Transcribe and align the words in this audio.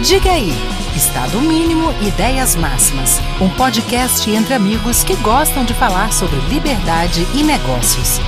Diga 0.00 0.30
aí, 0.30 0.52
Estado 0.96 1.40
Mínimo 1.40 1.90
Ideias 2.06 2.54
Máximas, 2.54 3.18
um 3.42 3.48
podcast 3.56 4.30
entre 4.30 4.54
amigos 4.54 5.02
que 5.02 5.16
gostam 5.16 5.64
de 5.64 5.74
falar 5.74 6.12
sobre 6.12 6.36
liberdade 6.48 7.26
e 7.34 7.42
negócios. 7.42 8.20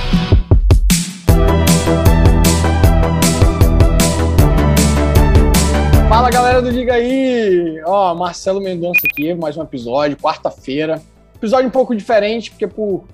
Fala 6.09 6.29
galera 6.29 6.61
do 6.61 6.73
Diga 6.73 6.95
aí! 6.95 7.81
Ó, 7.85 8.13
Marcelo 8.15 8.59
Mendonça 8.59 8.99
aqui, 9.09 9.33
mais 9.33 9.55
um 9.55 9.63
episódio, 9.63 10.17
quarta-feira. 10.17 11.01
Episódio 11.35 11.69
um 11.69 11.71
pouco 11.71 11.95
diferente, 11.95 12.51
porque 12.51 12.67
por 12.67 13.05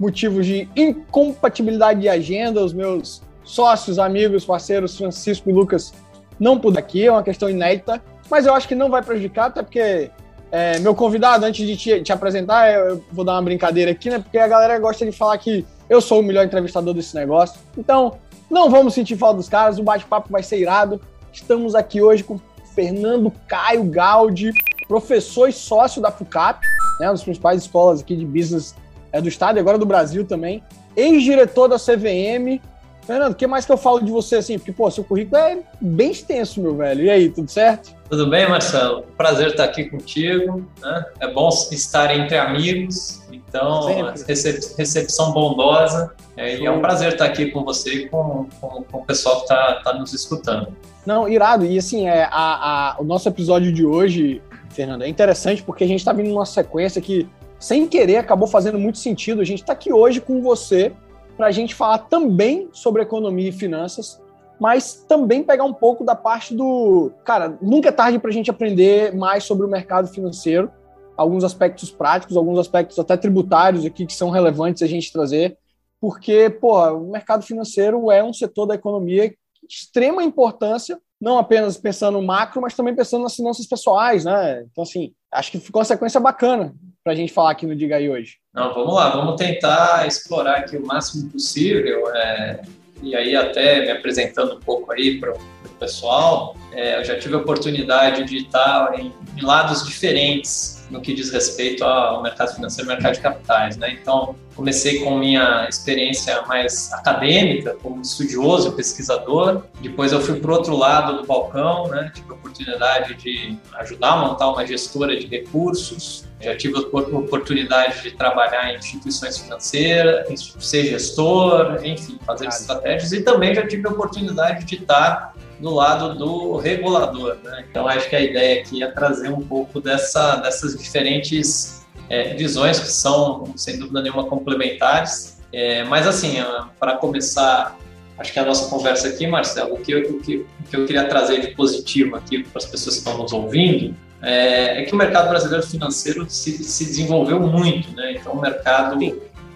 motivos 0.00 0.46
de 0.46 0.66
incompatibilidade 0.74 2.00
de 2.00 2.08
agenda, 2.08 2.64
os 2.64 2.72
meus 2.72 3.20
sócios, 3.44 3.98
amigos, 3.98 4.46
parceiros 4.46 4.96
Francisco 4.96 5.50
e 5.50 5.52
Lucas 5.52 5.92
não 6.38 6.58
puderam 6.58 6.84
aqui, 6.84 7.06
é 7.06 7.10
uma 7.10 7.22
questão 7.22 7.48
inédita, 7.48 8.02
mas 8.30 8.46
eu 8.46 8.54
acho 8.54 8.68
que 8.68 8.74
não 8.74 8.90
vai 8.90 9.02
prejudicar, 9.02 9.46
até 9.46 9.62
porque 9.62 10.10
é, 10.50 10.78
meu 10.78 10.94
convidado, 10.94 11.44
antes 11.44 11.66
de 11.66 11.76
te, 11.76 12.02
te, 12.02 12.12
apresentar, 12.12 12.72
eu 12.72 13.04
vou 13.12 13.24
dar 13.24 13.32
uma 13.32 13.42
brincadeira 13.42 13.90
aqui, 13.90 14.08
né? 14.08 14.18
Porque 14.18 14.38
a 14.38 14.46
galera 14.46 14.78
gosta 14.78 15.04
de 15.04 15.12
falar 15.12 15.36
que 15.38 15.66
eu 15.88 16.00
sou 16.00 16.20
o 16.20 16.22
melhor 16.22 16.44
entrevistador 16.44 16.94
desse 16.94 17.14
negócio. 17.14 17.58
Então, 17.76 18.18
não 18.48 18.70
vamos 18.70 18.94
sentir 18.94 19.16
falta 19.16 19.36
dos 19.36 19.48
caras, 19.48 19.78
o 19.78 19.82
bate-papo 19.82 20.30
vai 20.30 20.42
ser 20.42 20.58
irado. 20.58 21.00
Estamos 21.32 21.74
aqui 21.74 22.00
hoje 22.00 22.22
com 22.22 22.38
Fernando 22.74 23.32
Caio 23.48 23.84
Gaudi, 23.84 24.52
professor 24.86 25.48
e 25.48 25.52
sócio 25.52 26.00
da 26.00 26.10
FUCAP, 26.10 26.60
né, 27.00 27.06
uma 27.06 27.12
das 27.12 27.24
principais 27.24 27.62
escolas 27.62 28.00
aqui 28.00 28.14
de 28.14 28.24
business 28.24 28.74
é, 29.12 29.20
do 29.20 29.28
estado 29.28 29.56
e 29.56 29.60
agora 29.60 29.78
do 29.78 29.86
Brasil 29.86 30.24
também, 30.24 30.62
ex-diretor 30.96 31.68
da 31.68 31.76
CVM. 31.76 32.60
Fernando, 33.06 33.32
o 33.32 33.36
que 33.36 33.46
mais 33.46 33.64
que 33.64 33.70
eu 33.70 33.76
falo 33.76 34.00
de 34.00 34.10
você 34.10 34.36
assim? 34.36 34.58
Porque, 34.58 34.72
pô, 34.72 34.90
seu 34.90 35.04
currículo 35.04 35.36
é 35.36 35.60
bem 35.80 36.10
extenso, 36.10 36.60
meu 36.60 36.74
velho. 36.74 37.04
E 37.04 37.10
aí, 37.10 37.30
tudo 37.30 37.48
certo? 37.48 37.94
Tudo 38.10 38.28
bem, 38.28 38.48
Marcelo? 38.48 39.04
Prazer 39.16 39.50
estar 39.50 39.62
aqui 39.62 39.84
contigo. 39.84 40.66
Né? 40.82 41.04
É 41.20 41.32
bom 41.32 41.48
estar 41.70 42.12
entre 42.16 42.36
amigos, 42.36 43.22
então, 43.30 43.86
recep 44.26 44.58
recepção 44.76 45.32
bondosa. 45.32 46.12
É, 46.36 46.58
e 46.58 46.66
é 46.66 46.70
um 46.70 46.80
prazer 46.80 47.12
estar 47.12 47.26
aqui 47.26 47.52
com 47.52 47.64
você 47.64 47.90
e 47.94 48.08
com, 48.08 48.48
com, 48.60 48.82
com 48.82 48.98
o 48.98 49.04
pessoal 49.04 49.36
que 49.36 49.42
está 49.42 49.74
tá 49.84 49.94
nos 49.94 50.12
escutando. 50.12 50.76
Não, 51.06 51.28
irado. 51.28 51.64
E 51.64 51.78
assim, 51.78 52.08
é, 52.08 52.24
a, 52.24 52.30
a, 52.32 52.96
o 52.98 53.04
nosso 53.04 53.28
episódio 53.28 53.72
de 53.72 53.86
hoje, 53.86 54.42
Fernando, 54.70 55.02
é 55.02 55.08
interessante 55.08 55.62
porque 55.62 55.84
a 55.84 55.86
gente 55.86 56.00
está 56.00 56.12
vindo 56.12 56.28
numa 56.28 56.44
sequência 56.44 57.00
que, 57.00 57.28
sem 57.56 57.86
querer, 57.86 58.16
acabou 58.16 58.48
fazendo 58.48 58.80
muito 58.80 58.98
sentido. 58.98 59.40
A 59.40 59.44
gente 59.44 59.60
está 59.60 59.72
aqui 59.72 59.92
hoje 59.92 60.20
com 60.20 60.42
você 60.42 60.92
para 61.36 61.46
a 61.46 61.50
gente 61.50 61.74
falar 61.74 61.98
também 61.98 62.68
sobre 62.72 63.02
economia 63.02 63.48
e 63.48 63.52
finanças, 63.52 64.20
mas 64.58 65.04
também 65.06 65.42
pegar 65.42 65.64
um 65.64 65.74
pouco 65.74 66.04
da 66.04 66.14
parte 66.14 66.54
do. 66.54 67.12
Cara, 67.24 67.58
nunca 67.60 67.90
é 67.90 67.92
tarde 67.92 68.18
para 68.18 68.30
a 68.30 68.32
gente 68.32 68.50
aprender 68.50 69.14
mais 69.14 69.44
sobre 69.44 69.66
o 69.66 69.68
mercado 69.68 70.08
financeiro, 70.08 70.70
alguns 71.16 71.44
aspectos 71.44 71.90
práticos, 71.90 72.36
alguns 72.36 72.58
aspectos 72.58 72.98
até 72.98 73.16
tributários 73.16 73.84
aqui 73.84 74.06
que 74.06 74.14
são 74.14 74.30
relevantes 74.30 74.82
a 74.82 74.86
gente 74.86 75.12
trazer, 75.12 75.58
porque, 76.00 76.48
pô, 76.48 76.82
o 76.92 77.10
mercado 77.10 77.42
financeiro 77.42 78.10
é 78.10 78.24
um 78.24 78.32
setor 78.32 78.66
da 78.66 78.74
economia 78.74 79.32
extrema 79.68 80.22
importância, 80.22 80.98
não 81.20 81.38
apenas 81.38 81.76
pensando 81.76 82.20
no 82.20 82.26
macro, 82.26 82.60
mas 82.60 82.74
também 82.74 82.94
pensando 82.94 83.22
nas 83.22 83.34
finanças 83.34 83.66
pessoais, 83.66 84.24
né? 84.24 84.64
Então, 84.70 84.82
assim, 84.82 85.12
acho 85.32 85.50
que 85.50 85.58
ficou 85.58 85.80
uma 85.80 85.84
sequência 85.84 86.20
bacana 86.20 86.74
para 87.02 87.12
a 87.12 87.16
gente 87.16 87.32
falar 87.32 87.52
aqui 87.52 87.66
no 87.66 87.76
Diga 87.76 87.96
aí 87.96 88.10
hoje. 88.10 88.36
Não, 88.52 88.74
vamos 88.74 88.94
lá, 88.94 89.10
vamos 89.10 89.36
tentar 89.36 90.06
explorar 90.06 90.56
aqui 90.58 90.76
o 90.76 90.86
máximo 90.86 91.30
possível. 91.30 92.08
É, 92.14 92.62
e 93.02 93.14
aí, 93.14 93.36
até 93.36 93.80
me 93.82 93.90
apresentando 93.90 94.56
um 94.56 94.60
pouco 94.60 94.92
aí 94.92 95.20
para 95.20 95.32
o 95.32 95.38
pessoal, 95.78 96.56
é, 96.72 96.98
eu 96.98 97.04
já 97.04 97.18
tive 97.18 97.34
a 97.34 97.38
oportunidade 97.38 98.24
de 98.24 98.38
estar 98.38 98.98
em, 98.98 99.12
em 99.36 99.42
lados 99.42 99.84
diferentes 99.84 100.86
no 100.90 101.00
que 101.00 101.14
diz 101.14 101.30
respeito 101.30 101.84
ao 101.84 102.22
mercado 102.22 102.54
financeiro 102.54 102.90
e 102.90 102.94
mercado 102.94 103.14
de 103.14 103.20
capitais. 103.20 103.76
Né? 103.76 103.98
Então, 104.00 104.34
comecei 104.56 105.00
com 105.00 105.18
minha 105.18 105.68
experiência 105.68 106.42
mais 106.46 106.90
acadêmica, 106.92 107.76
como 107.82 108.00
estudioso, 108.00 108.72
pesquisador. 108.72 109.62
Depois 109.80 110.12
eu 110.12 110.20
fui 110.20 110.40
para 110.40 110.50
o 110.50 110.54
outro 110.54 110.74
lado 110.74 111.20
do 111.20 111.26
balcão, 111.26 111.88
né? 111.88 112.10
tive 112.14 112.30
a 112.30 112.34
oportunidade 112.34 113.14
de 113.14 113.56
ajudar 113.74 114.12
a 114.12 114.16
montar 114.16 114.50
uma 114.50 114.66
gestora 114.66 115.14
de 115.16 115.26
recursos. 115.26 116.24
Já 116.40 116.56
tive 116.56 116.76
a 116.76 116.80
oportunidade 116.80 118.02
de 118.02 118.12
trabalhar 118.12 118.72
em 118.72 118.78
instituições 118.78 119.38
financeiras, 119.38 120.54
ser 120.58 120.86
gestor, 120.86 121.78
enfim, 121.84 122.18
fazer 122.24 122.46
estratégias. 122.48 123.12
E 123.12 123.22
também 123.22 123.54
já 123.54 123.66
tive 123.66 123.86
a 123.86 123.90
oportunidade 123.90 124.64
de 124.64 124.76
estar 124.76 125.34
do 125.60 125.70
lado 125.70 126.14
do 126.14 126.56
regulador. 126.56 127.36
Né? 127.42 127.64
Então, 127.70 127.86
acho 127.88 128.08
que 128.08 128.16
a 128.16 128.20
ideia 128.20 128.60
aqui 128.60 128.82
é 128.82 128.90
trazer 128.90 129.30
um 129.30 129.40
pouco 129.40 129.80
dessa, 129.80 130.36
dessas 130.36 130.76
diferentes 130.76 131.75
é, 132.08 132.34
visões 132.34 132.78
que 132.78 132.88
são, 132.88 133.52
sem 133.56 133.78
dúvida 133.78 134.02
nenhuma, 134.02 134.24
complementares. 134.24 135.38
É, 135.52 135.84
mas, 135.84 136.06
assim, 136.06 136.36
para 136.78 136.96
começar, 136.96 137.76
acho 138.18 138.32
que 138.32 138.38
a 138.38 138.44
nossa 138.44 138.68
conversa 138.68 139.08
aqui, 139.08 139.26
Marcelo, 139.26 139.74
o 139.74 139.78
que, 139.78 139.92
eu, 139.92 140.10
o 140.10 140.20
que, 140.20 140.36
o 140.36 140.64
que 140.70 140.76
eu 140.76 140.86
queria 140.86 141.08
trazer 141.08 141.40
de 141.40 141.54
positivo 141.54 142.16
aqui 142.16 142.42
para 142.42 142.58
as 142.58 142.66
pessoas 142.66 142.96
que 142.96 143.00
estão 143.00 143.18
nos 143.18 143.32
ouvindo 143.32 143.94
é, 144.22 144.80
é, 144.80 144.84
que 144.84 144.94
o 144.94 144.96
mercado 144.96 145.28
brasileiro 145.28 145.66
financeiro 145.66 146.26
se, 146.28 146.62
se 146.64 146.84
desenvolveu 146.84 147.40
muito. 147.40 147.94
Né? 147.94 148.12
Então, 148.12 148.32
o 148.32 148.40
mercado 148.40 148.98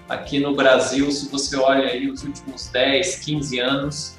aqui 0.09 0.39
no 0.39 0.55
Brasil, 0.55 1.11
se 1.11 1.29
você 1.29 1.57
olha 1.57 1.89
aí 1.89 2.11
os 2.11 2.23
últimos 2.23 2.69
10, 2.69 3.17
15 3.17 3.59
anos, 3.59 4.17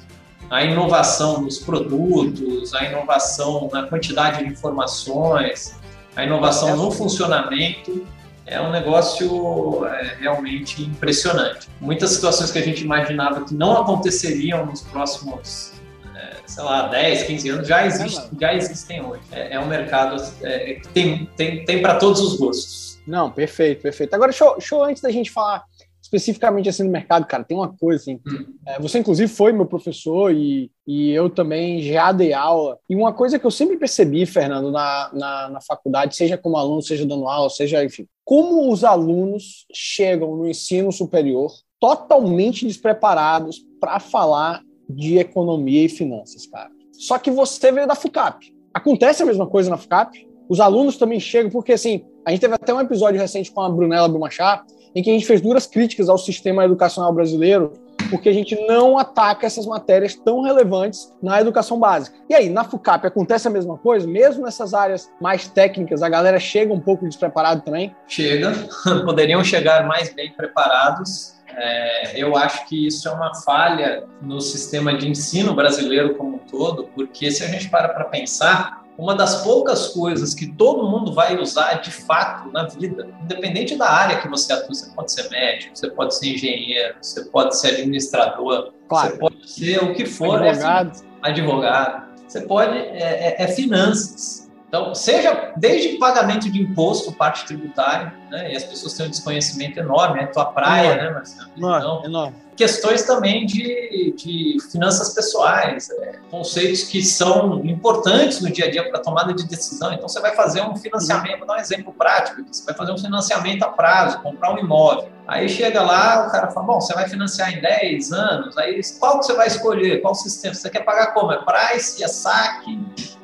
a 0.50 0.64
inovação 0.64 1.40
nos 1.42 1.58
produtos, 1.58 2.74
a 2.74 2.84
inovação 2.84 3.70
na 3.72 3.84
quantidade 3.84 4.44
de 4.44 4.50
informações, 4.50 5.74
a 6.16 6.24
inovação 6.24 6.76
no 6.76 6.90
funcionamento, 6.90 8.06
é 8.46 8.60
um 8.60 8.70
negócio 8.70 9.86
é, 9.86 10.16
realmente 10.18 10.82
impressionante. 10.82 11.68
Muitas 11.80 12.10
situações 12.10 12.50
que 12.50 12.58
a 12.58 12.62
gente 12.62 12.82
imaginava 12.82 13.44
que 13.44 13.54
não 13.54 13.80
aconteceriam 13.80 14.66
nos 14.66 14.82
próximos, 14.82 15.72
é, 16.14 16.36
sei 16.46 16.62
lá, 16.62 16.88
10, 16.88 17.22
15 17.24 17.48
anos, 17.50 17.68
já, 17.68 17.86
existe, 17.86 18.28
já 18.40 18.54
existem 18.54 19.04
hoje. 19.04 19.22
É, 19.30 19.54
é 19.54 19.60
um 19.60 19.66
mercado 19.66 20.22
é, 20.42 20.74
que 20.74 20.88
tem, 20.88 21.28
tem, 21.36 21.64
tem 21.64 21.80
para 21.80 21.96
todos 21.96 22.20
os 22.20 22.36
gostos. 22.36 23.00
Não, 23.06 23.30
perfeito, 23.30 23.82
perfeito. 23.82 24.14
Agora, 24.14 24.30
show, 24.30 24.60
show 24.60 24.84
antes 24.84 25.02
da 25.02 25.10
gente 25.10 25.30
falar 25.30 25.64
especificamente 26.12 26.68
assim 26.68 26.82
no 26.82 26.90
mercado, 26.90 27.26
cara, 27.26 27.42
tem 27.42 27.56
uma 27.56 27.72
coisa 27.74 28.02
assim. 28.02 28.20
Hum. 28.26 28.54
É, 28.66 28.78
você, 28.78 28.98
inclusive, 28.98 29.32
foi 29.32 29.52
meu 29.52 29.64
professor 29.64 30.30
e, 30.30 30.70
e 30.86 31.10
eu 31.10 31.30
também 31.30 31.80
já 31.82 32.12
dei 32.12 32.34
aula. 32.34 32.78
E 32.88 32.94
uma 32.94 33.14
coisa 33.14 33.38
que 33.38 33.46
eu 33.46 33.50
sempre 33.50 33.78
percebi, 33.78 34.26
Fernando, 34.26 34.70
na, 34.70 35.10
na, 35.14 35.48
na 35.48 35.60
faculdade, 35.60 36.14
seja 36.14 36.36
como 36.36 36.58
aluno, 36.58 36.82
seja 36.82 37.06
dando 37.06 37.26
aula, 37.26 37.48
seja, 37.48 37.82
enfim, 37.82 38.06
como 38.24 38.70
os 38.70 38.84
alunos 38.84 39.66
chegam 39.72 40.36
no 40.36 40.46
ensino 40.46 40.92
superior 40.92 41.50
totalmente 41.80 42.66
despreparados 42.66 43.64
para 43.80 43.98
falar 43.98 44.62
de 44.88 45.18
economia 45.18 45.86
e 45.86 45.88
finanças, 45.88 46.46
cara. 46.46 46.70
Só 46.92 47.18
que 47.18 47.30
você 47.30 47.72
veio 47.72 47.88
da 47.88 47.94
FUCAP. 47.94 48.54
Acontece 48.74 49.22
a 49.22 49.26
mesma 49.26 49.46
coisa 49.46 49.70
na 49.70 49.78
FUCAP? 49.78 50.28
Os 50.48 50.60
alunos 50.60 50.96
também 50.96 51.18
chegam, 51.18 51.50
porque 51.50 51.72
assim, 51.72 52.04
a 52.24 52.30
gente 52.30 52.40
teve 52.40 52.54
até 52.54 52.72
um 52.72 52.80
episódio 52.80 53.20
recente 53.20 53.50
com 53.50 53.62
a 53.62 53.70
Brunella 53.70 54.08
Brumachá, 54.08 54.64
em 54.94 55.02
que 55.02 55.10
a 55.10 55.12
gente 55.12 55.26
fez 55.26 55.40
duras 55.40 55.66
críticas 55.66 56.08
ao 56.08 56.18
sistema 56.18 56.64
educacional 56.64 57.12
brasileiro, 57.12 57.72
porque 58.10 58.28
a 58.28 58.32
gente 58.32 58.54
não 58.66 58.98
ataca 58.98 59.46
essas 59.46 59.64
matérias 59.64 60.14
tão 60.14 60.42
relevantes 60.42 61.10
na 61.22 61.40
educação 61.40 61.78
básica. 61.78 62.16
E 62.28 62.34
aí, 62.34 62.50
na 62.50 62.62
FUCAP 62.62 63.06
acontece 63.06 63.48
a 63.48 63.50
mesma 63.50 63.78
coisa? 63.78 64.06
Mesmo 64.06 64.44
nessas 64.44 64.74
áreas 64.74 65.10
mais 65.20 65.48
técnicas, 65.48 66.02
a 66.02 66.08
galera 66.08 66.38
chega 66.38 66.74
um 66.74 66.80
pouco 66.80 67.06
despreparada 67.06 67.62
também? 67.62 67.94
Chega, 68.06 68.52
poderiam 69.06 69.42
chegar 69.42 69.86
mais 69.86 70.12
bem 70.12 70.30
preparados. 70.32 71.40
É, 71.56 72.20
eu 72.20 72.36
acho 72.36 72.66
que 72.66 72.86
isso 72.86 73.08
é 73.08 73.12
uma 73.12 73.34
falha 73.34 74.04
no 74.20 74.40
sistema 74.40 74.96
de 74.96 75.08
ensino 75.08 75.54
brasileiro 75.54 76.14
como 76.14 76.36
um 76.36 76.38
todo, 76.38 76.84
porque 76.94 77.30
se 77.30 77.42
a 77.44 77.46
gente 77.46 77.68
para 77.68 77.88
para 77.90 78.04
pensar, 78.04 78.81
uma 78.98 79.14
das 79.14 79.42
poucas 79.42 79.88
coisas 79.88 80.34
que 80.34 80.46
todo 80.46 80.88
mundo 80.88 81.12
vai 81.12 81.38
usar 81.38 81.74
de 81.74 81.90
fato 81.90 82.50
na 82.52 82.66
vida, 82.68 83.08
independente 83.22 83.76
da 83.76 83.88
área 83.90 84.20
que 84.20 84.28
você 84.28 84.52
atua, 84.52 84.74
você 84.74 84.90
pode 84.90 85.12
ser 85.12 85.30
médico, 85.30 85.76
você 85.76 85.90
pode 85.90 86.14
ser 86.14 86.34
engenheiro, 86.34 86.94
você 87.00 87.24
pode 87.24 87.58
ser 87.58 87.68
administrador, 87.68 88.72
claro. 88.88 89.10
você 89.10 89.18
pode 89.18 89.50
ser 89.50 89.82
o 89.82 89.94
que 89.94 90.04
for, 90.04 90.42
é 90.42 90.50
advogado, 90.50 91.04
advogado. 91.22 92.18
você 92.28 92.40
pode 92.42 92.76
é, 92.76 93.36
é, 93.38 93.42
é 93.42 93.48
finanças. 93.48 94.51
Então, 94.72 94.94
seja 94.94 95.52
desde 95.54 95.98
pagamento 95.98 96.50
de 96.50 96.62
imposto, 96.62 97.12
parte 97.12 97.44
tributária, 97.44 98.10
né? 98.30 98.54
E 98.54 98.56
as 98.56 98.64
pessoas 98.64 98.94
têm 98.94 99.04
um 99.04 99.10
desconhecimento 99.10 99.78
enorme, 99.78 100.20
é 100.20 100.26
tua 100.26 100.46
praia, 100.46 100.92
enorme. 100.92 101.02
né, 101.02 101.10
Marcelo? 101.10 101.50
Então, 101.54 102.04
enorme. 102.06 102.36
Questões 102.56 103.02
também 103.02 103.44
de, 103.44 104.14
de 104.16 104.56
finanças 104.72 105.12
pessoais, 105.12 105.90
é, 105.90 106.18
conceitos 106.30 106.84
que 106.84 107.02
são 107.02 107.62
importantes 107.66 108.40
no 108.40 108.50
dia 108.50 108.64
a 108.64 108.70
dia 108.70 108.88
para 108.88 108.98
tomada 109.00 109.34
de 109.34 109.46
decisão. 109.46 109.92
Então, 109.92 110.08
você 110.08 110.20
vai 110.20 110.34
fazer 110.34 110.62
um 110.62 110.74
financiamento, 110.74 111.40
vou 111.40 111.46
dar 111.46 111.56
um 111.56 111.60
exemplo 111.60 111.92
prático, 111.92 112.42
você 112.50 112.64
vai 112.64 112.74
fazer 112.74 112.92
um 112.92 112.98
financiamento 112.98 113.62
a 113.64 113.68
prazo, 113.68 114.22
comprar 114.22 114.54
um 114.54 114.58
imóvel. 114.58 115.10
Aí 115.28 115.50
chega 115.50 115.82
lá, 115.82 116.26
o 116.26 116.30
cara 116.30 116.50
fala, 116.50 116.66
bom, 116.66 116.80
você 116.80 116.94
vai 116.94 117.06
financiar 117.08 117.52
em 117.52 117.60
10 117.60 118.10
anos, 118.12 118.56
aí 118.56 118.80
qual 118.98 119.20
que 119.20 119.26
você 119.26 119.34
vai 119.34 119.48
escolher? 119.48 120.00
Qual 120.00 120.14
sistema? 120.14 120.54
Você 120.54 120.70
quer 120.70 120.80
pagar 120.80 121.12
como? 121.12 121.30
É 121.30 121.38
price, 121.44 122.02
é 122.02 122.08
saque? 122.08 122.80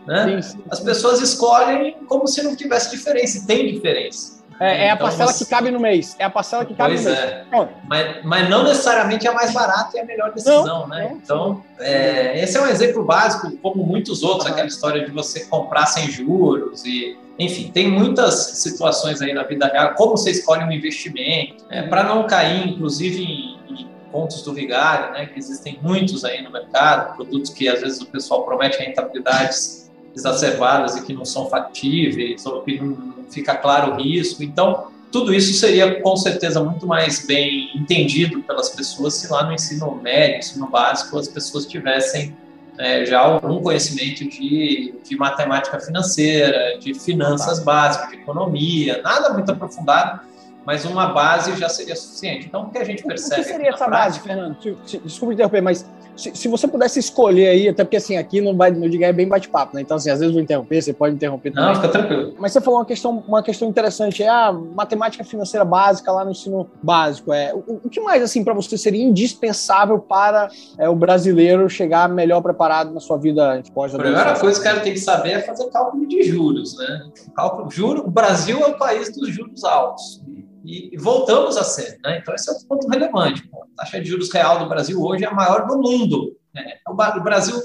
Né? 0.09 0.41
Sim, 0.41 0.43
sim, 0.43 0.65
As 0.71 0.81
pessoas 0.81 1.21
escolhem 1.21 1.99
como 2.09 2.27
se 2.27 2.43
não 2.43 2.57
tivesse 2.57 2.91
diferença, 2.91 3.39
e 3.39 3.47
tem 3.47 3.73
diferença. 3.73 4.39
É, 4.59 4.87
é 4.87 4.91
a 4.91 4.95
então, 4.95 5.07
parcela 5.07 5.33
você... 5.33 5.45
que 5.45 5.51
cabe 5.51 5.71
no 5.71 5.79
mês. 5.79 6.17
É 6.19 6.25
a 6.25 6.31
parcela 6.31 6.65
que 6.65 6.75
cabe 6.75 6.95
pois 6.95 7.05
no 7.05 7.13
é. 7.13 7.47
mês. 7.51 7.69
Mas, 7.87 8.25
mas 8.25 8.49
não 8.49 8.65
necessariamente 8.65 9.27
é 9.27 9.31
a 9.31 9.35
mais 9.35 9.53
barata 9.53 9.97
e 9.99 10.01
a 10.01 10.05
melhor 10.05 10.33
decisão, 10.33 10.65
não, 10.65 10.89
né? 10.89 11.11
Não. 11.11 11.17
Então, 11.19 11.65
é, 11.79 12.43
esse 12.43 12.57
é 12.57 12.61
um 12.61 12.67
exemplo 12.67 13.05
básico, 13.05 13.55
como 13.59 13.85
muitos 13.85 14.23
outros, 14.23 14.51
aquela 14.51 14.67
história 14.67 15.05
de 15.05 15.13
você 15.13 15.45
comprar 15.45 15.87
sem 15.87 16.11
juros 16.11 16.85
e 16.85 17.17
enfim, 17.39 17.71
tem 17.71 17.89
muitas 17.89 18.35
situações 18.57 19.23
aí 19.23 19.33
na 19.33 19.45
vida 19.45 19.67
real, 19.69 19.95
como 19.95 20.17
você 20.17 20.33
escolhe 20.33 20.65
um 20.65 20.73
investimento, 20.73 21.65
é, 21.71 21.83
para 21.83 22.03
não 22.03 22.27
cair, 22.27 22.67
inclusive, 22.67 23.23
em, 23.23 23.59
em, 23.73 23.89
pontos 24.11 24.43
do 24.43 24.55
vigário, 24.55 25.13
né, 25.13 25.27
que 25.27 25.39
existem 25.39 25.79
muitos 25.83 26.25
aí 26.25 26.43
no 26.43 26.51
mercado, 26.51 27.15
produtos 27.15 27.51
que 27.51 27.69
às 27.69 27.81
vezes 27.83 28.01
o 28.01 28.07
pessoal 28.07 28.43
promete 28.43 28.79
rentabilidades 28.79 29.78
exacerbadas 30.19 30.97
e 30.97 31.03
que 31.05 31.13
não 31.13 31.25
são 31.25 31.49
factíveis, 31.49 32.45
ou 32.45 32.63
que 32.63 32.81
não 32.81 33.25
fica 33.31 33.55
claro 33.55 33.93
o 33.93 33.97
risco. 33.97 34.43
Então, 34.43 34.89
tudo 35.11 35.33
isso 35.33 35.55
seria 35.55 36.03
com 36.03 36.17
certeza 36.17 36.63
muito 36.63 36.87
mais 36.87 37.25
bem 37.27 37.71
entendido 37.75 38.43
pelas 38.43 38.69
pessoas 38.71 39.15
se 39.15 39.31
lá 39.33 39.45
no 39.45 39.53
ensino 39.53 39.95
médio, 39.95 40.39
ensino 40.39 40.69
básico, 40.69 41.19
as 41.19 41.29
pessoas 41.29 41.67
tivessem 41.67 42.37
é, 42.79 43.05
já 43.05 43.19
algum 43.21 43.61
conhecimento 43.61 44.29
de, 44.29 44.95
de 45.03 45.17
matemática 45.17 45.81
financeira, 45.81 46.79
de 46.79 46.95
finanças 46.95 47.59
básicas, 47.59 48.11
de 48.11 48.17
economia, 48.17 49.01
nada 49.03 49.33
muito 49.33 49.51
aprofundado, 49.51 50.21
mas 50.65 50.85
uma 50.85 51.07
base 51.07 51.57
já 51.57 51.69
seria 51.69 51.97
suficiente. 51.97 52.47
Então, 52.47 52.65
o 52.65 52.71
que 52.71 52.79
a 52.79 52.85
gente 52.85 53.03
percebe. 53.03 53.41
O 53.41 53.45
que 53.45 53.51
seria 53.51 53.69
essa 53.71 53.87
prática... 53.87 54.05
base, 54.05 54.21
Fernando? 54.21 54.57
Desculpe 55.03 55.35
interromper, 55.35 55.63
mas 55.63 55.87
se, 56.19 56.35
se, 56.35 56.49
você 56.49 56.67
pudesse 56.67 56.99
escolher 56.99 57.49
aí, 57.49 57.69
até 57.69 57.85
porque 57.85 57.97
assim, 57.97 58.17
aqui 58.17 58.41
no, 58.41 58.53
no 58.53 58.91
Diga 58.91 59.07
é 59.07 59.13
bem 59.13 59.29
bate-papo, 59.29 59.75
né? 59.75 59.83
Então, 59.83 59.97
assim, 59.97 60.11
às 60.11 60.19
vezes 60.19 60.35
vou 60.35 60.43
interromper, 60.43 60.83
você 60.83 60.93
pode 60.93 61.15
interromper 61.15 61.53
também. 61.53 61.69
Não, 61.69 61.75
fica 61.77 61.89
tranquilo. 61.89 62.35
Mas 62.39 62.53
você 62.53 62.61
falou 62.61 62.81
uma 62.81 62.85
questão, 62.85 63.23
uma 63.27 63.43
questão 63.43 63.69
interessante, 63.69 64.23
é 64.23 64.29
a 64.29 64.53
matemática 64.53 65.23
financeira 65.23 65.65
básica 65.65 66.11
lá 66.11 66.25
no 66.25 66.33
ensino 66.33 66.69
básico. 66.83 67.33
É, 67.33 67.55
o, 67.55 67.81
o 67.85 67.89
que 67.89 68.01
mais, 68.01 68.23
assim, 68.23 68.43
para 68.43 68.53
você 68.53 68.77
seria 68.77 69.03
indispensável 69.03 69.99
para 70.01 70.49
é, 70.77 70.89
o 70.89 70.97
brasileiro 70.97 71.69
chegar 71.71 72.09
melhor 72.09 72.43
preparado 72.43 72.93
na 72.93 73.01
sua 73.01 73.17
vida 73.17 73.63
pós 73.73 73.95
A 73.95 73.99
primeira 73.99 74.39
coisa 74.39 74.61
que 74.61 74.67
o 74.67 74.71
cara 74.71 74.81
tem 74.81 74.93
que 74.93 75.01
saber 75.01 75.31
é 75.31 75.41
fazer 75.41 75.67
cálculo 75.71 76.07
de 76.07 76.23
juros, 76.25 76.77
né? 76.77 77.07
Cálculo, 77.37 77.71
juro, 77.71 78.07
o 78.07 78.11
Brasil 78.11 78.59
é 78.61 78.67
o 78.67 78.77
país 78.77 79.15
dos 79.15 79.29
juros 79.29 79.63
altos 79.63 80.21
e 80.69 80.97
voltamos 80.99 81.57
a 81.57 81.65
ser. 81.65 81.99
Né? 82.05 82.19
Então, 82.19 82.35
esse 82.35 82.51
é 82.51 82.53
um 82.53 82.61
ponto 82.69 82.87
relevante. 82.89 83.49
A 83.73 83.83
taxa 83.83 84.01
de 84.01 84.09
juros 84.09 84.31
real 84.31 84.59
do 84.59 84.69
Brasil 84.69 85.03
hoje 85.03 85.25
é 85.25 85.29
a 85.29 85.35
maior 85.35 85.67
do 85.67 85.79
mundo. 85.79 86.37
Né? 86.55 86.75
O 86.87 87.23
Brasil 87.23 87.57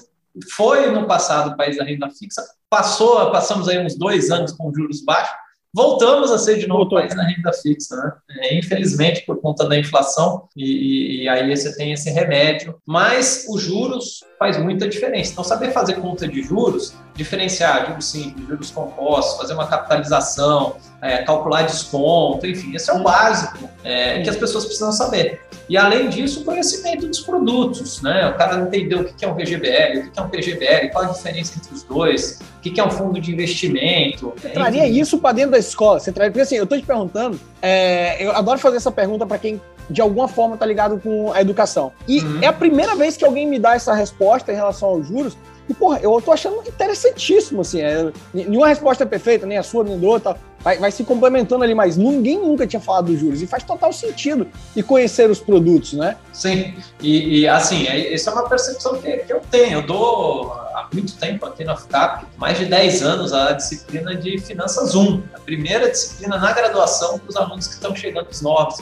foi, 0.55 0.89
no 0.89 1.05
passado, 1.05 1.51
o 1.51 1.57
país 1.57 1.77
da 1.77 1.83
renda 1.83 2.09
fixa, 2.09 2.41
passou, 2.69 3.29
passamos 3.29 3.67
aí 3.67 3.83
uns 3.85 3.97
dois 3.97 4.31
anos 4.31 4.53
com 4.53 4.73
juros 4.73 5.03
baixos, 5.03 5.35
voltamos 5.73 6.31
a 6.31 6.37
ser 6.37 6.57
de 6.57 6.65
novo 6.65 6.81
Voltou. 6.81 6.99
país 6.99 7.15
da 7.15 7.23
renda 7.23 7.51
fixa, 7.51 7.95
né? 7.95 8.13
É, 8.39 8.57
infelizmente, 8.57 9.25
por 9.25 9.41
conta 9.41 9.67
da 9.67 9.77
inflação, 9.77 10.47
e, 10.55 11.23
e, 11.23 11.29
aí 11.29 11.55
você 11.55 11.75
tem 11.75 11.91
esse 11.91 12.09
remédio. 12.09 12.79
Mas 12.85 13.45
os 13.49 13.61
juros 13.61 14.21
faz 14.43 14.57
muita 14.57 14.89
diferença. 14.89 15.31
Então, 15.31 15.43
saber 15.43 15.71
fazer 15.71 15.93
conta 15.93 16.27
de 16.27 16.43
juros, 16.43 16.93
diferenciar 17.15 17.87
juros 17.87 18.11
simples, 18.11 18.45
juros 18.45 18.71
compostos, 18.71 19.37
fazer 19.37 19.53
uma 19.53 19.67
capitalização, 19.67 20.75
é, 21.01 21.19
calcular 21.19 21.61
desconto, 21.61 22.45
enfim, 22.45 22.75
esse 22.75 22.91
é 22.91 22.93
o 22.93 23.01
básico 23.01 23.69
é, 23.85 24.21
que 24.21 24.29
as 24.29 24.35
pessoas 24.35 24.65
precisam 24.65 24.91
saber. 24.91 25.39
E 25.69 25.77
além 25.77 26.09
disso, 26.09 26.41
o 26.41 26.43
conhecimento 26.43 27.07
dos 27.07 27.21
produtos, 27.21 28.01
né? 28.01 28.27
O 28.27 28.33
cara 28.37 28.59
entendeu 28.59 28.99
o 28.99 29.05
que 29.05 29.23
é 29.23 29.27
um 29.29 29.33
VGBL, 29.33 29.99
o 29.99 30.11
que 30.11 30.19
é 30.19 30.21
um 30.21 30.29
PGBL, 30.29 30.89
qual 30.91 31.05
a 31.05 31.07
diferença 31.07 31.53
entre 31.57 31.73
os 31.73 31.83
dois, 31.83 32.41
o 32.57 32.61
que 32.61 32.77
é 32.81 32.85
um 32.85 32.91
fundo 32.91 33.21
de 33.21 33.31
investimento. 33.31 34.33
Você 34.35 34.49
traria 34.49 34.85
isso 34.85 35.19
para 35.19 35.31
dentro 35.31 35.51
da 35.51 35.57
escola? 35.57 36.01
Você 36.01 36.11
traria, 36.11 36.31
porque 36.31 36.41
assim, 36.41 36.57
eu 36.57 36.65
estou 36.65 36.77
te 36.77 36.85
perguntando, 36.85 37.39
é, 37.61 38.21
eu 38.25 38.31
adoro 38.31 38.59
fazer 38.59 38.75
essa 38.75 38.91
pergunta 38.91 39.25
para 39.25 39.37
quem 39.37 39.61
de 39.89 40.01
alguma 40.01 40.27
forma 40.27 40.55
está 40.55 40.65
ligado 40.65 40.99
com 40.99 41.31
a 41.31 41.41
educação. 41.41 41.91
E 42.07 42.19
uhum. 42.19 42.39
é 42.41 42.47
a 42.47 42.53
primeira 42.53 42.95
vez 42.95 43.17
que 43.17 43.25
alguém 43.25 43.47
me 43.47 43.59
dá 43.59 43.75
essa 43.75 43.93
resposta 43.93 44.51
em 44.51 44.55
relação 44.55 44.89
aos 44.89 45.07
juros, 45.07 45.37
e, 45.69 45.73
porra, 45.73 45.99
eu 46.01 46.21
tô 46.21 46.31
achando 46.31 46.61
interessantíssimo, 46.67 47.61
assim. 47.61 47.79
É, 47.79 48.11
nenhuma 48.33 48.67
resposta 48.67 49.03
é 49.03 49.07
perfeita, 49.07 49.45
nem 49.45 49.57
a 49.57 49.63
sua, 49.63 49.83
nem 49.83 49.95
a 49.95 49.97
do 49.97 50.05
outro. 50.07 50.35
Vai, 50.59 50.77
vai 50.77 50.91
se 50.91 51.03
complementando 51.03 51.63
ali, 51.63 51.75
mas 51.75 51.97
ninguém 51.97 52.37
nunca 52.37 52.65
tinha 52.65 52.79
falado 52.79 53.05
dos 53.05 53.19
juros. 53.19 53.41
E 53.41 53.47
faz 53.47 53.63
total 53.63 53.91
sentido 53.91 54.47
e 54.75 54.83
conhecer 54.83 55.29
os 55.29 55.39
produtos, 55.39 55.93
né? 55.93 56.17
Sim. 56.31 56.73
E, 57.01 57.39
e 57.39 57.47
assim, 57.47 57.87
é, 57.87 58.13
essa 58.13 58.29
é 58.29 58.33
uma 58.33 58.47
percepção 58.47 58.97
que, 58.97 59.17
que, 59.17 59.33
eu 59.33 59.41
tenho. 59.49 59.79
Eu 59.79 59.81
dou 59.87 60.51
há 60.51 60.87
muito 60.93 61.15
tempo 61.15 61.45
aqui 61.45 61.63
na 61.63 61.75
FUCAP, 61.75 62.25
mais 62.37 62.57
de 62.57 62.65
10 62.65 63.03
anos, 63.03 63.33
a 63.33 63.53
disciplina 63.53 64.15
de 64.15 64.37
Finanças 64.39 64.95
1. 64.95 65.23
A 65.33 65.39
primeira 65.39 65.89
disciplina 65.89 66.37
na 66.37 66.51
graduação 66.51 67.19
para 67.19 67.29
os 67.29 67.35
alunos 67.35 67.67
que 67.67 67.73
estão 67.73 67.95
chegando 67.95 68.29
os 68.29 68.41
novos. 68.41 68.81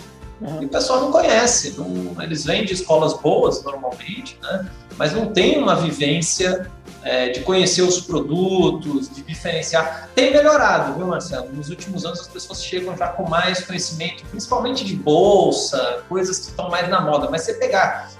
E 0.59 0.65
o 0.65 0.69
pessoal 0.69 1.01
não 1.01 1.11
conhece, 1.11 1.75
não, 1.77 2.21
eles 2.21 2.45
vêm 2.45 2.65
de 2.65 2.73
escolas 2.73 3.13
boas 3.13 3.63
normalmente, 3.63 4.39
né? 4.41 4.67
mas 4.97 5.13
não 5.13 5.27
tem 5.27 5.61
uma 5.61 5.75
vivência 5.75 6.69
é, 7.03 7.29
de 7.29 7.41
conhecer 7.41 7.83
os 7.83 7.99
produtos, 8.01 9.09
de 9.09 9.21
diferenciar. 9.21 10.09
Tem 10.15 10.31
melhorado, 10.31 10.95
viu, 10.95 11.07
Marcelo? 11.07 11.51
Nos 11.53 11.69
últimos 11.69 12.05
anos 12.05 12.21
as 12.21 12.27
pessoas 12.27 12.63
chegam 12.63 12.97
já 12.97 13.09
com 13.09 13.27
mais 13.29 13.63
conhecimento, 13.63 14.23
principalmente 14.25 14.83
de 14.83 14.95
bolsa, 14.95 16.03
coisas 16.09 16.39
que 16.39 16.45
estão 16.47 16.69
mais 16.69 16.89
na 16.89 17.01
moda. 17.01 17.27
Mas 17.29 17.43
você 17.43 17.53
pegar 17.55 18.11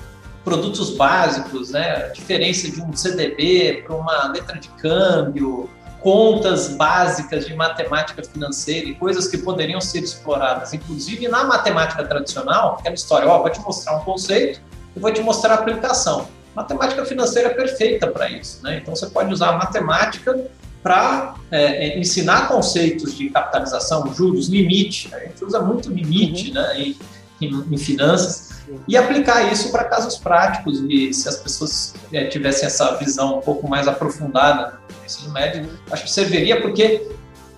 produtos 0.44 0.92
básicos, 0.92 1.72
né, 1.72 2.06
a 2.06 2.08
diferença 2.08 2.70
de 2.70 2.82
um 2.82 2.96
CDB 2.96 3.84
para 3.86 3.96
uma 3.96 4.28
letra 4.32 4.60
de 4.60 4.70
câmbio, 4.70 5.70
contas 6.02 6.70
básicas 6.70 7.46
de 7.46 7.56
matemática 7.56 8.24
financeira 8.24 8.88
e 8.88 8.96
coisas 8.96 9.28
que 9.28 9.38
poderiam 9.38 9.80
ser 9.80 10.00
exploradas, 10.00 10.74
inclusive 10.74 11.28
na 11.28 11.44
matemática 11.44 12.04
tradicional, 12.04 12.78
aquela 12.80 12.96
história, 12.96 13.28
ó, 13.28 13.40
vou 13.40 13.50
te 13.50 13.60
mostrar 13.62 13.98
um 13.98 14.00
conceito 14.02 14.60
e 14.96 15.00
vou 15.00 15.12
te 15.14 15.22
mostrar 15.22 15.54
a 15.54 15.56
aplicação. 15.56 16.28
Matemática 16.56 17.06
financeira 17.06 17.50
é 17.50 17.54
perfeita 17.54 18.08
para 18.08 18.30
isso, 18.30 18.62
né? 18.64 18.78
Então 18.78 18.96
você 18.96 19.06
pode 19.08 19.32
usar 19.32 19.50
a 19.50 19.58
matemática 19.58 20.38
para 20.84 21.36
é, 21.52 21.88
é, 21.88 22.00
ensinar 22.00 22.48
conceitos 22.48 23.16
de 23.16 23.30
capitalização, 23.30 24.12
juros, 24.14 24.50
limite. 24.50 25.14
A 25.14 25.20
gente 25.20 25.46
usa 25.46 25.60
muito 25.62 25.90
limite 25.90 26.50
uhum. 26.50 26.56
né, 26.56 26.82
em, 26.82 26.98
em, 27.42 27.66
em, 27.72 27.78
finanças 27.78 28.52
e 28.88 28.96
aplicar 28.96 29.52
isso 29.52 29.72
para 29.72 29.86
casos 29.86 30.18
práticos. 30.18 30.80
E 30.90 31.14
se 31.14 31.28
as 31.28 31.38
pessoas 31.38 31.94
é, 32.12 32.26
tivessem 32.26 32.66
essa 32.66 32.96
visão 32.98 33.40
um 33.40 33.42
pouco 33.42 33.68
mais 33.68 33.88
aprofundada 33.88 34.80
no 35.00 35.06
ensino 35.06 35.34
médio, 35.34 35.70
acho 35.92 36.04
que 36.04 36.12
serviria 36.12 36.62
porque 36.62 37.08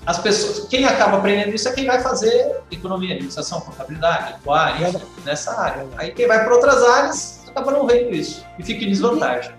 as 0.05 0.19
pessoas, 0.19 0.67
quem 0.67 0.85
acaba 0.85 1.17
aprendendo 1.17 1.55
isso 1.55 1.67
é 1.67 1.71
quem 1.71 1.85
vai 1.85 2.01
fazer 2.01 2.57
economia, 2.69 3.13
administração, 3.13 3.61
contabilidade, 3.61 4.33
atuar 4.33 4.77
nessa 5.23 5.57
área. 5.59 5.87
Aí 5.97 6.11
quem 6.11 6.27
vai 6.27 6.43
para 6.43 6.53
outras 6.53 6.83
áreas 6.83 7.43
acaba 7.47 7.71
não 7.71 7.87
vendo 7.87 8.13
isso 8.13 8.43
e 8.59 8.63
fica 8.63 8.83
em 8.83 8.89
desvantagem. 8.89 9.51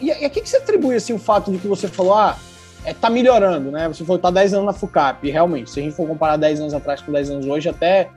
E, 0.00 0.06
e 0.06 0.24
a 0.24 0.30
que, 0.30 0.40
que 0.40 0.48
você 0.48 0.56
atribui 0.56 0.96
assim, 0.96 1.12
o 1.12 1.18
fato 1.18 1.52
de 1.52 1.58
que 1.58 1.68
você 1.68 1.86
falou, 1.86 2.14
ah, 2.14 2.36
é, 2.84 2.92
tá 2.92 3.10
melhorando, 3.10 3.70
né? 3.70 3.86
Você 3.88 4.04
falou, 4.04 4.18
tá 4.18 4.30
10 4.30 4.54
anos 4.54 4.66
na 4.66 4.72
FUCAP, 4.72 5.26
e 5.26 5.30
realmente, 5.30 5.70
se 5.70 5.78
a 5.78 5.82
gente 5.82 5.94
for 5.94 6.06
comparar 6.06 6.36
10 6.36 6.60
anos 6.60 6.74
atrás 6.74 7.00
com 7.00 7.12
10 7.12 7.30
anos 7.30 7.46
hoje, 7.46 7.68
até 7.68 8.10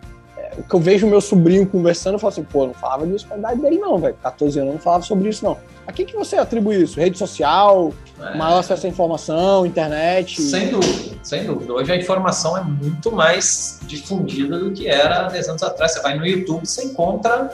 o 0.58 0.64
que 0.64 0.74
eu 0.74 0.80
vejo 0.80 1.08
meu 1.08 1.22
sobrinho 1.22 1.66
conversando, 1.66 2.16
eu 2.16 2.20
falo 2.20 2.34
assim, 2.34 2.44
pô, 2.44 2.68
não 2.68 2.74
falava 2.74 3.08
disso 3.08 3.28
com 3.28 3.36
a 3.36 3.38
idade 3.38 3.62
dele 3.62 3.78
não, 3.78 3.98
velho, 3.98 4.16
14 4.22 4.60
anos 4.60 4.74
não 4.74 4.80
falava 4.80 5.04
sobre 5.04 5.30
isso 5.30 5.44
não. 5.46 5.58
A 5.88 5.92
quem 5.92 6.06
que 6.06 6.16
você 6.16 6.38
atribui 6.38 6.82
isso? 6.82 7.00
Rede 7.00 7.18
social, 7.18 7.94
é. 8.20 8.38
maior 8.38 8.60
acesso 8.60 8.86
à 8.86 8.90
informação, 8.90 9.66
internet? 9.66 10.42
Sem 10.42 10.70
dúvida, 10.70 11.18
sem 11.24 11.46
dúvida. 11.46 11.74
Hoje 11.74 11.92
a 11.92 11.96
informação 11.96 12.58
é 12.58 12.64
muito 12.64 13.12
mais 13.12 13.80
difundida 13.84 14.60
do 14.60 14.72
que 14.72 14.88
era 14.88 15.28
10 15.28 15.50
anos 15.50 15.64
atrás. 15.64 15.94
Você 15.94 16.02
vai 16.02 16.18
no 16.18 16.26
YouTube, 16.26 16.66
você 16.66 16.84
encontra 16.84 17.52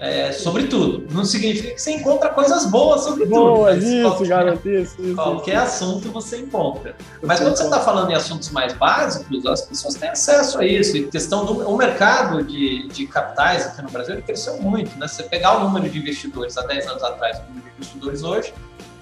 é, 0.00 0.30
sobre 0.32 0.68
tudo. 0.68 1.06
Não 1.12 1.24
significa 1.24 1.74
que 1.74 1.82
você 1.82 1.92
encontra 1.92 2.30
coisas 2.30 2.66
boas 2.66 3.02
sobre 3.02 3.26
boas, 3.26 3.82
tudo. 3.82 3.94
Isso, 3.94 4.02
qualquer, 4.02 4.28
garoto, 4.28 4.68
isso, 4.68 5.02
isso, 5.02 5.14
qualquer 5.14 5.54
isso. 5.54 5.62
assunto 5.62 6.12
você 6.12 6.38
encontra. 6.38 6.94
Mas 7.22 7.40
quando 7.40 7.56
você 7.56 7.64
está 7.64 7.80
falando 7.80 8.10
em 8.10 8.14
assuntos 8.14 8.50
mais 8.50 8.72
básicos, 8.74 9.44
as 9.46 9.62
pessoas 9.62 9.94
têm 9.94 10.08
acesso 10.08 10.58
a 10.58 10.66
isso. 10.66 10.96
E 10.96 11.08
questão 11.08 11.44
do 11.44 11.68
o 11.68 11.76
mercado 11.76 12.42
de, 12.44 12.86
de 12.88 13.06
capitais 13.06 13.66
aqui 13.66 13.82
no 13.82 13.90
Brasil 13.90 14.22
cresceu 14.22 14.60
muito. 14.62 14.96
Né? 14.98 15.08
Você 15.08 15.24
pegar 15.24 15.58
o 15.58 15.64
número 15.64 15.88
de 15.88 15.98
investidores 15.98 16.56
há 16.56 16.62
10 16.62 16.86
anos 16.86 17.02
atrás, 17.02 17.38
o 17.38 17.42
número 17.48 17.64
de 17.64 17.72
investidores 17.76 18.22
hoje, 18.22 18.54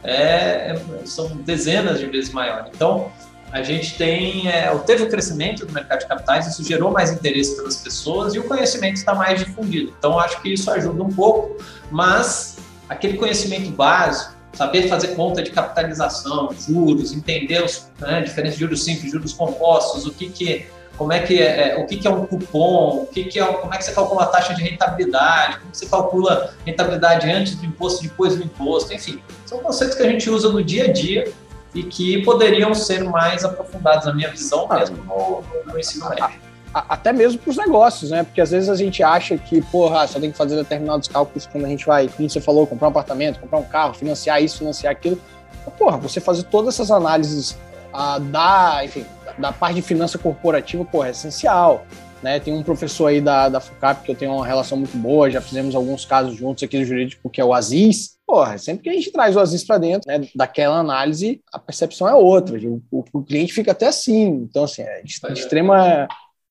é, 0.03 0.73
é 0.73 0.83
são 1.05 1.29
dezenas 1.39 1.99
de 1.99 2.07
vezes 2.07 2.33
maior. 2.33 2.71
Então, 2.75 3.11
a 3.57 3.63
gente 3.63 3.97
tem 3.97 4.49
é, 4.49 4.69
teve 4.85 5.05
o 5.05 5.09
crescimento 5.09 5.65
do 5.65 5.73
mercado 5.73 6.01
de 6.01 6.07
capitais, 6.07 6.47
isso 6.47 6.63
gerou 6.63 6.91
mais 6.91 7.11
interesse 7.11 7.57
pelas 7.57 7.77
pessoas 7.77 8.35
e 8.35 8.39
o 8.39 8.45
conhecimento 8.45 8.97
está 8.97 9.15
mais 9.15 9.39
difundido. 9.39 9.95
Então, 9.99 10.19
acho 10.19 10.43
que 10.43 10.53
isso 10.53 10.71
ajuda 10.71 11.03
um 11.03 11.09
pouco, 11.09 11.57
mas 11.91 12.59
aquele 12.87 13.17
conhecimento 13.17 13.71
básico, 13.71 14.35
saber 14.53 14.89
fazer 14.89 15.09
conta 15.15 15.43
de 15.43 15.51
capitalização, 15.51 16.51
juros, 16.53 17.13
entender 17.13 17.65
os 17.65 17.91
né, 17.99 18.21
diferentes 18.21 18.59
juros 18.59 18.85
simples, 18.85 19.11
juros 19.11 19.33
compostos, 19.33 20.07
o 20.07 20.13
que 20.13 20.29
que 20.29 20.67
como 20.99 21.13
é 21.13 21.21
que 21.21 21.43
é, 21.43 21.71
é 21.71 21.77
o 21.77 21.87
que, 21.87 21.97
que 21.97 22.07
é 22.07 22.11
um 22.11 22.27
cupom, 22.27 23.03
o 23.03 23.07
que, 23.07 23.25
que 23.25 23.39
é, 23.39 23.45
como 23.45 23.73
é 23.73 23.79
que 23.79 23.85
você 23.85 23.93
calcula 23.93 24.23
a 24.23 24.27
taxa 24.27 24.55
de 24.55 24.63
rentabilidade, 24.63 25.61
como 25.61 25.75
você 25.75 25.87
calcula 25.87 26.55
rentabilidade 26.65 27.31
antes 27.31 27.55
do 27.55 27.67
imposto, 27.67 28.03
depois 28.03 28.37
do 28.37 28.43
imposto, 28.43 28.95
enfim, 28.95 29.23
são 29.45 29.59
conceitos 29.59 29.97
que 29.97 30.03
a 30.03 30.11
gente 30.11 30.29
usa 30.31 30.51
no 30.51 30.63
dia 30.63 30.85
a 30.85 30.93
dia 30.93 31.31
e 31.77 31.83
que 31.83 32.23
poderiam 32.23 32.75
ser 32.75 33.05
mais 33.05 33.45
aprofundados, 33.45 34.07
na 34.07 34.15
minha 34.15 34.31
visão, 34.31 34.67
ah, 34.71 34.79
mesmo 34.79 34.97
no, 35.05 35.43
no 35.71 35.79
ensino 35.79 36.09
médio. 36.09 36.41
Até 36.73 37.13
mesmo 37.13 37.39
para 37.39 37.51
os 37.51 37.57
negócios, 37.57 38.11
né? 38.11 38.23
Porque 38.23 38.41
às 38.41 38.51
vezes 38.51 38.69
a 38.69 38.75
gente 38.75 39.03
acha 39.03 39.39
que, 39.39 39.63
porra, 39.63 40.07
só 40.07 40.21
tem 40.21 40.31
que 40.31 40.37
fazer 40.37 40.57
determinados 40.57 41.09
cálculos 41.09 41.47
quando 41.47 41.65
a 41.65 41.69
gente 41.69 41.87
vai, 41.87 42.09
como 42.09 42.29
você 42.29 42.41
falou, 42.41 42.67
comprar 42.67 42.89
um 42.89 42.91
apartamento, 42.91 43.41
comprar 43.41 43.59
um 43.59 43.65
carro, 43.65 43.95
financiar 43.95 44.43
isso, 44.43 44.59
financiar 44.59 44.93
aquilo. 44.93 45.19
Porra, 45.79 45.97
você 45.97 46.21
fazer 46.21 46.43
todas 46.45 46.75
essas 46.75 46.91
análises 46.91 47.57
ah, 47.93 48.19
da, 48.19 48.85
enfim, 48.85 49.07
da 49.39 49.53
parte 49.53 49.77
de 49.77 49.83
finança 49.83 50.19
corporativa, 50.19 50.85
porra, 50.85 51.09
é 51.09 51.11
essencial. 51.13 51.87
Né? 52.27 52.41
Tem 52.41 52.53
um 52.53 52.63
professor 52.65 53.07
aí 53.07 53.21
da, 53.21 53.49
da 53.49 53.61
FUCAP 53.61 54.03
que 54.03 54.11
eu 54.11 54.17
tenho 54.17 54.33
uma 54.33 54.45
relação 54.45 54.77
muito 54.77 54.97
boa, 54.99 55.31
já 55.31 55.41
fizemos 55.41 55.77
alguns 55.77 56.05
casos 56.05 56.35
juntos 56.35 56.65
aqui 56.65 56.77
no 56.77 56.85
jurídico, 56.85 57.31
que 57.31 57.41
é 57.41 57.45
o 57.45 57.55
Aziz. 57.55 58.17
Porra, 58.27 58.59
sempre 58.59 58.83
que 58.83 58.89
a 58.91 58.93
gente 58.93 59.13
traz 59.13 59.37
o 59.37 59.39
Aziz 59.39 59.63
para 59.63 59.79
dentro 59.79 60.09
né, 60.09 60.29
daquela 60.35 60.77
análise, 60.77 61.41
a 61.53 61.59
percepção 61.61 62.09
é 62.09 62.15
outra. 62.17 62.59
O, 62.59 62.83
o, 62.91 63.05
o, 63.13 63.23
cliente 63.23 63.53
fica 63.53 63.71
até 63.71 63.87
assim. 63.87 64.27
Então, 64.27 64.65
assim, 64.65 64.83
é 64.83 65.03
de, 65.05 65.21
de 65.21 65.39
extrema, 65.39 66.09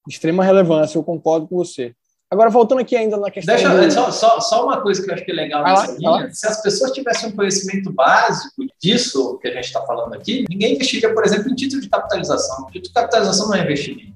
de 0.08 0.14
extrema 0.14 0.46
relevância, 0.46 0.98
eu 0.98 1.04
concordo 1.04 1.46
com 1.46 1.58
você. 1.58 1.94
Agora, 2.32 2.50
voltando 2.50 2.80
aqui 2.80 2.96
ainda 2.96 3.18
na 3.18 3.30
questão. 3.30 3.54
Deixa, 3.54 3.70
do... 3.70 3.92
só, 3.92 4.12
só, 4.12 4.40
só, 4.40 4.66
uma 4.66 4.80
coisa 4.82 5.04
que 5.04 5.10
eu 5.10 5.14
acho 5.14 5.26
que 5.26 5.32
é 5.32 5.36
legal 5.36 5.62
nessa 5.62 5.92
linha: 5.92 6.30
se 6.32 6.48
as 6.48 6.62
pessoas 6.62 6.92
tivessem 6.92 7.30
um 7.30 7.36
conhecimento 7.36 7.92
básico 7.92 8.66
disso 8.82 9.38
que 9.40 9.50
a 9.50 9.54
gente 9.54 9.66
está 9.66 9.82
falando 9.82 10.14
aqui, 10.14 10.46
ninguém 10.50 10.76
investiria, 10.76 11.14
por 11.14 11.26
exemplo, 11.26 11.52
em 11.52 11.56
título 11.56 11.82
de 11.82 11.90
capitalização. 11.90 12.66
Título 12.68 12.84
de 12.84 12.94
capitalização 12.94 13.50
não 13.50 13.56
é 13.56 13.62
investimento. 13.62 14.15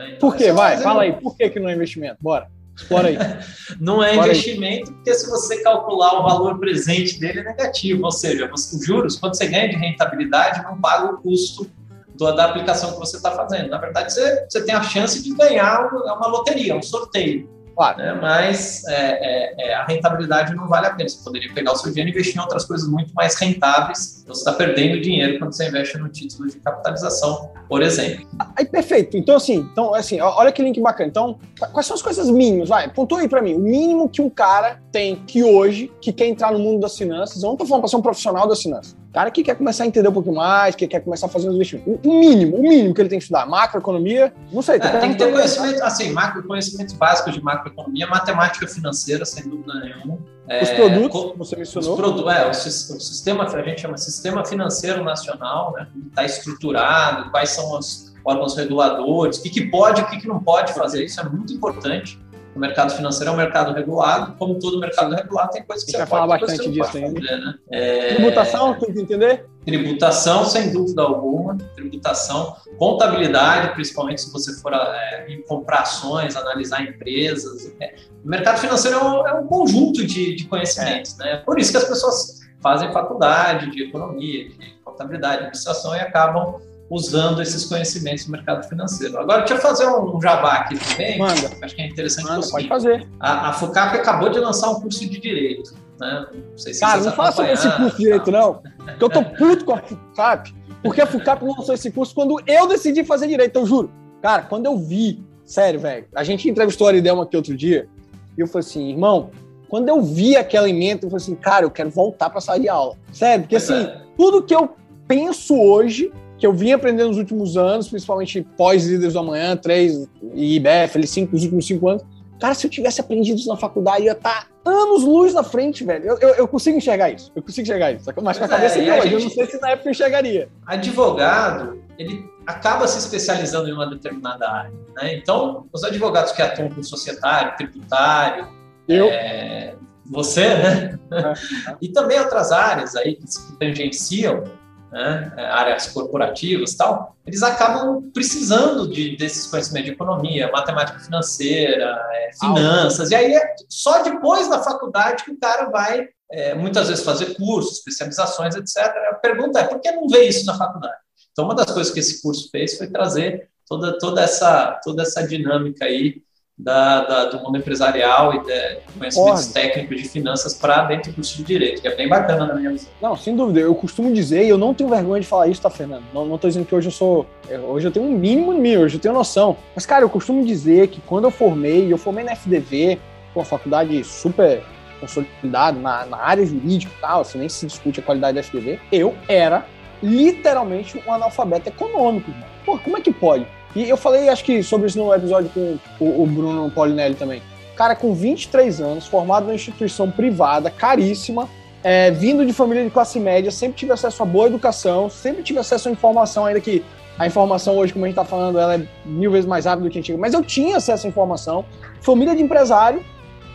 Né? 0.00 0.14
Então, 0.16 0.30
por 0.30 0.36
quê? 0.36 0.52
Vai, 0.52 0.78
fala 0.78 1.02
aí. 1.02 1.12
Por 1.12 1.36
que, 1.36 1.50
que 1.50 1.60
não 1.60 1.68
é 1.68 1.74
investimento? 1.74 2.16
Bora. 2.20 2.48
Explora 2.74 3.08
aí. 3.08 3.18
não 3.78 4.02
é 4.02 4.16
investimento, 4.16 4.90
aí. 4.90 4.96
porque 4.96 5.14
se 5.14 5.28
você 5.28 5.62
calcular 5.62 6.18
o 6.18 6.22
valor 6.22 6.58
presente 6.58 7.20
dele 7.20 7.40
é 7.40 7.44
negativo, 7.44 8.04
ou 8.04 8.12
seja, 8.12 8.50
os 8.52 8.70
juros, 8.84 9.16
quando 9.16 9.36
você 9.36 9.46
ganha 9.46 9.68
de 9.68 9.76
rentabilidade, 9.76 10.62
não 10.62 10.80
paga 10.80 11.12
o 11.12 11.18
custo 11.18 11.70
da 12.16 12.46
aplicação 12.46 12.92
que 12.92 12.98
você 12.98 13.16
está 13.16 13.30
fazendo. 13.32 13.70
Na 13.70 13.78
verdade, 13.78 14.12
você, 14.12 14.46
você 14.48 14.62
tem 14.62 14.74
a 14.74 14.82
chance 14.82 15.22
de 15.22 15.34
ganhar 15.34 15.88
uma 15.88 16.26
loteria, 16.26 16.76
um 16.76 16.82
sorteio. 16.82 17.48
Claro. 17.80 17.96
Né? 17.96 18.12
Mas 18.20 18.86
é, 18.88 18.92
é, 18.92 19.70
é, 19.70 19.74
a 19.74 19.86
rentabilidade 19.86 20.54
não 20.54 20.68
vale 20.68 20.86
a 20.86 20.90
pena. 20.90 21.08
Você 21.08 21.24
poderia 21.24 21.50
pegar 21.54 21.72
o 21.72 21.76
seu 21.76 21.90
dinheiro 21.90 22.10
e 22.10 22.12
investir 22.12 22.36
em 22.36 22.40
outras 22.40 22.66
coisas 22.66 22.86
muito 22.86 23.14
mais 23.14 23.34
rentáveis. 23.36 24.22
Você 24.26 24.40
está 24.40 24.52
perdendo 24.52 25.00
dinheiro 25.00 25.38
quando 25.38 25.54
você 25.54 25.66
investe 25.66 25.96
no 25.96 26.10
título 26.10 26.46
de 26.50 26.58
capitalização, 26.58 27.50
por 27.66 27.80
exemplo. 27.80 28.28
Aí, 28.54 28.66
perfeito. 28.66 29.16
Então, 29.16 29.36
assim, 29.36 29.66
então, 29.72 29.94
assim, 29.94 30.20
olha 30.20 30.52
que 30.52 30.62
link 30.62 30.78
bacana. 30.78 31.08
Então, 31.08 31.38
quais 31.72 31.86
são 31.86 31.94
as 31.94 32.02
coisas 32.02 32.28
mínimas? 32.28 32.68
Vai, 32.68 32.86
pontua 32.92 33.20
aí 33.20 33.28
para 33.28 33.40
mim. 33.40 33.54
O 33.54 33.60
mínimo 33.60 34.10
que 34.10 34.20
um 34.20 34.28
cara 34.28 34.78
tem 34.92 35.16
que 35.16 35.42
hoje, 35.42 35.90
que 36.02 36.12
quer 36.12 36.26
entrar 36.26 36.52
no 36.52 36.58
mundo 36.58 36.80
das 36.80 36.98
finanças, 36.98 37.42
eu 37.42 37.46
não 37.46 37.54
estou 37.54 37.66
falando 37.66 37.80
para 37.80 37.88
ser 37.88 37.96
um 37.96 38.02
profissional 38.02 38.46
das 38.46 38.60
finanças, 38.60 38.94
cara 39.12 39.30
que 39.30 39.42
quer 39.42 39.56
começar 39.56 39.84
a 39.84 39.86
entender 39.86 40.08
um 40.08 40.12
pouquinho 40.12 40.36
mais, 40.36 40.74
que 40.74 40.86
quer 40.86 41.00
começar 41.00 41.26
a 41.26 41.28
fazer 41.28 41.48
uns 41.48 41.54
investimentos. 41.54 41.98
O 42.04 42.18
mínimo, 42.18 42.56
o 42.56 42.62
mínimo 42.62 42.94
que 42.94 43.00
ele 43.00 43.08
tem 43.08 43.18
que 43.18 43.24
estudar. 43.24 43.46
Macroeconomia, 43.46 44.32
não 44.52 44.62
sei. 44.62 44.76
É, 44.76 44.98
tem 44.98 45.12
que 45.12 45.18
ter 45.18 45.32
conhecimento, 45.32 45.82
assim, 45.82 46.12
macro, 46.12 46.42
conhecimentos 46.44 46.94
básicos 46.94 47.34
de 47.34 47.42
macroeconomia, 47.42 48.06
matemática 48.06 48.66
financeira, 48.66 49.24
sem 49.24 49.48
dúvida 49.48 49.74
nenhuma. 49.74 50.18
Os 50.62 50.68
é, 50.68 50.74
produtos, 50.74 51.20
como 51.20 51.36
você 51.36 51.56
mencionou. 51.56 51.90
Os 51.90 51.96
produ 51.96 52.30
é, 52.30 52.46
o, 52.46 52.50
o, 52.50 52.54
sistema, 52.54 53.44
a 53.44 53.62
gente 53.62 53.80
chama 53.80 53.96
Sistema 53.96 54.44
Financeiro 54.44 55.04
Nacional, 55.04 55.72
né? 55.76 55.86
Está 56.08 56.24
estruturado, 56.24 57.30
quais 57.30 57.50
são 57.50 57.78
os 57.78 58.12
órgãos 58.24 58.56
reguladores, 58.56 59.38
o 59.38 59.42
que, 59.42 59.50
que 59.50 59.66
pode, 59.66 60.02
o 60.02 60.06
que, 60.06 60.18
que 60.18 60.28
não 60.28 60.40
pode 60.40 60.72
fazer, 60.74 61.04
isso 61.04 61.20
é 61.20 61.24
muito 61.24 61.52
importante. 61.52 62.18
O 62.54 62.58
mercado 62.58 62.92
financeiro 62.92 63.30
é 63.30 63.34
um 63.34 63.36
mercado 63.36 63.72
regulado, 63.72 64.34
como 64.36 64.58
todo 64.58 64.80
mercado 64.80 65.14
regulado, 65.14 65.52
tem 65.52 65.62
coisas 65.64 65.84
que 65.84 65.92
você 65.92 65.98
vai 65.98 66.06
falar 66.06 66.26
bastante 66.26 66.70
disso 66.70 66.96
ainda. 66.96 67.20
Fazer, 67.20 67.36
né? 67.36 67.54
é... 67.70 68.14
Tributação, 68.14 68.74
tem 68.74 68.92
que 68.92 69.00
entender? 69.00 69.46
Tributação, 69.64 70.44
sem 70.44 70.72
dúvida 70.72 71.02
alguma. 71.02 71.56
Tributação, 71.76 72.56
contabilidade, 72.76 73.72
principalmente 73.74 74.22
se 74.22 74.32
você 74.32 74.52
for 74.60 74.72
é, 74.74 75.38
comprar 75.46 75.82
ações, 75.82 76.34
analisar 76.34 76.82
empresas. 76.82 77.72
É. 77.78 77.94
O 78.24 78.28
mercado 78.28 78.58
financeiro 78.58 78.98
é 78.98 79.04
um, 79.04 79.26
é 79.26 79.34
um 79.34 79.46
conjunto 79.46 80.04
de, 80.04 80.34
de 80.34 80.44
conhecimentos, 80.46 81.16
né? 81.18 81.42
Por 81.44 81.58
isso 81.58 81.70
que 81.70 81.76
as 81.76 81.84
pessoas 81.84 82.40
fazem 82.60 82.92
faculdade 82.92 83.70
de 83.70 83.84
economia, 83.84 84.48
de 84.48 84.74
contabilidade, 84.84 85.34
de 85.34 85.38
administração 85.40 85.94
e 85.94 86.00
acabam 86.00 86.60
usando 86.90 87.40
esses 87.40 87.64
conhecimentos 87.64 88.24
do 88.24 88.32
mercado 88.32 88.68
financeiro. 88.68 89.16
Agora, 89.16 89.38
deixa 89.38 89.54
eu 89.54 89.58
fazer 89.58 89.86
um 89.86 90.20
jabá 90.20 90.54
aqui 90.54 90.76
também. 90.76 91.18
Manda. 91.18 91.50
Acho 91.62 91.76
que 91.76 91.82
é 91.82 91.86
interessante. 91.86 92.28
Manda, 92.28 92.48
pode 92.48 92.66
fazer. 92.66 93.08
A, 93.20 93.50
a 93.50 93.52
FUCAP 93.52 93.96
acabou 93.96 94.28
de 94.28 94.40
lançar 94.40 94.70
um 94.70 94.80
curso 94.80 95.08
de 95.08 95.20
Direito. 95.20 95.72
Né? 96.00 96.26
Não 96.50 96.58
sei 96.58 96.74
se 96.74 96.80
Cara, 96.80 97.00
não 97.00 97.12
fala 97.12 97.30
sobre 97.30 97.52
esse 97.52 97.70
curso 97.76 97.96
de 97.96 98.02
Direito, 98.02 98.32
não. 98.32 98.54
Porque 98.54 99.04
eu 99.04 99.08
tô 99.08 99.22
puto 99.22 99.64
com 99.64 99.74
a 99.74 99.78
FUCAP. 99.78 100.52
Porque 100.82 101.00
a 101.00 101.06
FUCAP 101.06 101.44
lançou 101.44 101.74
esse 101.74 101.92
curso 101.92 102.12
quando 102.12 102.42
eu 102.44 102.66
decidi 102.66 103.04
fazer 103.04 103.28
Direito, 103.28 103.56
eu 103.56 103.66
juro. 103.66 103.92
Cara, 104.20 104.42
quando 104.42 104.66
eu 104.66 104.76
vi... 104.76 105.22
Sério, 105.44 105.78
velho. 105.78 106.06
A 106.14 106.24
gente 106.24 106.48
entrevistou 106.48 106.86
a 106.86 106.90
Aridelma 106.90 107.22
aqui 107.22 107.36
outro 107.36 107.56
dia. 107.56 107.88
E 108.36 108.40
eu 108.40 108.46
falei 108.46 108.66
assim, 108.66 108.90
irmão, 108.90 109.30
quando 109.68 109.88
eu 109.88 110.02
vi 110.02 110.36
aquela 110.36 110.68
emenda, 110.68 111.06
eu 111.06 111.10
falei 111.10 111.22
assim, 111.22 111.34
cara, 111.34 111.64
eu 111.64 111.70
quero 111.70 111.90
voltar 111.90 112.30
pra 112.30 112.40
sala 112.40 112.58
de 112.58 112.68
aula. 112.68 112.96
Sério, 113.12 113.42
porque 113.44 113.56
assim, 113.56 113.82
é. 113.82 114.00
tudo 114.16 114.42
que 114.42 114.54
eu 114.54 114.70
penso 115.06 115.60
hoje 115.60 116.12
que 116.40 116.46
eu 116.46 116.54
vim 116.54 116.72
aprendendo 116.72 117.08
nos 117.08 117.18
últimos 117.18 117.58
anos, 117.58 117.86
principalmente 117.86 118.40
pós-Líderes 118.56 119.12
do 119.12 119.18
Amanhã, 119.18 119.54
3 119.54 120.08
e 120.34 120.56
IBF, 120.56 120.98
L5, 120.98 121.28
nos 121.30 121.42
últimos 121.42 121.66
cinco 121.66 121.86
anos. 121.86 122.02
Cara, 122.40 122.54
se 122.54 122.66
eu 122.66 122.70
tivesse 122.70 122.98
aprendido 122.98 123.38
isso 123.38 123.48
na 123.50 123.58
faculdade, 123.58 124.00
eu 124.00 124.06
ia 124.06 124.12
estar 124.12 124.48
tá 124.64 124.70
anos 124.70 125.04
luz 125.04 125.34
na 125.34 125.42
frente, 125.42 125.84
velho. 125.84 126.06
Eu, 126.06 126.18
eu, 126.18 126.28
eu 126.36 126.48
consigo 126.48 126.78
enxergar 126.78 127.10
isso. 127.10 127.30
Eu 127.36 127.42
consigo 127.42 127.66
enxergar 127.66 127.92
isso. 127.92 128.10
Mas 128.22 128.38
com 128.38 128.44
a 128.44 128.48
cabeça 128.48 128.78
é, 128.78 128.84
de 128.84 128.90
hoje, 128.90 129.02
gente, 129.02 129.12
eu 129.12 129.20
não 129.20 129.30
sei 129.30 129.46
se 129.46 129.60
na 129.60 129.70
época 129.70 129.88
eu 129.88 129.90
enxergaria. 129.90 130.48
Advogado, 130.64 131.82
ele 131.98 132.24
acaba 132.46 132.88
se 132.88 132.98
especializando 132.98 133.68
em 133.68 133.72
uma 133.74 133.86
determinada 133.90 134.50
área. 134.50 134.72
Né? 134.96 135.16
Então, 135.16 135.66
os 135.70 135.84
advogados 135.84 136.32
que 136.32 136.40
atuam 136.40 136.70
com 136.70 136.82
societário, 136.82 137.54
tributário, 137.58 138.48
eu. 138.88 139.08
É, 139.08 139.74
você, 140.06 140.48
né? 140.54 140.98
É. 141.12 141.76
e 141.82 141.88
também 141.88 142.18
outras 142.18 142.50
áreas 142.50 142.96
aí 142.96 143.14
que, 143.14 143.26
que 143.26 143.58
tangenciam, 143.58 144.44
né, 144.90 145.32
áreas 145.36 145.88
corporativas 145.88 146.74
tal, 146.74 147.16
eles 147.26 147.42
acabam 147.42 148.10
precisando 148.12 148.88
de, 148.88 149.16
desses 149.16 149.46
conhecimentos 149.46 149.86
de 149.86 149.92
economia, 149.92 150.50
matemática 150.50 150.98
financeira, 150.98 151.96
é, 152.12 152.30
finanças, 152.38 153.10
e 153.10 153.14
aí 153.14 153.34
é 153.34 153.54
só 153.68 154.02
depois 154.02 154.48
da 154.48 154.62
faculdade 154.62 155.24
que 155.24 155.30
o 155.30 155.38
cara 155.38 155.70
vai 155.70 156.08
é, 156.30 156.54
muitas 156.54 156.88
vezes 156.88 157.04
fazer 157.04 157.34
cursos, 157.34 157.78
especializações, 157.78 158.54
etc. 158.54 158.78
A 159.10 159.14
pergunta 159.14 159.60
é, 159.60 159.64
por 159.64 159.80
que 159.80 159.90
não 159.90 160.08
vê 160.08 160.24
isso 160.24 160.46
na 160.46 160.56
faculdade? 160.56 160.98
Então, 161.32 161.44
uma 161.44 161.54
das 161.54 161.70
coisas 161.70 161.92
que 161.92 162.00
esse 162.00 162.22
curso 162.22 162.48
fez 162.50 162.76
foi 162.76 162.88
trazer 162.88 163.48
toda, 163.66 163.98
toda, 163.98 164.20
essa, 164.20 164.80
toda 164.82 165.02
essa 165.02 165.26
dinâmica 165.26 165.84
aí 165.84 166.22
da, 166.62 167.04
da, 167.04 167.24
do 167.26 167.42
mundo 167.42 167.58
empresarial 167.58 168.34
e 168.34 168.44
de 168.44 168.78
conhecimentos 168.98 169.46
técnicos 169.48 170.02
de 170.02 170.08
finanças 170.08 170.54
para 170.54 170.84
dentro 170.84 171.10
do 171.10 171.14
curso 171.14 171.36
de 171.38 171.44
direito, 171.44 171.80
que 171.80 171.88
é 171.88 171.96
bem 171.96 172.08
bacana 172.08 172.46
na 172.46 172.54
minha 172.54 172.70
visão. 172.70 172.88
Não, 173.00 173.16
sem 173.16 173.34
dúvida. 173.34 173.60
Eu 173.60 173.74
costumo 173.74 174.12
dizer, 174.12 174.44
e 174.44 174.48
eu 174.48 174.58
não 174.58 174.74
tenho 174.74 174.90
vergonha 174.90 175.20
de 175.20 175.26
falar 175.26 175.48
isso, 175.48 175.62
tá, 175.62 175.70
Fernando? 175.70 176.04
Não 176.12 176.34
estou 176.34 176.48
dizendo 176.48 176.66
que 176.66 176.74
hoje 176.74 176.88
eu 176.88 176.92
sou. 176.92 177.26
Hoje 177.68 177.88
eu 177.88 177.90
tenho 177.90 178.06
um 178.06 178.12
mínimo 178.12 178.54
de 178.54 178.60
mim, 178.60 178.76
hoje 178.76 178.96
eu 178.96 179.00
tenho 179.00 179.14
noção. 179.14 179.56
Mas, 179.74 179.86
cara, 179.86 180.04
eu 180.04 180.10
costumo 180.10 180.44
dizer 180.44 180.88
que 180.88 181.00
quando 181.00 181.24
eu 181.24 181.30
formei, 181.30 181.90
eu 181.90 181.96
formei 181.96 182.24
na 182.24 182.36
FDV, 182.36 183.00
uma 183.34 183.44
faculdade 183.44 184.04
super 184.04 184.62
consolidada 185.00 185.78
na, 185.78 186.04
na 186.04 186.18
área 186.18 186.44
jurídica 186.44 186.92
e 186.96 187.00
tal, 187.00 187.22
assim, 187.22 187.38
nem 187.38 187.48
se 187.48 187.66
discute 187.66 188.00
a 188.00 188.02
qualidade 188.02 188.34
da 188.34 188.42
FDV, 188.42 188.78
eu 188.92 189.14
era 189.26 189.64
literalmente 190.02 191.02
um 191.06 191.12
analfabeto 191.12 191.68
econômico. 191.68 192.30
Mano. 192.30 192.44
Pô, 192.66 192.78
como 192.78 192.98
é 192.98 193.00
que 193.00 193.12
pode? 193.12 193.46
E 193.74 193.88
eu 193.88 193.96
falei, 193.96 194.28
acho 194.28 194.44
que 194.44 194.62
sobre 194.62 194.88
isso 194.88 194.98
no 194.98 195.14
episódio 195.14 195.50
com 195.50 195.78
o, 196.00 196.22
o 196.22 196.26
Bruno 196.26 196.70
Polinelli 196.70 197.14
também. 197.14 197.42
Cara, 197.76 197.94
com 197.94 198.12
23 198.12 198.80
anos, 198.80 199.06
formado 199.06 199.44
numa 199.44 199.54
instituição 199.54 200.10
privada, 200.10 200.70
caríssima, 200.70 201.48
é, 201.82 202.10
vindo 202.10 202.44
de 202.44 202.52
família 202.52 202.84
de 202.84 202.90
classe 202.90 203.18
média, 203.18 203.50
sempre 203.50 203.78
tive 203.78 203.92
acesso 203.92 204.22
a 204.22 204.26
boa 204.26 204.46
educação, 204.46 205.08
sempre 205.08 205.42
tive 205.42 205.58
acesso 205.58 205.88
a 205.88 205.92
informação, 205.92 206.44
ainda 206.44 206.60
que 206.60 206.84
a 207.18 207.26
informação 207.26 207.76
hoje, 207.76 207.92
como 207.92 208.04
a 208.04 208.08
gente 208.08 208.18
está 208.18 208.24
falando, 208.24 208.58
ela 208.58 208.74
é 208.74 208.86
mil 209.04 209.30
vezes 209.30 209.46
mais 209.46 209.66
rápida 209.66 209.88
do 209.88 209.92
que 209.92 209.98
antiga, 209.98 210.18
mas 210.18 210.34
eu 210.34 210.42
tinha 210.42 210.76
acesso 210.76 211.06
à 211.06 211.08
informação, 211.08 211.64
família 212.00 212.34
de 212.34 212.42
empresário, 212.42 213.04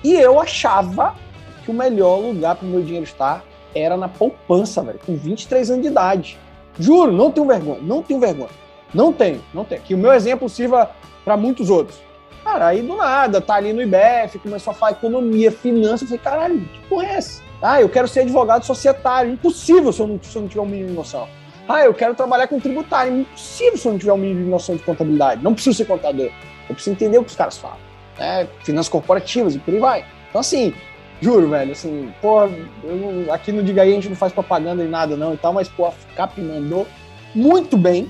e 0.04 0.14
eu 0.14 0.40
achava 0.40 1.16
que 1.64 1.72
o 1.72 1.74
melhor 1.74 2.18
lugar 2.20 2.56
para 2.56 2.66
o 2.66 2.70
meu 2.70 2.82
dinheiro 2.82 3.04
estar 3.04 3.44
era 3.74 3.98
na 3.98 4.08
poupança, 4.08 4.82
velho, 4.82 5.00
com 5.06 5.16
23 5.16 5.72
anos 5.72 5.82
de 5.82 5.88
idade. 5.90 6.38
Juro, 6.80 7.12
não 7.12 7.32
tenho 7.32 7.48
vergonha, 7.48 7.80
não 7.82 8.02
tenho 8.02 8.20
vergonha. 8.20 8.65
Não 8.94 9.12
tenho, 9.12 9.44
não 9.54 9.63
tenho. 9.63 9.82
Que 9.82 9.94
o 9.94 9.98
meu 9.98 10.13
exemplo 10.13 10.48
sirva 10.50 10.92
para 11.24 11.36
muitos 11.36 11.70
outros. 11.70 12.00
Cara, 12.44 12.68
aí 12.68 12.82
do 12.82 12.96
nada, 12.96 13.42
tá 13.42 13.56
ali 13.56 13.74
no 13.74 13.82
IBF, 13.82 14.38
começou 14.39 14.72
a 14.72 14.74
falar 14.74 14.92
economia, 14.92 15.51
finanças, 15.51 16.04
eu 16.04 16.20
falei, 16.20 16.24
caralho, 16.24 16.62
que 16.62 16.88
porra 16.88 17.06
é 17.08 17.15
essa? 17.15 17.42
Ah, 17.62 17.82
eu 17.82 17.89
quero 17.89 18.08
ser 18.08 18.22
advogado 18.22 18.63
societário. 18.63 19.32
Impossível 19.32 19.92
se 19.92 20.00
eu 20.00 20.08
não, 20.08 20.20
se 20.22 20.36
eu 20.36 20.42
não 20.44 20.50
tiver 20.50 20.62
um 20.62 20.65
mínimo 20.65 20.89
de 20.89 20.96
noção. 20.96 21.27
Ah, 21.68 21.84
eu 21.84 21.94
quero 21.94 22.13
trabalhar 22.13 22.48
com 22.48 22.60
tributário. 22.60 23.22
Impossível 23.22 23.77
se 23.77 23.88
eu 23.88 23.92
não 23.94 24.00
tiver 24.00 24.13
um 24.13 24.18
mínimo 24.18 24.44
de 24.44 24.50
noção 24.50 24.75
de 24.75 24.84
contabilidade. 24.84 25.44
Não 25.44 25.54
preciso 25.54 25.75
ser 25.75 25.86
contador. 25.86 26.30
Eu 26.70 26.75
preciso 26.75 26.92
entender 26.92 27.18
o 27.18 27.24
que 27.24 27.32
os 27.32 27.36
caras 27.36 27.58
falam. 27.58 27.77
Né? 28.20 28.48
Finanças 28.63 28.89
corporativas 28.89 29.56
e 29.56 29.60
por 29.60 29.74
aí 29.74 29.80
vai. 29.80 30.06
Então, 30.30 30.42
assim, 30.42 30.74
Juro, 31.22 31.50
velho, 31.50 31.72
assim, 31.72 32.13
pô, 32.22 32.46
não, 32.84 33.34
aqui 33.34 33.51
no 33.51 33.63
Diga 33.63 33.84
aí 33.84 33.92
a 33.92 33.96
gente 33.96 34.10
não 34.10 34.15
faz 34.15 34.34
propaganda 34.34 34.84
nem 34.84 34.92
nada 34.92 35.15
não 35.15 35.34
e 35.34 35.38
tal, 35.38 35.54
mas, 35.54 35.70
pô, 35.70 35.86
a 35.86 35.94
mandou 36.38 36.86
muito 37.34 37.77
bem. 37.77 38.10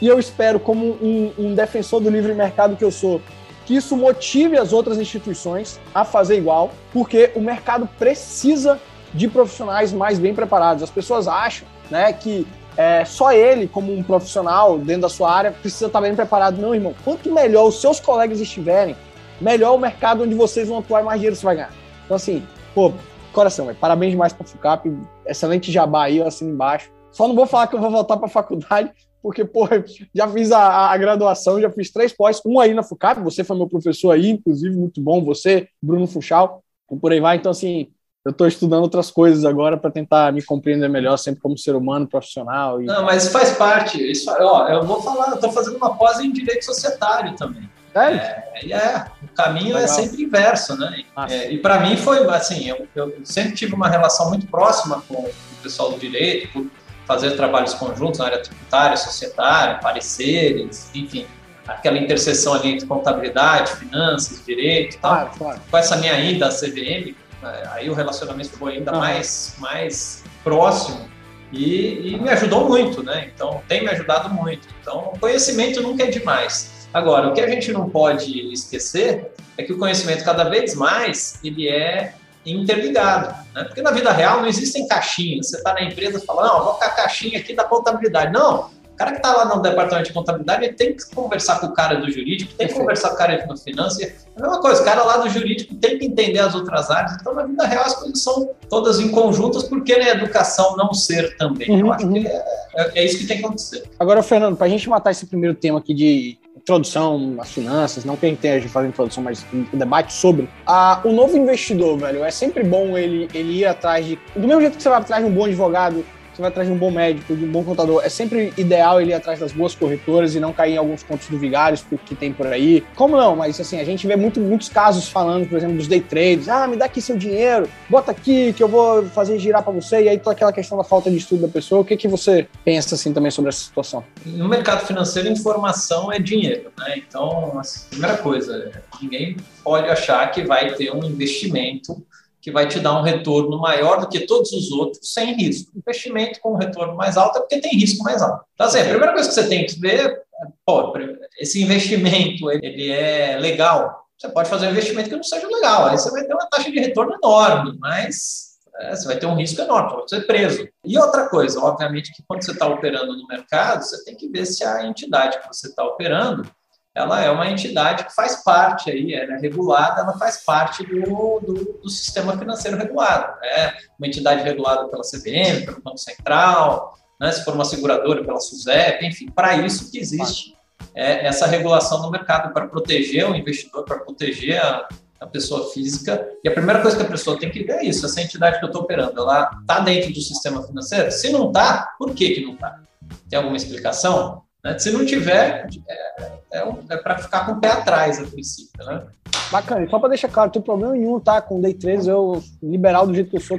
E 0.00 0.06
eu 0.06 0.18
espero, 0.18 0.60
como 0.60 0.86
um, 1.02 1.32
um 1.38 1.54
defensor 1.54 2.00
do 2.00 2.10
livre 2.10 2.34
mercado 2.34 2.76
que 2.76 2.84
eu 2.84 2.90
sou, 2.90 3.20
que 3.64 3.74
isso 3.74 3.96
motive 3.96 4.56
as 4.56 4.72
outras 4.72 4.98
instituições 4.98 5.80
a 5.94 6.04
fazer 6.04 6.36
igual, 6.36 6.70
porque 6.92 7.32
o 7.34 7.40
mercado 7.40 7.88
precisa 7.98 8.80
de 9.12 9.26
profissionais 9.28 9.92
mais 9.92 10.18
bem 10.18 10.34
preparados. 10.34 10.82
As 10.82 10.90
pessoas 10.90 11.26
acham 11.26 11.66
né, 11.90 12.12
que 12.12 12.46
é, 12.76 13.04
só 13.04 13.32
ele, 13.32 13.66
como 13.66 13.92
um 13.92 14.02
profissional 14.02 14.78
dentro 14.78 15.02
da 15.02 15.08
sua 15.08 15.32
área, 15.32 15.50
precisa 15.50 15.86
estar 15.86 16.00
bem 16.00 16.14
preparado. 16.14 16.60
Não, 16.60 16.74
irmão. 16.74 16.94
Quanto 17.04 17.32
melhor 17.32 17.66
os 17.66 17.80
seus 17.80 17.98
colegas 17.98 18.40
estiverem, 18.40 18.94
melhor 19.40 19.74
o 19.74 19.78
mercado 19.78 20.22
onde 20.22 20.34
vocês 20.34 20.68
vão 20.68 20.78
atuar 20.78 21.02
mais 21.02 21.18
dinheiro 21.18 21.34
você 21.34 21.44
vai 21.44 21.56
ganhar. 21.56 21.72
Então, 22.04 22.16
assim, 22.16 22.46
pô, 22.74 22.92
coração, 23.32 23.66
véio, 23.66 23.78
parabéns 23.78 24.12
demais 24.12 24.32
para 24.32 24.44
a 24.44 24.48
FUCAP. 24.48 24.92
Excelente 25.26 25.72
jabá 25.72 26.04
aí, 26.04 26.18
eu 26.18 26.26
assino 26.26 26.50
embaixo. 26.50 26.90
Só 27.10 27.26
não 27.26 27.34
vou 27.34 27.46
falar 27.46 27.66
que 27.66 27.74
eu 27.74 27.80
vou 27.80 27.90
voltar 27.90 28.16
para 28.18 28.26
a 28.26 28.30
faculdade, 28.30 28.92
porque, 29.26 29.44
pô, 29.44 29.68
já 30.14 30.28
fiz 30.28 30.52
a, 30.52 30.92
a, 30.92 30.96
graduação, 30.96 31.60
já 31.60 31.68
fiz 31.68 31.90
três 31.90 32.12
pós, 32.12 32.40
um 32.46 32.60
aí 32.60 32.72
na 32.72 32.84
FUCAP, 32.84 33.20
você 33.22 33.42
foi 33.42 33.56
meu 33.56 33.66
professor 33.66 34.12
aí, 34.12 34.30
inclusive, 34.30 34.76
muito 34.76 35.00
bom, 35.00 35.24
você, 35.24 35.66
Bruno 35.82 36.06
Funchal, 36.06 36.62
e 36.92 36.96
por 36.96 37.10
aí 37.10 37.18
vai. 37.18 37.36
Então, 37.36 37.50
assim, 37.50 37.88
eu 38.24 38.30
estou 38.30 38.46
estudando 38.46 38.84
outras 38.84 39.10
coisas 39.10 39.44
agora 39.44 39.76
para 39.76 39.90
tentar 39.90 40.32
me 40.32 40.44
compreender 40.44 40.88
melhor, 40.88 41.16
sempre 41.16 41.40
como 41.40 41.58
ser 41.58 41.74
humano, 41.74 42.06
profissional. 42.06 42.80
E... 42.80 42.84
Não, 42.84 43.04
mas 43.04 43.26
faz 43.26 43.50
parte. 43.56 44.00
Isso, 44.00 44.30
ó, 44.30 44.68
eu 44.68 44.84
vou 44.84 45.02
falar, 45.02 45.30
eu 45.30 45.34
estou 45.34 45.50
fazendo 45.50 45.76
uma 45.76 45.96
pós 45.96 46.20
em 46.20 46.30
direito 46.30 46.64
societário 46.64 47.34
também. 47.34 47.68
É, 47.96 48.70
é, 48.70 49.06
o 49.24 49.28
caminho 49.34 49.76
é 49.76 49.80
Legal. 49.80 49.82
é 49.82 49.88
sempre 49.88 50.22
inverso, 50.22 50.76
né? 50.76 51.02
É, 51.28 51.50
e 51.50 51.58
para 51.58 51.80
mim 51.80 51.96
foi 51.96 52.24
assim, 52.28 52.68
eu, 52.68 52.86
eu, 52.94 53.16
sempre 53.24 53.56
tive 53.56 53.74
uma 53.74 53.88
relação 53.88 54.28
muito 54.28 54.46
próxima 54.46 55.02
com 55.08 55.14
o 55.14 55.32
pessoal 55.62 55.90
do 55.90 55.98
direito, 55.98 56.48
por 56.52 56.70
fazer 57.06 57.32
trabalhos 57.32 57.74
conjuntos 57.74 58.18
na 58.18 58.26
área 58.26 58.42
tributária, 58.42 58.96
societária, 58.96 59.78
pareceres, 59.78 60.90
enfim, 60.94 61.26
aquela 61.66 61.98
interseção 61.98 62.54
ali 62.54 62.72
entre 62.72 62.86
contabilidade, 62.86 63.72
finanças, 63.72 64.44
direito 64.44 64.96
e 64.96 64.98
tal. 64.98 65.12
Claro, 65.12 65.30
claro. 65.38 65.60
Com 65.70 65.78
essa 65.78 65.96
minha 65.96 66.18
ida 66.20 66.46
à 66.46 66.50
CVM, 66.50 67.14
é, 67.42 67.68
aí 67.70 67.90
o 67.90 67.94
relacionamento 67.94 68.50
ficou 68.50 68.68
ainda 68.68 68.92
mais, 68.92 69.54
mais 69.58 70.24
próximo 70.42 71.08
e, 71.52 72.14
e, 72.14 72.20
me 72.20 72.28
ajudou 72.30 72.68
muito, 72.68 73.02
né? 73.02 73.30
Então, 73.32 73.62
tem 73.68 73.82
me 73.82 73.90
ajudado 73.90 74.32
muito. 74.34 74.68
Então, 74.80 75.12
conhecimento 75.20 75.80
nunca 75.80 76.04
é 76.04 76.06
demais. 76.06 76.88
Agora, 76.92 77.28
o 77.28 77.32
que 77.32 77.40
a 77.40 77.48
gente 77.48 77.72
não 77.72 77.88
pode 77.88 78.52
esquecer 78.52 79.30
é 79.56 79.62
que 79.62 79.72
o 79.72 79.78
conhecimento, 79.78 80.24
cada 80.24 80.44
vez 80.44 80.74
mais, 80.74 81.38
ele 81.44 81.68
é 81.68 82.14
interligado. 82.54 83.34
Né? 83.54 83.64
Porque 83.64 83.82
na 83.82 83.90
vida 83.90 84.12
real 84.12 84.40
não 84.40 84.46
existem 84.46 84.86
caixinhas. 84.86 85.48
Você 85.48 85.56
está 85.56 85.74
na 85.74 85.82
empresa 85.82 86.18
e 86.18 86.20
fala, 86.20 86.46
não, 86.46 86.54
vou 86.56 86.64
colocar 86.66 86.86
a 86.86 86.90
caixinha 86.90 87.38
aqui 87.38 87.54
da 87.54 87.64
contabilidade. 87.64 88.32
Não, 88.32 88.70
o 88.96 88.96
cara 88.96 89.10
que 89.10 89.18
está 89.18 89.30
lá 89.30 89.44
no 89.54 89.60
departamento 89.60 90.08
de 90.08 90.14
contabilidade 90.14 90.64
ele 90.64 90.72
tem 90.72 90.96
que 90.96 91.04
conversar 91.14 91.60
com 91.60 91.66
o 91.66 91.74
cara 91.74 91.96
do 91.96 92.10
jurídico, 92.10 92.54
tem 92.54 92.66
que 92.66 92.72
conversar 92.72 93.10
com 93.10 93.14
o 93.14 93.18
cara 93.18 93.36
de 93.36 93.62
finanças. 93.62 94.00
É 94.00 94.14
a 94.38 94.40
mesma 94.40 94.58
coisa, 94.58 94.80
o 94.80 94.84
cara 94.86 95.02
lá 95.04 95.18
do 95.18 95.28
jurídico 95.28 95.74
tem 95.74 95.98
que 95.98 96.06
entender 96.06 96.38
as 96.38 96.54
outras 96.54 96.90
áreas. 96.90 97.12
Então, 97.20 97.34
na 97.34 97.42
vida 97.42 97.66
real, 97.66 97.84
as 97.84 97.94
coisas 97.94 98.22
são 98.22 98.48
todas 98.70 98.98
em 98.98 99.10
conjuntas, 99.10 99.64
porque 99.64 99.98
na 99.98 100.04
né, 100.06 100.10
educação 100.12 100.76
não 100.76 100.94
ser 100.94 101.36
também. 101.36 101.70
Uhum, 101.70 101.80
Eu 101.80 101.92
acho 101.92 102.06
uhum. 102.06 102.12
que 102.14 102.26
é, 102.26 102.44
é, 102.74 102.90
é, 102.94 103.04
isso 103.04 103.18
que 103.18 103.26
tem 103.26 103.36
que 103.36 103.44
acontecer. 103.44 103.84
Agora, 104.00 104.22
Fernando, 104.22 104.56
para 104.56 104.66
a 104.66 104.70
gente 104.70 104.88
matar 104.88 105.10
esse 105.10 105.26
primeiro 105.26 105.54
tema 105.54 105.78
aqui 105.78 105.92
de 105.92 106.38
introdução 106.66 107.36
às 107.38 107.52
finanças, 107.52 108.04
não 108.04 108.16
que 108.16 108.26
a 108.26 108.28
gente 108.28 108.40
tenha 108.40 108.60
fazer 108.68 108.88
introdução, 108.88 109.22
mas 109.22 109.46
um 109.52 109.78
debate 109.78 110.12
sobre. 110.12 110.48
Ah, 110.66 111.00
o 111.04 111.12
novo 111.12 111.36
investidor, 111.36 111.96
velho, 111.96 112.24
é 112.24 112.30
sempre 112.30 112.64
bom 112.64 112.98
ele, 112.98 113.28
ele 113.32 113.60
ir 113.60 113.66
atrás 113.66 114.04
de. 114.04 114.18
Do 114.34 114.48
mesmo 114.48 114.60
jeito 114.60 114.76
que 114.76 114.82
você 114.82 114.88
vai 114.88 114.98
atrás 114.98 115.24
de 115.24 115.30
um 115.30 115.32
bom 115.32 115.44
advogado, 115.44 116.04
você 116.36 116.42
vai 116.42 116.50
atrás 116.50 116.68
de 116.68 116.74
um 116.74 116.76
bom 116.76 116.90
médico, 116.90 117.34
de 117.34 117.44
um 117.44 117.50
bom 117.50 117.64
contador. 117.64 118.02
É 118.04 118.08
sempre 118.08 118.52
ideal 118.56 119.00
ele 119.00 119.10
ir 119.10 119.14
atrás 119.14 119.40
das 119.40 119.52
boas 119.52 119.74
corretoras 119.74 120.34
e 120.34 120.40
não 120.40 120.52
cair 120.52 120.74
em 120.74 120.76
alguns 120.76 121.02
contos 121.02 121.28
do 121.28 121.38
vigários 121.38 121.84
que 122.04 122.14
tem 122.14 122.32
por 122.32 122.46
aí. 122.46 122.84
Como 122.94 123.16
não? 123.16 123.34
Mas 123.34 123.58
assim, 123.58 123.80
a 123.80 123.84
gente 123.84 124.06
vê 124.06 124.16
muito, 124.16 124.38
muitos 124.38 124.68
casos 124.68 125.08
falando, 125.08 125.48
por 125.48 125.56
exemplo, 125.56 125.76
dos 125.76 125.88
day 125.88 126.00
trades. 126.00 126.48
Ah, 126.48 126.66
me 126.66 126.76
dá 126.76 126.84
aqui 126.84 127.00
seu 127.00 127.16
dinheiro, 127.16 127.68
bota 127.88 128.10
aqui 128.10 128.52
que 128.52 128.62
eu 128.62 128.68
vou 128.68 129.06
fazer 129.06 129.38
girar 129.38 129.62
para 129.62 129.72
você. 129.72 130.02
E 130.02 130.08
aí 130.08 130.18
toda 130.18 130.32
aquela 130.32 130.52
questão 130.52 130.76
da 130.76 130.84
falta 130.84 131.10
de 131.10 131.16
estudo 131.16 131.42
da 131.42 131.48
pessoa. 131.48 131.80
O 131.80 131.84
que, 131.84 131.96
que 131.96 132.06
você 132.06 132.46
pensa 132.64 132.94
assim 132.94 133.12
também 133.12 133.30
sobre 133.30 133.48
essa 133.48 133.60
situação? 133.60 134.04
No 134.24 134.48
mercado 134.48 134.86
financeiro, 134.86 135.28
informação 135.28 136.12
é 136.12 136.18
dinheiro, 136.18 136.70
né? 136.78 136.96
Então, 136.98 137.58
assim, 137.58 137.88
primeira 137.90 138.18
coisa, 138.18 138.72
ninguém 139.00 139.36
pode 139.64 139.88
achar 139.88 140.30
que 140.30 140.44
vai 140.44 140.74
ter 140.74 140.94
um 140.94 141.02
investimento 141.02 142.04
que 142.46 142.52
vai 142.52 142.68
te 142.68 142.78
dar 142.78 142.96
um 142.96 143.02
retorno 143.02 143.58
maior 143.58 144.00
do 144.00 144.08
que 144.08 144.20
todos 144.20 144.52
os 144.52 144.70
outros 144.70 145.12
sem 145.12 145.34
risco. 145.34 145.72
Investimento 145.76 146.40
com 146.40 146.52
um 146.52 146.56
retorno 146.56 146.94
mais 146.94 147.16
alto 147.16 147.38
é 147.38 147.40
porque 147.40 147.58
tem 147.58 147.72
risco 147.72 148.04
mais 148.04 148.22
alto. 148.22 148.44
Então, 148.54 148.68
assim, 148.68 148.78
a 148.78 148.84
primeira 148.84 149.12
coisa 149.12 149.28
que 149.28 149.34
você 149.34 149.48
tem 149.48 149.66
que 149.66 149.80
ver, 149.80 150.10
é, 150.10 150.46
pô, 150.64 150.94
esse 151.40 151.60
investimento 151.60 152.48
ele 152.52 152.88
é 152.88 153.36
legal. 153.36 154.06
Você 154.16 154.28
pode 154.28 154.48
fazer 154.48 154.68
um 154.68 154.70
investimento 154.70 155.08
que 155.08 155.16
não 155.16 155.24
seja 155.24 155.48
legal, 155.48 155.86
aí 155.86 155.98
você 155.98 156.08
vai 156.08 156.22
ter 156.22 156.34
uma 156.34 156.46
taxa 156.48 156.70
de 156.70 156.78
retorno 156.78 157.14
enorme, 157.20 157.76
mas 157.80 158.60
é, 158.78 158.94
você 158.94 159.08
vai 159.08 159.18
ter 159.18 159.26
um 159.26 159.34
risco 159.34 159.60
enorme, 159.60 159.90
pode 159.90 160.10
ser 160.10 160.24
preso. 160.24 160.68
E 160.84 160.96
outra 160.96 161.28
coisa, 161.28 161.58
obviamente, 161.58 162.12
que 162.14 162.22
quando 162.28 162.44
você 162.44 162.52
está 162.52 162.68
operando 162.68 163.12
no 163.16 163.26
mercado, 163.26 163.82
você 163.82 164.04
tem 164.04 164.14
que 164.14 164.28
ver 164.28 164.46
se 164.46 164.62
a 164.62 164.86
entidade 164.86 165.40
que 165.40 165.48
você 165.48 165.66
está 165.66 165.82
operando 165.82 166.48
ela 166.96 167.22
é 167.22 167.30
uma 167.30 167.50
entidade 167.50 168.04
que 168.06 168.14
faz 168.14 168.42
parte 168.42 168.90
aí, 168.90 169.12
ela 169.12 169.34
é 169.34 169.38
regulada, 169.38 170.00
ela 170.00 170.16
faz 170.16 170.42
parte 170.42 170.82
do, 170.82 171.40
do, 171.40 171.78
do 171.82 171.90
sistema 171.90 172.38
financeiro 172.38 172.78
regulado. 172.78 173.38
Né? 173.42 173.74
Uma 173.98 174.06
entidade 174.06 174.42
regulada 174.42 174.88
pela 174.88 175.02
CVM, 175.02 175.66
pelo 175.66 175.82
Banco 175.82 175.98
Central, 175.98 176.98
né? 177.20 177.30
se 177.32 177.44
for 177.44 177.52
uma 177.52 177.66
seguradora 177.66 178.24
pela 178.24 178.40
SUSEP, 178.40 179.04
enfim, 179.04 179.30
para 179.30 179.58
isso 179.58 179.90
que 179.90 179.98
existe 179.98 180.56
é, 180.94 181.26
essa 181.26 181.46
regulação 181.46 182.00
no 182.00 182.10
mercado, 182.10 182.50
para 182.54 182.66
proteger 182.66 183.30
o 183.30 183.36
investidor, 183.36 183.84
para 183.84 183.98
proteger 183.98 184.58
a, 184.58 184.88
a 185.20 185.26
pessoa 185.26 185.70
física. 185.74 186.26
E 186.42 186.48
a 186.48 186.52
primeira 186.52 186.80
coisa 186.80 186.96
que 186.96 187.02
a 187.02 187.08
pessoa 187.08 187.38
tem 187.38 187.50
que 187.50 187.62
ver 187.62 187.74
é 187.74 187.84
isso: 187.84 188.06
essa 188.06 188.22
entidade 188.22 188.58
que 188.58 188.64
eu 188.64 188.68
estou 188.68 188.80
operando, 188.80 189.20
ela 189.20 189.50
está 189.60 189.80
dentro 189.80 190.14
do 190.14 190.20
sistema 190.22 190.62
financeiro? 190.66 191.12
Se 191.12 191.30
não 191.30 191.48
está, 191.48 191.94
por 191.98 192.14
que, 192.14 192.36
que 192.36 192.40
não 192.40 192.54
está? 192.54 192.80
Tem 193.28 193.36
alguma 193.36 193.56
explicação? 193.58 194.46
Né? 194.64 194.78
Se 194.78 194.90
não 194.90 195.04
tiver, 195.04 195.68
é, 195.88 196.32
é, 196.56 196.94
é 196.94 196.96
para 196.96 197.18
ficar 197.18 197.46
com 197.46 197.52
o 197.52 197.60
pé 197.60 197.68
atrás 197.68 198.18
a 198.18 198.24
princípio. 198.24 198.84
Né? 198.84 199.02
Bacana, 199.50 199.84
e 199.84 199.90
só 199.90 199.98
para 199.98 200.08
deixar 200.08 200.28
claro, 200.28 200.48
não 200.48 200.52
tem 200.52 200.62
problema 200.62 200.94
nenhum, 200.94 201.20
tá? 201.20 201.40
Com 201.40 201.60
Day 201.60 201.74
3, 201.74 202.08
eu 202.08 202.42
liberal 202.62 203.06
do 203.06 203.14
jeito 203.14 203.30
que 203.30 203.36
eu 203.36 203.40
sou, 203.40 203.58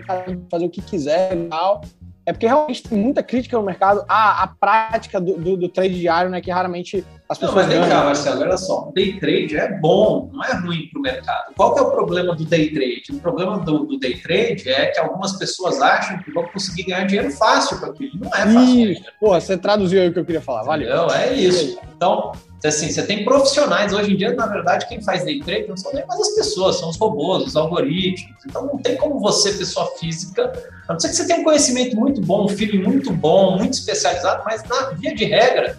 fazer 0.51 0.65
o 0.65 0.69
que 0.69 0.81
quiser 0.81 1.37
e 1.37 1.47
tal. 1.47 1.81
É 2.27 2.33
porque 2.33 2.45
realmente 2.45 2.83
tem 2.83 2.97
muita 2.97 3.23
crítica 3.23 3.55
no 3.55 3.63
mercado 3.63 4.03
à, 4.05 4.43
à 4.43 4.47
prática 4.47 5.17
do, 5.17 5.37
do, 5.37 5.55
do 5.55 5.69
trade 5.69 5.97
diário, 5.97 6.29
né? 6.29 6.41
Que 6.41 6.51
raramente 6.51 7.05
as 7.29 7.37
pessoas. 7.37 7.65
Não, 7.65 7.73
mas 7.73 7.79
vem 7.79 7.89
cá, 7.89 8.03
Marcelo, 8.03 8.41
olha 8.41 8.57
só. 8.57 8.91
Day 8.93 9.17
trade 9.17 9.55
é 9.55 9.79
bom, 9.79 10.29
não 10.33 10.43
é 10.43 10.53
ruim 10.55 10.89
para 10.91 10.99
o 10.99 11.01
mercado. 11.01 11.53
Qual 11.55 11.73
que 11.73 11.79
é 11.79 11.83
o 11.83 11.91
problema 11.91 12.35
do 12.35 12.43
day 12.43 12.69
trade? 12.73 13.03
O 13.13 13.19
problema 13.21 13.59
do, 13.59 13.85
do, 13.85 13.97
day 13.97 14.17
trade 14.17 14.67
é 14.67 14.87
que 14.87 14.99
algumas 14.99 15.37
pessoas 15.37 15.81
acham 15.81 16.21
que 16.21 16.29
vão 16.33 16.43
conseguir 16.49 16.83
ganhar 16.83 17.05
dinheiro 17.05 17.31
fácil 17.31 17.79
com 17.79 17.85
aquilo. 17.85 18.19
Não 18.19 18.27
é 18.27 18.45
fácil. 18.45 18.91
Isso. 18.91 19.03
Pô, 19.21 19.29
você 19.29 19.57
traduziu 19.57 20.01
aí 20.01 20.09
o 20.09 20.13
que 20.13 20.19
eu 20.19 20.25
queria 20.25 20.41
falar. 20.41 20.63
Valeu. 20.63 20.93
Não, 20.93 21.09
é 21.09 21.33
isso. 21.33 21.79
Então, 21.95 22.33
assim, 22.63 22.89
você 22.89 23.03
tem 23.03 23.23
profissionais. 23.23 23.93
Hoje 23.93 24.13
em 24.13 24.17
dia, 24.17 24.33
na 24.33 24.47
verdade, 24.47 24.87
quem 24.87 25.01
faz 25.01 25.23
day 25.23 25.39
trade 25.39 25.67
não 25.67 25.77
são 25.77 25.93
nem 25.93 26.05
mais 26.07 26.19
as 26.19 26.29
pessoas, 26.29 26.77
são 26.77 26.89
os 26.89 26.97
robôs, 26.97 27.45
os 27.45 27.55
algoritmos. 27.55 28.35
Então, 28.45 28.65
não 28.65 28.77
tem 28.77 28.95
como 28.95 29.19
você, 29.19 29.53
pessoa 29.53 29.85
física, 29.99 30.51
a 30.87 30.93
não 30.93 30.99
ser 30.99 31.09
que 31.09 31.15
você 31.15 31.27
tenha 31.27 31.39
um 31.39 31.43
conhecimento 31.43 31.95
muito 31.95 32.21
bom, 32.21 32.45
um 32.45 32.49
feeling 32.49 32.81
muito 32.81 33.13
bom, 33.13 33.57
muito 33.57 33.73
especializado, 33.73 34.43
mas 34.45 34.63
na 34.63 34.91
via 34.91 35.13
de 35.13 35.25
regra, 35.25 35.77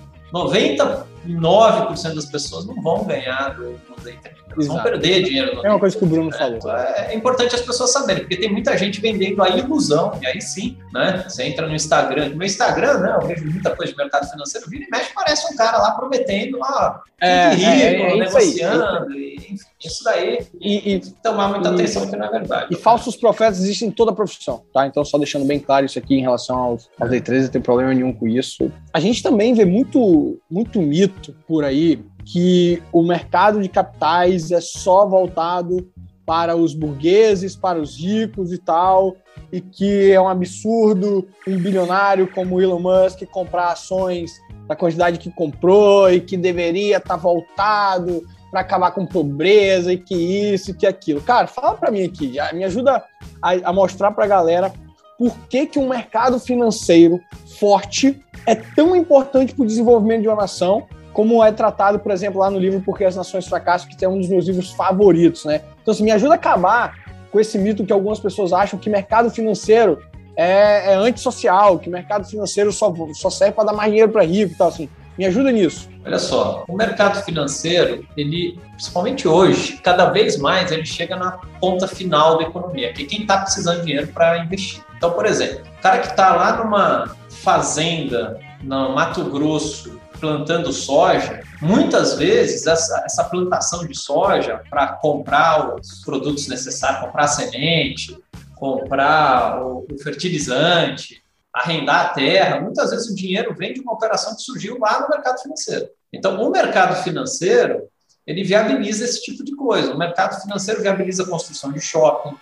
99% 1.27 2.15
das 2.15 2.27
pessoas 2.27 2.67
não 2.67 2.81
vão 2.81 3.05
ganhar 3.05 3.55
do, 3.55 3.73
do 3.73 3.95
trade. 4.03 4.19
Eles 4.53 4.67
vão 4.67 4.83
perder 4.83 5.23
dinheiro 5.23 5.55
no 5.55 5.65
É 5.65 5.71
uma 5.71 5.79
coisa 5.79 5.97
que 5.97 6.05
o 6.05 6.07
Bruno 6.07 6.33
falou. 6.33 6.59
É, 6.71 7.13
é, 7.13 7.15
importante 7.15 7.55
as 7.55 7.61
pessoas 7.61 7.93
saberem, 7.93 8.23
porque 8.23 8.37
tem 8.37 8.51
muita 8.51 8.77
gente 8.77 9.01
vendendo 9.01 9.43
a 9.43 9.49
ilusão, 9.51 10.19
e 10.21 10.27
aí 10.27 10.41
sim, 10.41 10.77
né? 10.93 11.25
Você 11.29 11.45
entra 11.45 11.67
no 11.67 11.75
Instagram, 11.75 12.31
no 12.31 12.37
meu 12.37 12.47
Instagram, 12.47 12.99
né? 12.99 13.19
Eu 13.21 13.27
vejo 13.27 13.45
muita 13.45 13.75
coisa 13.77 13.93
de 13.93 13.99
mercado 13.99 14.29
financeiro, 14.29 14.69
vira 14.69 14.85
e 14.85 14.91
mexe, 14.91 15.13
parece 15.15 15.53
um 15.53 15.57
cara 15.57 15.79
lá 15.79 15.93
prometendo, 15.93 16.59
ó, 16.61 16.99
é, 17.21 17.51
rico, 17.51 17.71
é, 17.71 17.95
é, 17.95 18.17
negociando, 18.17 19.13
e, 19.13 19.35
enfim, 19.37 19.67
isso 19.85 20.05
daí. 20.05 20.47
E, 20.61 20.95
e 20.95 21.01
tomar 21.23 21.49
muita 21.49 21.71
e, 21.71 21.75
atenção 21.75 22.09
que 22.09 22.17
não 22.17 22.27
é 22.27 22.31
verdade. 22.31 22.69
E 22.71 22.77
falsos 22.77 23.17
profetas 23.17 23.59
existem 23.59 23.89
em 23.89 23.93
toda 23.93 24.13
a 24.13 24.15
profissão, 24.15 24.63
tá? 24.73 24.87
Então, 24.87 25.05
só 25.05 25.19
deixando 25.19 25.45
bem 25.45 25.61
claro 25.61 25.87
isso 25.87 25.99
aqui 25.99 26.15
em 26.17 26.23
relação 26.23 26.57
aos, 26.57 26.91
aos 26.99 27.11
day 27.11 27.21
trades, 27.21 27.45
não 27.45 27.53
tem 27.53 27.63
problema 27.63 27.93
nenhum 27.93 28.13
com 28.13 28.27
isso. 28.27 28.73
A 28.93 29.01
gente 29.01 29.23
também 29.23 29.55
vê 29.55 29.65
muito, 29.65 30.41
muito 30.51 30.81
mito 30.81 31.18
por 31.47 31.65
aí 31.65 32.05
que 32.25 32.83
o 32.93 33.03
mercado 33.03 33.61
de 33.61 33.69
capitais 33.69 34.51
é 34.51 34.61
só 34.61 35.07
voltado 35.07 35.91
para 36.27 36.55
os 36.55 36.75
burgueses, 36.75 37.57
para 37.57 37.81
os 37.81 37.99
ricos 37.99 38.53
e 38.53 38.59
tal, 38.59 39.17
e 39.51 39.61
que 39.61 40.13
é 40.13 40.21
um 40.21 40.29
absurdo 40.29 41.27
um 41.47 41.57
bilionário 41.57 42.31
como 42.31 42.61
Elon 42.61 42.81
Musk 42.81 43.23
comprar 43.31 43.73
ações 43.73 44.31
da 44.67 44.77
quantidade 44.77 45.19
que 45.19 45.31
comprou 45.31 46.13
e 46.13 46.21
que 46.21 46.37
deveria 46.37 46.99
estar 46.99 47.17
voltado 47.17 48.23
para 48.51 48.61
acabar 48.61 48.91
com 48.91 49.07
pobreza 49.07 49.93
e 49.93 49.99
que 49.99 50.15
isso 50.15 50.71
e 50.71 50.75
que 50.75 50.87
aquilo. 50.87 51.23
Cara, 51.23 51.47
fala 51.47 51.75
para 51.75 51.91
mim 51.91 52.05
aqui, 52.05 52.35
me 52.53 52.65
ajuda 52.65 53.03
a, 53.41 53.53
a 53.71 53.73
mostrar 53.73 54.11
para 54.13 54.25
a 54.25 54.29
galera 54.29 54.73
por 55.19 55.37
que, 55.49 55.67
que 55.67 55.79
um 55.79 55.89
mercado 55.89 56.39
financeiro 56.39 57.21
forte 57.59 58.23
é 58.47 58.55
tão 58.55 58.95
importante 58.95 59.55
para 59.55 59.65
o 59.65 59.67
desenvolvimento 59.67 60.23
de 60.23 60.29
uma 60.29 60.37
nação, 60.37 60.87
como 61.19 61.43
é 61.43 61.51
tratado, 61.51 61.99
por 61.99 62.13
exemplo, 62.13 62.39
lá 62.39 62.49
no 62.49 62.61
livro 62.61 62.81
Porque 62.81 63.05
as 63.05 63.17
Nações 63.17 63.45
Fracassam, 63.49 63.89
que 63.89 64.05
é 64.05 64.09
um 64.09 64.21
dos 64.21 64.29
meus 64.29 64.47
livros 64.47 64.71
favoritos, 64.71 65.45
né? 65.45 65.63
Então, 65.83 65.91
assim, 65.91 66.05
me 66.05 66.13
ajuda 66.13 66.35
a 66.35 66.37
acabar 66.37 66.95
com 67.33 67.41
esse 67.41 67.59
mito 67.59 67.85
que 67.85 67.93
algumas 67.93 68.21
pessoas 68.21 68.53
acham 68.53 68.79
que 68.79 68.89
mercado 68.89 69.29
financeiro 69.29 70.01
é, 70.37 70.93
é 70.93 70.95
antissocial, 70.95 71.77
que 71.81 71.91
mercado 71.91 72.25
financeiro 72.25 72.71
só, 72.71 72.95
só 73.15 73.31
serve 73.31 73.55
para 73.55 73.65
dar 73.65 73.73
mais 73.73 73.91
dinheiro 73.91 74.13
para 74.13 74.23
rico 74.23 74.53
e 74.53 74.57
tal, 74.57 74.69
assim. 74.69 74.89
Me 75.19 75.27
ajuda 75.27 75.51
nisso. 75.51 75.89
Olha 76.07 76.21
só, 76.21 76.65
o 76.69 76.77
mercado 76.77 77.21
financeiro, 77.25 78.07
ele, 78.17 78.57
principalmente 78.75 79.27
hoje, 79.27 79.77
cada 79.83 80.11
vez 80.11 80.37
mais 80.39 80.71
ele 80.71 80.87
chega 80.87 81.17
na 81.17 81.33
ponta 81.61 81.89
final 81.89 82.39
da 82.39 82.45
economia, 82.45 82.93
que 82.93 83.03
é 83.03 83.07
quem 83.07 83.23
está 83.23 83.39
precisando 83.39 83.81
de 83.81 83.87
dinheiro 83.87 84.07
para 84.15 84.39
investir. 84.39 84.85
Então, 84.97 85.11
por 85.11 85.27
exemplo, 85.27 85.67
o 85.81 85.83
cara 85.83 85.99
que 85.99 86.07
está 86.07 86.37
lá 86.37 86.63
numa 86.63 87.17
fazenda 87.29 88.39
no 88.63 88.95
Mato 88.95 89.25
Grosso 89.25 89.98
plantando 90.19 90.73
soja, 90.73 91.43
muitas 91.61 92.15
vezes 92.15 92.67
essa, 92.67 93.03
essa 93.05 93.25
plantação 93.25 93.87
de 93.87 93.97
soja 93.97 94.63
para 94.69 94.89
comprar 94.89 95.75
os 95.75 96.03
produtos 96.05 96.49
necessários, 96.49 97.01
comprar 97.01 97.25
a 97.25 97.29
semente, 97.29 98.17
comprar 98.57 99.63
o, 99.65 99.87
o 99.91 99.99
fertilizante, 99.99 101.23
arrendar 101.53 102.07
a 102.07 102.09
terra, 102.11 102.61
muitas 102.61 102.91
vezes 102.91 103.11
o 103.11 103.15
dinheiro 103.15 103.55
vem 103.55 103.73
de 103.73 103.81
uma 103.81 103.93
operação 103.93 104.35
que 104.37 104.43
surgiu 104.43 104.79
lá 104.79 105.01
no 105.01 105.09
mercado 105.09 105.41
financeiro. 105.41 105.89
Então, 106.13 106.41
o 106.41 106.51
mercado 106.51 107.03
financeiro, 107.03 107.83
ele 108.27 108.45
viabiliza 108.45 109.05
esse 109.05 109.23
tipo 109.23 109.43
de 109.43 109.55
coisa. 109.57 109.93
O 109.93 109.99
mercado 109.99 110.41
financeiro 110.41 110.83
viabiliza 110.83 111.23
a 111.23 111.27
construção 111.27 111.73
de 111.73 111.81
shopping, 111.81 112.37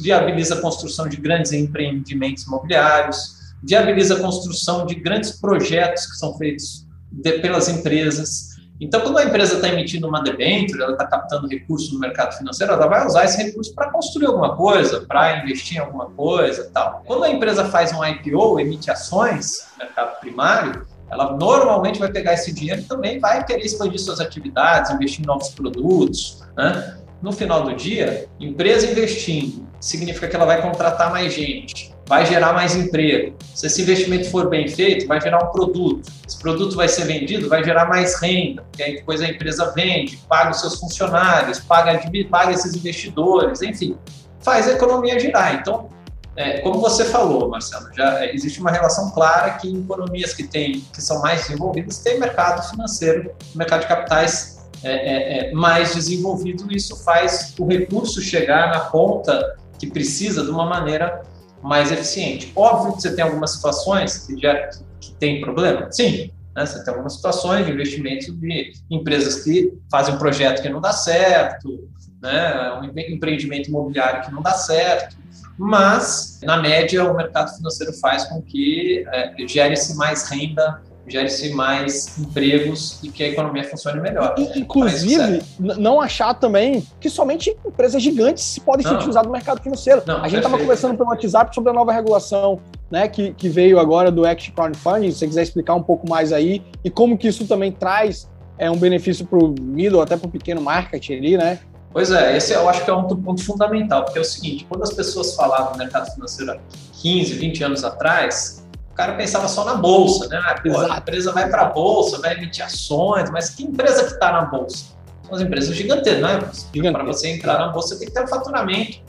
viabiliza 0.00 0.54
a 0.56 0.60
construção 0.60 1.08
de 1.08 1.16
grandes 1.16 1.52
empreendimentos 1.52 2.44
imobiliários, 2.44 3.38
viabiliza 3.62 4.16
a 4.16 4.20
construção 4.20 4.86
de 4.86 4.94
grandes 4.94 5.32
projetos 5.32 6.06
que 6.06 6.16
são 6.16 6.36
feitos 6.36 6.86
de, 7.10 7.32
pelas 7.40 7.68
empresas, 7.68 8.50
então, 8.80 9.02
quando 9.02 9.18
a 9.18 9.24
empresa 9.24 9.56
está 9.56 9.68
emitindo 9.68 10.08
uma 10.08 10.22
debênture, 10.22 10.82
ela 10.82 10.92
está 10.92 11.06
captando 11.06 11.46
recursos 11.46 11.92
no 11.92 12.00
mercado 12.00 12.34
financeiro, 12.38 12.72
ela 12.72 12.86
vai 12.86 13.06
usar 13.06 13.26
esse 13.26 13.42
recurso 13.42 13.74
para 13.74 13.90
construir 13.90 14.26
alguma 14.26 14.56
coisa, 14.56 15.02
para 15.02 15.38
investir 15.38 15.76
em 15.76 15.80
alguma 15.80 16.06
coisa 16.06 16.70
tal. 16.72 17.02
Quando 17.06 17.24
a 17.24 17.30
empresa 17.30 17.66
faz 17.66 17.92
um 17.92 18.02
IPO, 18.02 18.58
emite 18.58 18.90
ações 18.90 19.68
no 19.72 19.84
mercado 19.84 20.18
primário, 20.20 20.86
ela 21.10 21.36
normalmente 21.36 21.98
vai 21.98 22.10
pegar 22.10 22.32
esse 22.32 22.54
dinheiro 22.54 22.80
e 22.80 22.84
também 22.84 23.18
vai 23.20 23.44
querer 23.44 23.64
expandir 23.64 24.00
suas 24.00 24.18
atividades, 24.18 24.90
investir 24.92 25.24
em 25.24 25.26
novos 25.26 25.50
produtos. 25.50 26.42
Né? 26.56 26.96
No 27.20 27.32
final 27.32 27.64
do 27.64 27.74
dia, 27.74 28.30
empresa 28.38 28.90
investindo 28.90 29.68
significa 29.78 30.26
que 30.26 30.36
ela 30.36 30.46
vai 30.46 30.62
contratar 30.62 31.10
mais 31.10 31.34
gente, 31.34 31.94
vai 32.10 32.26
gerar 32.26 32.52
mais 32.52 32.74
emprego. 32.74 33.36
Se 33.54 33.68
esse 33.68 33.82
investimento 33.82 34.28
for 34.32 34.48
bem 34.48 34.66
feito, 34.66 35.06
vai 35.06 35.20
gerar 35.20 35.44
um 35.44 35.52
produto. 35.52 36.10
Esse 36.26 36.36
produto 36.40 36.74
vai 36.74 36.88
ser 36.88 37.04
vendido, 37.04 37.48
vai 37.48 37.62
gerar 37.62 37.88
mais 37.88 38.20
renda, 38.20 38.62
porque 38.62 38.82
aí 38.82 38.96
depois 38.96 39.20
a 39.20 39.28
empresa 39.28 39.72
vende, 39.76 40.16
paga 40.28 40.50
os 40.50 40.58
seus 40.58 40.74
funcionários, 40.80 41.60
paga, 41.60 42.02
paga 42.28 42.50
esses 42.50 42.74
investidores, 42.74 43.62
enfim, 43.62 43.96
faz 44.40 44.66
a 44.66 44.72
economia 44.72 45.20
girar. 45.20 45.54
Então, 45.54 45.88
é, 46.34 46.58
como 46.62 46.80
você 46.80 47.04
falou, 47.04 47.48
Marcelo, 47.48 47.86
já 47.94 48.26
existe 48.26 48.58
uma 48.58 48.72
relação 48.72 49.12
clara 49.12 49.50
que 49.52 49.68
em 49.68 49.80
economias 49.80 50.34
que, 50.34 50.42
tem, 50.42 50.80
que 50.92 51.00
são 51.00 51.22
mais 51.22 51.42
desenvolvidas 51.42 51.98
tem 51.98 52.18
mercado 52.18 52.68
financeiro, 52.70 53.30
mercado 53.54 53.82
de 53.82 53.86
capitais 53.86 54.68
é, 54.82 54.90
é, 54.90 55.50
é 55.50 55.52
mais 55.52 55.94
desenvolvido, 55.94 56.66
e 56.72 56.76
isso 56.76 57.04
faz 57.04 57.54
o 57.56 57.64
recurso 57.68 58.20
chegar 58.20 58.68
na 58.70 58.80
ponta 58.80 59.56
que 59.78 59.86
precisa 59.86 60.42
de 60.42 60.50
uma 60.50 60.66
maneira 60.66 61.22
mais 61.62 61.92
eficiente. 61.92 62.52
Óbvio 62.54 62.94
que 62.94 63.02
você 63.02 63.14
tem 63.14 63.24
algumas 63.24 63.52
situações 63.52 64.26
que, 64.26 64.40
já, 64.40 64.70
que 65.00 65.12
tem 65.14 65.40
problema, 65.40 65.90
sim. 65.90 66.30
Né? 66.54 66.66
Você 66.66 66.82
tem 66.84 66.92
algumas 66.92 67.14
situações 67.14 67.66
de 67.66 67.72
investimento 67.72 68.32
de 68.32 68.72
empresas 68.90 69.42
que 69.44 69.72
fazem 69.90 70.14
um 70.14 70.18
projeto 70.18 70.62
que 70.62 70.68
não 70.68 70.80
dá 70.80 70.92
certo, 70.92 71.88
né? 72.22 72.72
um 72.80 72.84
empreendimento 73.14 73.68
imobiliário 73.68 74.22
que 74.24 74.32
não 74.32 74.42
dá 74.42 74.52
certo, 74.52 75.16
mas, 75.62 76.40
na 76.42 76.56
média, 76.56 77.04
o 77.04 77.14
mercado 77.14 77.54
financeiro 77.54 77.92
faz 77.94 78.24
com 78.24 78.40
que 78.40 79.04
é, 79.12 79.34
gere-se 79.46 79.94
mais 79.94 80.26
renda 80.26 80.80
gere-se 81.06 81.52
mais 81.54 82.18
empregos 82.18 83.00
e 83.02 83.08
que 83.08 83.22
a 83.22 83.28
economia 83.28 83.64
funcione 83.64 84.00
melhor. 84.00 84.34
E, 84.38 84.58
inclusive, 84.58 85.42
não 85.58 86.00
achar 86.00 86.34
também 86.34 86.86
que 87.00 87.10
somente 87.10 87.56
empresas 87.66 88.02
gigantes 88.02 88.58
podem 88.58 88.84
não. 88.84 88.92
ser 88.92 88.96
utilizadas 88.98 89.26
no 89.26 89.32
mercado 89.32 89.62
financeiro. 89.62 90.02
Não, 90.06 90.22
a 90.22 90.28
gente 90.28 90.38
estava 90.38 90.58
conversando 90.58 90.96
pelo 90.96 91.10
WhatsApp 91.10 91.54
sobre 91.54 91.70
a 91.70 91.72
nova 91.72 91.92
regulação 91.92 92.60
né, 92.90 93.08
que, 93.08 93.32
que 93.32 93.48
veio 93.48 93.78
agora 93.78 94.10
do 94.10 94.26
Act 94.26 94.52
Crowdfunding, 94.52 95.10
se 95.10 95.18
você 95.18 95.26
quiser 95.26 95.42
explicar 95.42 95.74
um 95.74 95.82
pouco 95.82 96.08
mais 96.08 96.32
aí, 96.32 96.62
e 96.84 96.90
como 96.90 97.16
que 97.16 97.28
isso 97.28 97.46
também 97.46 97.70
traz 97.70 98.28
é, 98.58 98.70
um 98.70 98.76
benefício 98.76 99.24
para 99.24 99.38
o 99.38 99.54
middle, 99.60 100.00
até 100.00 100.16
para 100.16 100.26
o 100.26 100.30
pequeno 100.30 100.60
marketing 100.60 101.14
ali, 101.14 101.36
né? 101.36 101.60
Pois 101.92 102.10
é, 102.10 102.36
esse 102.36 102.52
eu 102.52 102.68
acho 102.68 102.84
que 102.84 102.90
é 102.90 102.94
um 102.94 103.04
ponto 103.04 103.42
fundamental, 103.42 104.04
porque 104.04 104.18
é 104.18 104.22
o 104.22 104.24
seguinte, 104.24 104.64
quando 104.68 104.82
as 104.82 104.92
pessoas 104.92 105.34
falavam 105.34 105.72
do 105.72 105.78
mercado 105.78 106.12
financeiro 106.12 106.52
há 106.52 106.58
15, 107.00 107.34
20 107.34 107.64
anos 107.64 107.84
atrás, 107.84 108.64
cara 108.94 109.14
pensava 109.14 109.48
só 109.48 109.64
na 109.64 109.74
bolsa, 109.74 110.28
né? 110.28 110.40
Ah, 110.42 110.60
pô, 110.60 110.78
a 110.78 110.98
empresa 110.98 111.32
vai 111.32 111.48
para 111.48 111.62
a 111.62 111.66
bolsa, 111.66 112.20
vai 112.20 112.34
emitir 112.34 112.64
ações, 112.64 113.30
mas 113.30 113.50
que 113.50 113.62
empresa 113.62 114.04
que 114.04 114.12
está 114.12 114.32
na 114.32 114.42
bolsa? 114.42 114.96
São 115.22 115.34
as 115.34 115.40
empresas 115.40 115.74
gigantescas, 115.74 116.68
né? 116.72 116.90
Para 116.92 117.04
você 117.04 117.28
entrar 117.28 117.58
na 117.58 117.68
bolsa, 117.68 117.88
você 117.88 117.98
tem 118.00 118.08
que 118.08 118.14
ter 118.14 118.24
um 118.24 118.28
faturamento. 118.28 119.00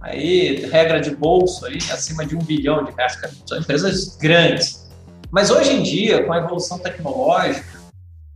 Aí, 0.00 0.66
regra 0.66 1.00
de 1.00 1.14
bolsa, 1.14 1.66
aí, 1.66 1.78
acima 1.92 2.24
de 2.24 2.36
um 2.36 2.40
bilhão 2.40 2.84
de 2.84 2.92
reais, 2.92 3.18
são 3.46 3.58
empresas 3.58 4.16
grandes. 4.16 4.88
Mas 5.30 5.50
hoje 5.50 5.72
em 5.72 5.82
dia, 5.82 6.24
com 6.24 6.32
a 6.32 6.38
evolução 6.38 6.78
tecnológica 6.78 7.80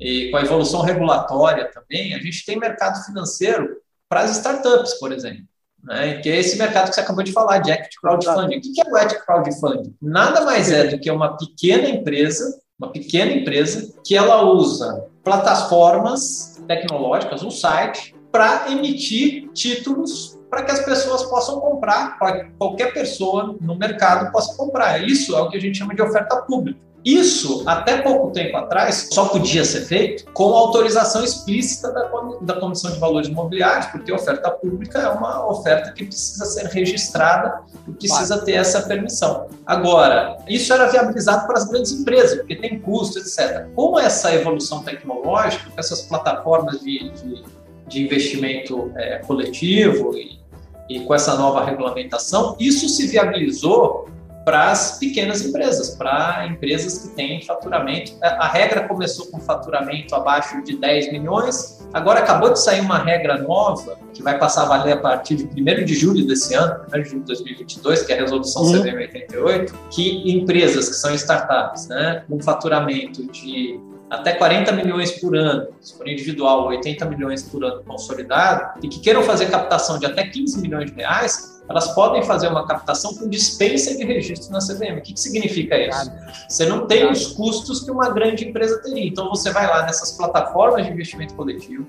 e 0.00 0.30
com 0.30 0.36
a 0.36 0.42
evolução 0.42 0.82
regulatória 0.82 1.70
também, 1.72 2.14
a 2.14 2.18
gente 2.18 2.44
tem 2.44 2.58
mercado 2.58 3.04
financeiro 3.04 3.76
para 4.08 4.20
as 4.20 4.36
startups, 4.36 4.94
por 4.94 5.12
exemplo 5.12 5.44
né? 5.84 6.14
que 6.18 6.28
é 6.28 6.38
esse 6.38 6.58
mercado 6.58 6.88
que 6.88 6.94
você 6.94 7.00
acabou 7.00 7.22
de 7.22 7.32
falar, 7.32 7.58
de 7.58 7.70
equity 7.70 8.00
crowdfunding. 8.00 8.58
O 8.58 8.60
que 8.60 8.80
é 8.80 8.90
o 8.90 8.96
equity 8.96 9.24
crowdfunding? 9.24 9.94
Nada 10.00 10.40
mais 10.42 10.70
é 10.72 10.84
do 10.88 10.98
que 10.98 11.10
uma 11.10 11.36
pequena 11.36 11.88
empresa, 11.88 12.60
uma 12.78 12.90
pequena 12.90 13.32
empresa, 13.32 13.94
que 14.04 14.16
ela 14.16 14.42
usa 14.42 15.06
plataformas 15.22 16.60
tecnológicas, 16.66 17.42
um 17.42 17.50
site, 17.50 18.14
para 18.32 18.70
emitir 18.70 19.50
títulos 19.52 20.38
para 20.54 20.62
que 20.62 20.70
as 20.70 20.84
pessoas 20.84 21.24
possam 21.24 21.58
comprar, 21.58 22.16
para 22.16 22.44
qualquer 22.58 22.92
pessoa 22.92 23.56
no 23.60 23.76
mercado 23.76 24.30
possa 24.30 24.56
comprar. 24.56 25.02
Isso 25.02 25.34
é 25.34 25.40
o 25.40 25.48
que 25.48 25.56
a 25.56 25.60
gente 25.60 25.78
chama 25.78 25.96
de 25.96 26.02
oferta 26.02 26.36
pública. 26.42 26.78
Isso, 27.04 27.62
até 27.66 28.00
pouco 28.00 28.30
tempo 28.30 28.56
atrás, 28.56 29.10
só 29.12 29.26
podia 29.26 29.62
ser 29.62 29.82
feito 29.82 30.24
com 30.32 30.54
autorização 30.54 31.22
explícita 31.22 31.92
da, 31.92 32.10
da 32.40 32.54
Comissão 32.54 32.90
de 32.92 32.98
Valores 32.98 33.28
Imobiliários, 33.28 33.86
porque 33.86 34.10
a 34.10 34.14
oferta 34.14 34.50
pública 34.50 35.00
é 35.00 35.08
uma 35.08 35.46
oferta 35.46 35.92
que 35.92 36.06
precisa 36.06 36.46
ser 36.46 36.64
registrada 36.68 37.60
e 37.86 37.92
precisa 37.92 38.38
ter 38.38 38.52
essa 38.52 38.80
permissão. 38.82 39.48
Agora, 39.66 40.38
isso 40.48 40.72
era 40.72 40.86
viabilizado 40.86 41.46
para 41.46 41.58
as 41.58 41.68
grandes 41.68 41.92
empresas, 41.92 42.38
porque 42.38 42.56
tem 42.56 42.78
custo, 42.80 43.18
etc. 43.18 43.66
Com 43.74 44.00
essa 44.00 44.34
evolução 44.34 44.82
tecnológica, 44.82 45.68
com 45.68 45.78
essas 45.78 46.00
plataformas 46.02 46.80
de, 46.80 47.10
de, 47.10 47.44
de 47.86 48.02
investimento 48.02 48.90
é, 48.96 49.18
coletivo 49.18 50.16
e, 50.16 50.38
e 50.88 51.00
com 51.00 51.14
essa 51.14 51.36
nova 51.36 51.62
regulamentação, 51.64 52.56
isso 52.58 52.88
se 52.88 53.06
viabilizou 53.06 54.08
para 54.44 54.70
as 54.70 54.98
pequenas 54.98 55.44
empresas, 55.44 55.90
para 55.96 56.46
empresas 56.46 56.98
que 56.98 57.14
têm 57.14 57.42
faturamento. 57.42 58.12
A 58.22 58.46
regra 58.48 58.86
começou 58.86 59.26
com 59.26 59.40
faturamento 59.40 60.14
abaixo 60.14 60.62
de 60.62 60.76
10 60.76 61.12
milhões, 61.12 61.86
agora 61.92 62.20
acabou 62.20 62.52
de 62.52 62.60
sair 62.60 62.80
uma 62.80 62.98
regra 62.98 63.38
nova, 63.38 63.98
que 64.12 64.22
vai 64.22 64.38
passar 64.38 64.62
a 64.62 64.66
valer 64.66 64.92
a 64.92 64.96
partir 64.98 65.36
de 65.36 65.44
1 65.44 65.84
de 65.84 65.94
julho 65.94 66.26
desse 66.26 66.54
ano, 66.54 66.84
1 66.94 67.02
de 67.02 67.08
julho 67.08 67.20
de 67.20 67.26
2022, 67.26 68.02
que 68.02 68.12
é 68.12 68.16
a 68.16 68.20
resolução 68.20 68.62
uhum. 68.62 68.82
CVM 68.82 68.96
88, 68.96 69.74
que 69.90 70.30
empresas 70.30 70.88
que 70.88 70.94
são 70.94 71.14
startups, 71.14 71.88
né, 71.88 72.22
com 72.28 72.40
faturamento 72.40 73.26
de 73.32 73.80
até 74.10 74.32
40 74.32 74.70
milhões 74.72 75.12
por 75.12 75.36
ano, 75.36 75.68
se 75.80 75.96
for 75.96 76.06
individual, 76.06 76.68
80 76.68 77.04
milhões 77.06 77.42
por 77.42 77.64
ano 77.64 77.82
consolidado, 77.84 78.78
e 78.82 78.88
que 78.88 79.00
queiram 79.00 79.22
fazer 79.22 79.46
captação 79.46 79.98
de 79.98 80.06
até 80.06 80.24
15 80.24 80.60
milhões 80.60 80.90
de 80.90 80.96
reais, 80.96 81.53
elas 81.68 81.88
podem 81.94 82.22
fazer 82.22 82.48
uma 82.48 82.66
captação 82.66 83.14
com 83.14 83.28
dispensa 83.28 83.96
de 83.96 84.04
registro 84.04 84.52
na 84.52 84.58
CVM. 84.58 84.98
O 84.98 85.02
que, 85.02 85.14
que 85.14 85.20
significa 85.20 85.78
isso? 85.78 86.12
Você 86.48 86.66
não 86.66 86.86
tem 86.86 87.10
os 87.10 87.28
custos 87.28 87.80
que 87.80 87.90
uma 87.90 88.10
grande 88.10 88.46
empresa 88.46 88.82
teria. 88.82 89.06
Então, 89.06 89.28
você 89.30 89.50
vai 89.50 89.66
lá 89.66 89.82
nessas 89.82 90.12
plataformas 90.12 90.84
de 90.84 90.92
investimento 90.92 91.34
coletivo, 91.34 91.86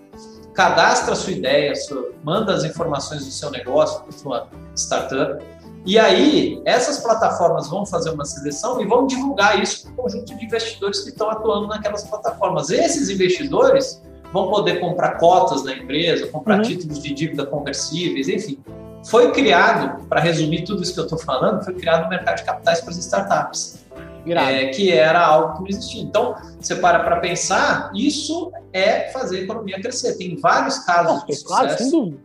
cadastra 0.53 1.13
a 1.13 1.15
sua 1.15 1.33
ideia, 1.33 1.75
sua, 1.75 2.11
manda 2.23 2.53
as 2.53 2.63
informações 2.63 3.25
do 3.25 3.31
seu 3.31 3.51
negócio 3.51 4.01
para 4.01 4.11
sua 4.11 4.47
startup, 4.75 5.43
e 5.85 5.99
aí, 5.99 6.59
essas 6.65 6.97
plataformas 6.97 7.69
vão 7.69 7.85
fazer 7.85 8.09
uma 8.09 8.25
seleção 8.25 8.81
e 8.81 8.87
vão 8.87 9.05
divulgar 9.05 9.61
isso 9.61 9.83
para 9.83 9.91
o 9.91 9.95
conjunto 9.97 10.35
de 10.35 10.43
investidores 10.43 11.01
que 11.01 11.09
estão 11.09 11.29
atuando 11.29 11.67
naquelas 11.67 12.03
plataformas. 12.03 12.71
Esses 12.71 13.07
investidores 13.07 14.01
vão 14.33 14.49
poder 14.49 14.79
comprar 14.79 15.19
cotas 15.19 15.63
na 15.63 15.73
empresa, 15.73 16.25
comprar 16.27 16.57
uhum. 16.57 16.63
títulos 16.63 17.03
de 17.03 17.13
dívida 17.13 17.45
conversíveis, 17.45 18.27
enfim. 18.27 18.57
Foi 19.05 19.31
criado, 19.31 20.05
para 20.07 20.19
resumir 20.19 20.63
tudo 20.63 20.81
isso 20.81 20.93
que 20.93 20.99
eu 20.99 21.03
estou 21.03 21.19
falando, 21.19 21.63
foi 21.63 21.73
criado 21.75 22.05
o 22.05 22.09
mercado 22.09 22.37
de 22.37 22.43
capitais 22.43 22.81
para 22.81 22.89
as 22.91 22.97
startups. 22.97 23.85
É, 24.27 24.69
que 24.69 24.91
era 24.91 25.23
algo 25.23 25.53
que 25.53 25.59
não 25.59 25.67
existia. 25.67 26.01
Então, 26.01 26.35
você 26.59 26.75
para 26.75 27.03
para 27.03 27.17
pensar, 27.17 27.91
isso 27.93 28.51
é 28.73 29.11
fazer 29.11 29.37
a 29.37 29.41
economia 29.41 29.79
crescer. 29.79 30.17
Tem 30.17 30.35
vários 30.35 30.79
casos 30.79 31.19
não, 31.19 31.25
de 31.27 31.43
claro, 31.43 31.69
sucesso. 31.69 31.83
Sem 31.83 31.91
dúvida. 31.91 32.17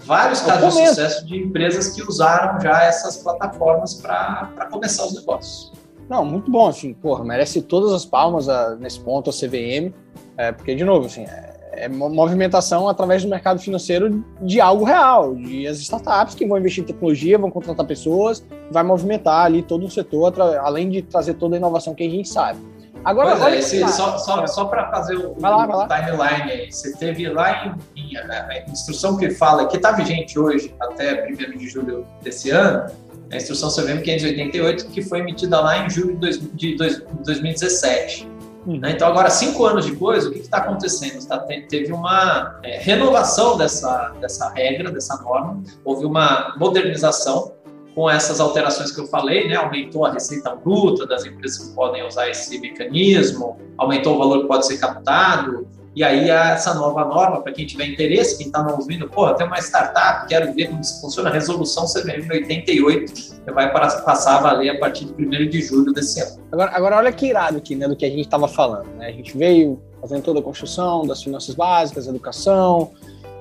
Vários 0.00 0.40
casos 0.42 0.74
de 0.74 0.88
sucesso 0.88 1.26
de 1.26 1.36
empresas 1.38 1.88
que 1.88 2.02
usaram 2.02 2.60
já 2.60 2.82
essas 2.82 3.16
plataformas 3.16 3.94
para 3.94 4.68
começar 4.70 5.06
os 5.06 5.14
negócios. 5.14 5.72
Não, 6.08 6.24
muito 6.24 6.50
bom, 6.50 6.68
assim, 6.68 6.92
porra, 6.92 7.24
merece 7.24 7.62
todas 7.62 7.92
as 7.92 8.04
palmas 8.04 8.48
a, 8.48 8.76
nesse 8.76 9.00
ponto 9.00 9.30
a 9.30 9.32
CVM, 9.32 9.92
é, 10.36 10.52
porque, 10.52 10.74
de 10.74 10.84
novo, 10.84 11.06
assim, 11.06 11.24
é, 11.24 11.57
é 11.84 11.88
movimentação 11.88 12.88
através 12.88 13.22
do 13.22 13.28
mercado 13.28 13.60
financeiro 13.60 14.24
de 14.42 14.60
algo 14.60 14.84
real, 14.84 15.34
de 15.34 15.66
as 15.66 15.78
startups 15.78 16.34
que 16.34 16.46
vão 16.46 16.58
investir 16.58 16.82
em 16.82 16.86
tecnologia, 16.86 17.38
vão 17.38 17.50
contratar 17.50 17.86
pessoas, 17.86 18.44
vai 18.70 18.82
movimentar 18.82 19.46
ali 19.46 19.62
todo 19.62 19.86
o 19.86 19.90
setor, 19.90 20.34
além 20.60 20.90
de 20.90 21.02
trazer 21.02 21.34
toda 21.34 21.56
a 21.56 21.58
inovação 21.58 21.94
que 21.94 22.04
a 22.04 22.10
gente 22.10 22.28
sabe. 22.28 22.58
Agora, 23.04 23.36
pois 23.36 23.52
é, 23.52 23.58
esse, 23.58 23.88
só, 23.88 24.18
só, 24.18 24.46
só 24.46 24.64
para 24.64 24.90
fazer 24.90 25.16
o, 25.16 25.34
vai 25.38 25.50
lá, 25.50 25.66
vai 25.66 25.76
lá. 25.76 25.88
timeline 25.88 26.50
aí, 26.50 26.72
você 26.72 26.96
teve 26.96 27.28
lá 27.28 27.76
em, 27.96 28.12
em 28.12 28.16
a 28.16 28.64
instrução 28.68 29.16
que 29.16 29.30
fala, 29.30 29.66
que 29.66 29.76
está 29.76 29.92
vigente 29.92 30.38
hoje, 30.38 30.74
até 30.80 31.26
1 31.26 31.56
de 31.56 31.68
julho 31.68 32.06
desse 32.22 32.50
ano, 32.50 32.90
a 33.30 33.36
instrução 33.36 33.70
CVM 33.70 34.02
588, 34.02 34.86
que 34.88 35.02
foi 35.02 35.20
emitida 35.20 35.60
lá 35.60 35.84
em 35.84 35.90
julho 35.90 36.18
de, 36.54 36.76
2017. 36.76 38.28
Uhum. 38.68 38.80
Né? 38.80 38.92
Então, 38.92 39.08
agora, 39.08 39.30
cinco 39.30 39.64
anos 39.64 39.86
depois, 39.86 40.26
o 40.26 40.30
que 40.30 40.40
está 40.40 40.58
acontecendo? 40.58 41.26
Tá, 41.26 41.38
teve 41.38 41.90
uma 41.90 42.60
é, 42.62 42.78
renovação 42.78 43.56
dessa, 43.56 44.14
dessa 44.20 44.50
regra, 44.50 44.90
dessa 44.90 45.16
norma, 45.22 45.62
houve 45.82 46.04
uma 46.04 46.54
modernização 46.58 47.54
com 47.94 48.10
essas 48.10 48.40
alterações 48.40 48.92
que 48.92 49.00
eu 49.00 49.06
falei, 49.06 49.48
né? 49.48 49.56
aumentou 49.56 50.04
a 50.04 50.12
receita 50.12 50.54
bruta 50.54 51.06
das 51.06 51.24
empresas 51.24 51.66
que 51.66 51.74
podem 51.74 52.06
usar 52.06 52.28
esse 52.28 52.60
mecanismo, 52.60 53.58
aumentou 53.78 54.16
o 54.16 54.18
valor 54.18 54.42
que 54.42 54.46
pode 54.46 54.66
ser 54.66 54.76
captado, 54.76 55.66
e 55.98 56.04
aí, 56.04 56.30
essa 56.30 56.72
nova 56.74 57.04
norma, 57.04 57.42
para 57.42 57.52
quem 57.52 57.66
tiver 57.66 57.86
interesse, 57.86 58.38
quem 58.38 58.46
está 58.46 58.62
nos 58.62 58.74
ouvindo, 58.74 59.08
pô, 59.08 59.34
tem 59.34 59.44
uma 59.44 59.58
startup, 59.58 60.28
quero 60.28 60.54
ver 60.54 60.68
como 60.68 60.78
funciona 60.84 61.28
a 61.28 61.32
resolução 61.32 61.86
CVM 61.86 62.30
88, 62.30 63.12
que 63.44 63.50
vai 63.50 63.72
passar 63.72 64.36
a 64.36 64.40
valer 64.40 64.70
a 64.70 64.78
partir 64.78 65.06
de 65.06 65.26
1 65.26 65.50
de 65.50 65.60
julho 65.60 65.92
desse 65.92 66.20
ano. 66.20 66.40
Agora, 66.52 66.70
agora 66.72 66.96
olha 66.98 67.10
que 67.10 67.26
irado 67.26 67.58
aqui, 67.58 67.74
né, 67.74 67.88
do 67.88 67.96
que 67.96 68.04
a 68.06 68.08
gente 68.08 68.20
estava 68.20 68.46
falando. 68.46 68.86
Né? 68.94 69.08
A 69.08 69.10
gente 69.10 69.36
veio 69.36 69.82
fazendo 70.00 70.22
toda 70.22 70.38
a 70.38 70.42
construção 70.42 71.04
das 71.04 71.20
finanças 71.20 71.56
básicas, 71.56 72.06
educação, 72.06 72.92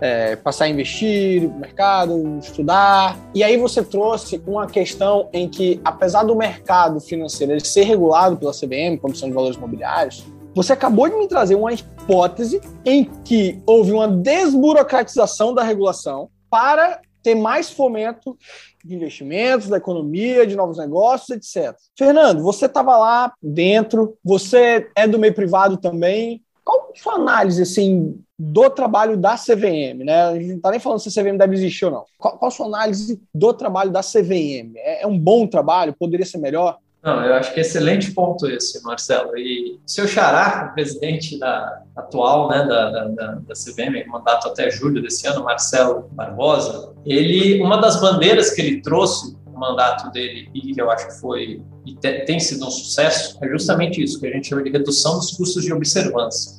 é, 0.01 0.35
passar 0.35 0.65
a 0.65 0.69
investir 0.69 1.47
mercado, 1.59 2.39
estudar. 2.39 3.19
E 3.35 3.43
aí 3.43 3.55
você 3.55 3.83
trouxe 3.83 4.41
uma 4.47 4.65
questão 4.65 5.29
em 5.31 5.47
que, 5.47 5.79
apesar 5.85 6.23
do 6.23 6.35
mercado 6.35 6.99
financeiro 6.99 7.53
ele 7.53 7.63
ser 7.63 7.83
regulado 7.83 8.35
pela 8.35 8.51
CBM, 8.51 8.97
Comissão 8.97 9.29
de 9.29 9.35
Valores 9.35 9.57
Imobiliários, 9.57 10.25
você 10.57 10.73
acabou 10.73 11.07
de 11.07 11.15
me 11.15 11.27
trazer 11.27 11.53
uma 11.53 11.71
hipótese 11.71 12.59
em 12.83 13.05
que 13.23 13.61
houve 13.63 13.91
uma 13.91 14.07
desburocratização 14.07 15.53
da 15.53 15.61
regulação 15.61 16.31
para 16.49 16.99
ter 17.21 17.35
mais 17.35 17.69
fomento 17.69 18.35
de 18.83 18.95
investimentos, 18.95 19.67
da 19.67 19.77
economia, 19.77 20.47
de 20.47 20.55
novos 20.55 20.79
negócios, 20.79 21.29
etc. 21.29 21.77
Fernando, 21.95 22.41
você 22.41 22.65
estava 22.65 22.97
lá 22.97 23.31
dentro, 23.39 24.17
você 24.23 24.89
é 24.95 25.07
do 25.07 25.19
meio 25.19 25.35
privado 25.35 25.77
também. 25.77 26.41
Qual 26.65 26.91
a 26.91 26.99
sua 26.99 27.13
análise 27.13 27.61
assim, 27.61 28.19
do 28.37 28.67
trabalho 28.71 29.15
da 29.15 29.35
CVM? 29.35 30.03
Né? 30.05 30.23
A 30.23 30.33
gente 30.33 30.47
não 30.47 30.55
está 30.55 30.71
nem 30.71 30.79
falando 30.79 30.99
se 31.01 31.09
a 31.09 31.23
CVM 31.23 31.37
deve 31.37 31.53
existir 31.53 31.85
ou 31.85 31.91
não. 31.91 32.05
Qual, 32.17 32.35
qual 32.35 32.47
a 32.49 32.51
sua 32.51 32.65
análise 32.65 33.21
do 33.31 33.53
trabalho 33.53 33.91
da 33.91 34.01
CVM? 34.01 34.73
É, 34.77 35.03
é 35.03 35.07
um 35.07 35.19
bom 35.19 35.45
trabalho? 35.45 35.93
Poderia 35.93 36.25
ser 36.25 36.39
melhor? 36.39 36.79
Não, 37.07 37.23
eu 37.23 37.35
acho 37.35 37.53
que 37.53 37.61
é 37.61 37.61
excelente 37.61 38.11
ponto 38.11 38.45
esse, 38.47 38.83
Marcelo. 38.83 39.37
E 39.37 39.79
seu 39.85 40.05
xará, 40.05 40.67
o 40.69 40.73
presidente 40.73 41.39
da, 41.39 41.81
atual 41.95 42.49
né, 42.49 42.65
da, 42.65 42.89
da, 42.89 43.05
da 43.35 43.53
CVM, 43.53 44.05
mandato 44.09 44.49
até 44.49 44.69
julho 44.69 45.01
desse 45.01 45.25
ano, 45.25 45.41
Marcelo 45.41 46.09
Barbosa, 46.11 46.93
ele, 47.05 47.61
uma 47.61 47.77
das 47.77 48.01
bandeiras 48.01 48.49
que 48.49 48.61
ele 48.61 48.81
trouxe 48.81 49.37
no 49.45 49.57
mandato 49.57 50.11
dele, 50.11 50.49
e 50.53 50.73
que 50.73 50.81
eu 50.81 50.91
acho 50.91 51.07
que 51.07 51.21
foi 51.21 51.61
e 51.85 51.95
te, 51.95 52.25
tem 52.25 52.41
sido 52.41 52.67
um 52.67 52.69
sucesso, 52.69 53.39
é 53.41 53.47
justamente 53.47 54.03
isso, 54.03 54.19
que 54.19 54.27
a 54.27 54.31
gente 54.31 54.49
chama 54.49 54.63
de 54.63 54.69
redução 54.69 55.15
dos 55.15 55.31
custos 55.31 55.63
de 55.63 55.71
observância 55.71 56.57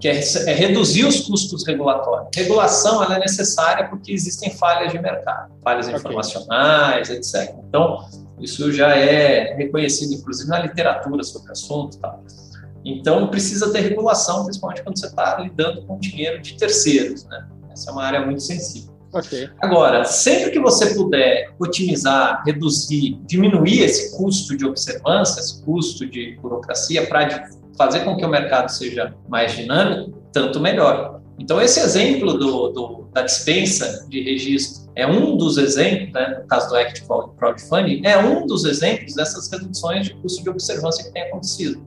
que 0.00 0.06
é, 0.06 0.20
é, 0.46 0.54
reduzir 0.54 1.04
os 1.04 1.22
custos 1.22 1.66
regulatórios. 1.66 2.28
Regulação 2.32 3.02
ela 3.02 3.16
é 3.16 3.18
necessária 3.18 3.88
porque 3.88 4.12
existem 4.12 4.48
falhas 4.48 4.92
de 4.92 4.98
mercado, 5.00 5.52
falhas 5.60 5.86
okay. 5.86 5.98
informacionais, 5.98 7.10
etc. 7.10 7.52
Então, 7.68 8.06
isso 8.40 8.72
já 8.72 8.96
é 8.96 9.54
reconhecido, 9.56 10.14
inclusive, 10.14 10.48
na 10.48 10.60
literatura 10.60 11.22
sobre 11.22 11.48
o 11.48 11.52
assunto. 11.52 11.98
Tá? 11.98 12.18
Então, 12.84 13.28
precisa 13.28 13.72
ter 13.72 13.80
regulação, 13.80 14.44
principalmente 14.44 14.82
quando 14.82 14.98
você 14.98 15.06
está 15.06 15.38
lidando 15.38 15.82
com 15.82 15.98
dinheiro 15.98 16.40
de 16.40 16.56
terceiros. 16.56 17.24
Né? 17.24 17.48
Essa 17.70 17.90
é 17.90 17.92
uma 17.92 18.04
área 18.04 18.24
muito 18.24 18.40
sensível. 18.40 18.96
Okay. 19.12 19.48
Agora, 19.60 20.04
sempre 20.04 20.50
que 20.50 20.60
você 20.60 20.94
puder 20.94 21.54
otimizar, 21.58 22.42
reduzir, 22.44 23.18
diminuir 23.24 23.80
esse 23.80 24.16
custo 24.16 24.56
de 24.56 24.66
observância, 24.66 25.40
esse 25.40 25.62
custo 25.64 26.06
de 26.06 26.36
burocracia, 26.42 27.06
para 27.06 27.48
fazer 27.76 28.00
com 28.00 28.16
que 28.16 28.24
o 28.24 28.28
mercado 28.28 28.68
seja 28.68 29.14
mais 29.28 29.52
dinâmico, 29.56 30.18
tanto 30.32 30.60
melhor. 30.60 31.20
Então, 31.38 31.60
esse 31.60 31.80
exemplo 31.80 32.34
do, 32.34 32.68
do, 32.68 33.08
da 33.12 33.22
dispensa 33.22 34.06
de 34.08 34.22
registro 34.22 34.87
é 34.98 35.06
um 35.06 35.36
dos 35.36 35.56
exemplos, 35.58 36.12
né, 36.12 36.40
no 36.40 36.46
caso 36.48 36.68
do 36.68 36.76
Act 36.76 37.06
Crowdfunding, 37.38 38.02
é 38.04 38.18
um 38.18 38.44
dos 38.44 38.64
exemplos 38.64 39.14
dessas 39.14 39.48
reduções 39.48 40.06
de 40.06 40.14
custo 40.14 40.42
de 40.42 40.50
observância 40.50 41.04
que 41.04 41.12
tem 41.12 41.22
acontecido. 41.22 41.86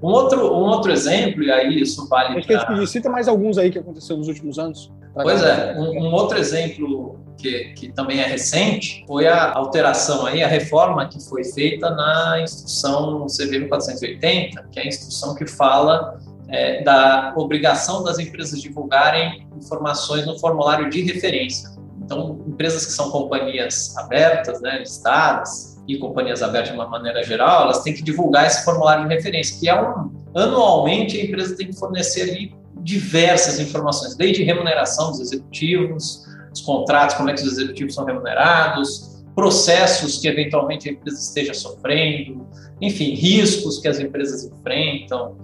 Um 0.00 0.06
outro, 0.06 0.40
um 0.40 0.66
outro 0.66 0.92
exemplo, 0.92 1.42
e 1.42 1.50
aí 1.50 1.80
isso 1.80 2.08
vale. 2.08 2.38
Acho 2.38 2.46
que 2.46 2.54
a 2.54 2.74
gente 2.74 2.86
cita 2.88 3.10
mais 3.10 3.26
alguns 3.26 3.58
aí 3.58 3.68
que 3.68 3.80
aconteceu 3.80 4.16
nos 4.16 4.28
últimos 4.28 4.60
anos. 4.60 4.92
Pois 5.12 5.42
é, 5.42 5.74
um, 5.76 6.06
um, 6.06 6.12
outro 6.12 6.38
exemplo 6.38 7.20
que, 7.36 7.72
que 7.74 7.92
também 7.92 8.20
é 8.20 8.26
recente 8.26 9.04
foi 9.08 9.26
a 9.26 9.52
alteração 9.52 10.24
aí, 10.24 10.42
a 10.42 10.48
reforma 10.48 11.06
que 11.08 11.20
foi 11.28 11.44
feita 11.44 11.90
na 11.90 12.40
instrução 12.42 13.26
CVM 13.26 13.68
480, 13.68 14.68
que 14.70 14.78
é 14.78 14.84
a 14.84 14.86
instrução 14.86 15.34
que 15.34 15.46
fala 15.46 16.18
é, 16.48 16.82
da 16.82 17.34
obrigação 17.36 18.04
das 18.04 18.18
empresas 18.20 18.60
divulgarem 18.60 19.46
informações 19.56 20.26
no 20.26 20.38
formulário 20.38 20.88
de 20.88 21.02
referência. 21.02 21.72
Então, 22.04 22.44
empresas 22.46 22.84
que 22.84 22.92
são 22.92 23.10
companhias 23.10 23.96
abertas, 23.96 24.60
né, 24.60 24.78
listadas, 24.78 25.72
e 25.88 25.98
companhias 25.98 26.42
abertas 26.42 26.70
de 26.70 26.74
uma 26.76 26.88
maneira 26.88 27.22
geral, 27.22 27.64
elas 27.64 27.82
têm 27.82 27.92
que 27.92 28.02
divulgar 28.02 28.46
esse 28.46 28.64
formulário 28.64 29.08
de 29.08 29.14
referência, 29.14 29.58
que 29.58 29.68
é 29.68 29.80
um 29.80 30.10
anualmente 30.34 31.20
a 31.20 31.24
empresa 31.24 31.56
tem 31.56 31.68
que 31.68 31.76
fornecer 31.76 32.22
ali 32.22 32.54
diversas 32.82 33.60
informações, 33.60 34.16
desde 34.16 34.42
remuneração 34.42 35.10
dos 35.10 35.20
executivos, 35.20 36.24
os 36.52 36.60
contratos, 36.60 37.16
como 37.16 37.30
é 37.30 37.34
que 37.34 37.42
os 37.42 37.52
executivos 37.52 37.94
são 37.94 38.04
remunerados, 38.04 39.22
processos 39.34 40.18
que 40.18 40.28
eventualmente 40.28 40.88
a 40.88 40.92
empresa 40.92 41.18
esteja 41.18 41.54
sofrendo, 41.54 42.46
enfim, 42.80 43.14
riscos 43.14 43.78
que 43.78 43.88
as 43.88 43.98
empresas 43.98 44.44
enfrentam. 44.44 45.36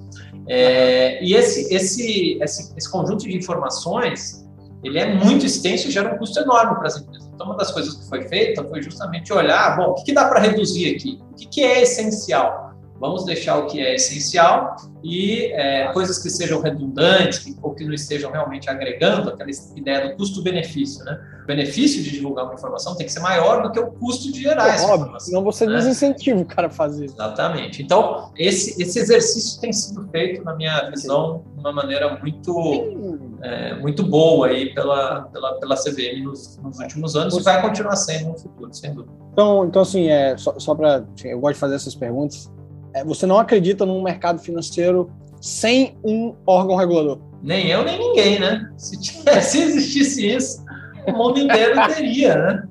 É, 0.48 1.22
e 1.22 1.34
esse, 1.34 1.72
esse, 1.74 2.38
esse, 2.40 2.74
esse 2.76 2.90
conjunto 2.90 3.24
de 3.24 3.36
informações 3.36 4.37
ele 4.82 4.98
é 4.98 5.14
muito 5.14 5.44
extenso 5.44 5.88
e 5.88 5.90
gera 5.90 6.14
um 6.14 6.18
custo 6.18 6.38
enorme 6.40 6.76
para 6.76 6.86
as 6.86 6.96
empresas. 6.98 7.28
Então, 7.34 7.46
uma 7.46 7.56
das 7.56 7.70
coisas 7.70 7.94
que 7.94 8.08
foi 8.08 8.22
feita 8.28 8.64
foi 8.64 8.82
justamente 8.82 9.32
olhar, 9.32 9.76
bom, 9.76 9.90
o 9.90 9.94
que, 9.94 10.04
que 10.04 10.12
dá 10.12 10.28
para 10.28 10.40
reduzir 10.40 10.94
aqui? 10.94 11.20
O 11.32 11.34
que, 11.34 11.46
que 11.46 11.62
é 11.62 11.82
essencial? 11.82 12.74
Vamos 13.00 13.24
deixar 13.24 13.58
o 13.58 13.66
que 13.66 13.80
é 13.80 13.94
essencial 13.94 14.74
e 15.04 15.52
é, 15.52 15.92
coisas 15.92 16.18
que 16.20 16.28
sejam 16.28 16.60
redundantes 16.60 17.56
ou 17.62 17.72
que 17.72 17.84
não 17.84 17.92
estejam 17.92 18.30
realmente 18.32 18.68
agregando 18.68 19.30
aquela 19.30 19.50
ideia 19.76 20.08
do 20.08 20.16
custo-benefício. 20.16 21.04
Né? 21.04 21.20
Benefício 21.48 22.02
de 22.02 22.10
divulgar 22.10 22.44
uma 22.44 22.54
informação 22.54 22.94
tem 22.94 23.06
que 23.06 23.12
ser 23.12 23.20
maior 23.20 23.62
do 23.62 23.72
que 23.72 23.80
o 23.80 23.90
custo 23.92 24.30
de 24.30 24.42
gerar 24.42 24.68
é, 24.68 24.74
essa 24.74 24.84
óbvio, 24.84 25.00
informação. 25.00 25.26
Senão 25.26 25.42
você 25.42 25.66
né? 25.66 25.76
desincentiva 25.76 26.40
o 26.40 26.44
cara 26.44 26.68
a 26.68 26.70
fazer 26.70 27.06
isso. 27.06 27.14
Exatamente. 27.14 27.82
Então, 27.82 28.30
esse, 28.36 28.80
esse 28.80 28.98
exercício 28.98 29.60
tem 29.60 29.72
sido 29.72 30.06
feito, 30.10 30.44
na 30.44 30.54
minha 30.54 30.90
visão, 30.90 31.42
de 31.54 31.60
uma 31.60 31.72
maneira 31.72 32.18
muito, 32.18 33.18
é, 33.42 33.74
muito 33.80 34.02
boa 34.02 34.48
aí 34.48 34.74
pela, 34.74 35.22
pela, 35.22 35.54
pela 35.54 35.74
CVM 35.74 36.22
nos, 36.22 36.58
nos 36.58 36.78
últimos 36.78 37.16
anos 37.16 37.34
você... 37.34 37.40
e 37.40 37.52
vai 37.52 37.62
continuar 37.62 37.96
sendo 37.96 38.28
no 38.28 38.38
futuro, 38.38 38.72
sem 38.72 38.94
dúvida. 38.94 39.12
Então, 39.32 39.64
então 39.64 39.82
assim, 39.82 40.08
é, 40.08 40.36
só, 40.36 40.58
só 40.58 40.74
para. 40.74 41.04
Eu 41.24 41.40
gosto 41.40 41.54
de 41.54 41.60
fazer 41.60 41.74
essas 41.74 41.94
perguntas 41.94 42.50
é, 42.94 43.04
você 43.04 43.26
não 43.26 43.38
acredita 43.38 43.84
num 43.84 44.02
mercado 44.02 44.40
financeiro 44.40 45.10
sem 45.40 45.96
um 46.04 46.34
órgão 46.46 46.76
regulador. 46.76 47.20
Nem 47.42 47.68
eu, 47.68 47.84
nem 47.84 47.98
ninguém, 47.98 48.40
né? 48.40 48.68
Se, 48.76 49.00
tivesse, 49.00 49.58
se 49.58 49.62
existisse 49.62 50.26
isso, 50.26 50.64
o 51.06 51.12
mundo 51.12 51.38
inteiro 51.38 51.74
teria, 51.94 52.36
né? 52.36 52.62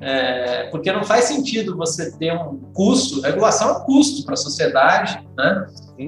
É, 0.00 0.68
porque 0.70 0.92
não 0.92 1.02
faz 1.02 1.24
sentido 1.24 1.76
você 1.76 2.12
ter 2.12 2.32
um 2.32 2.60
custo, 2.72 3.20
regulação 3.20 3.68
é 3.68 3.72
um 3.72 3.80
custo 3.80 4.24
para 4.24 4.34
a 4.34 4.36
sociedade, 4.36 5.26
né? 5.36 5.66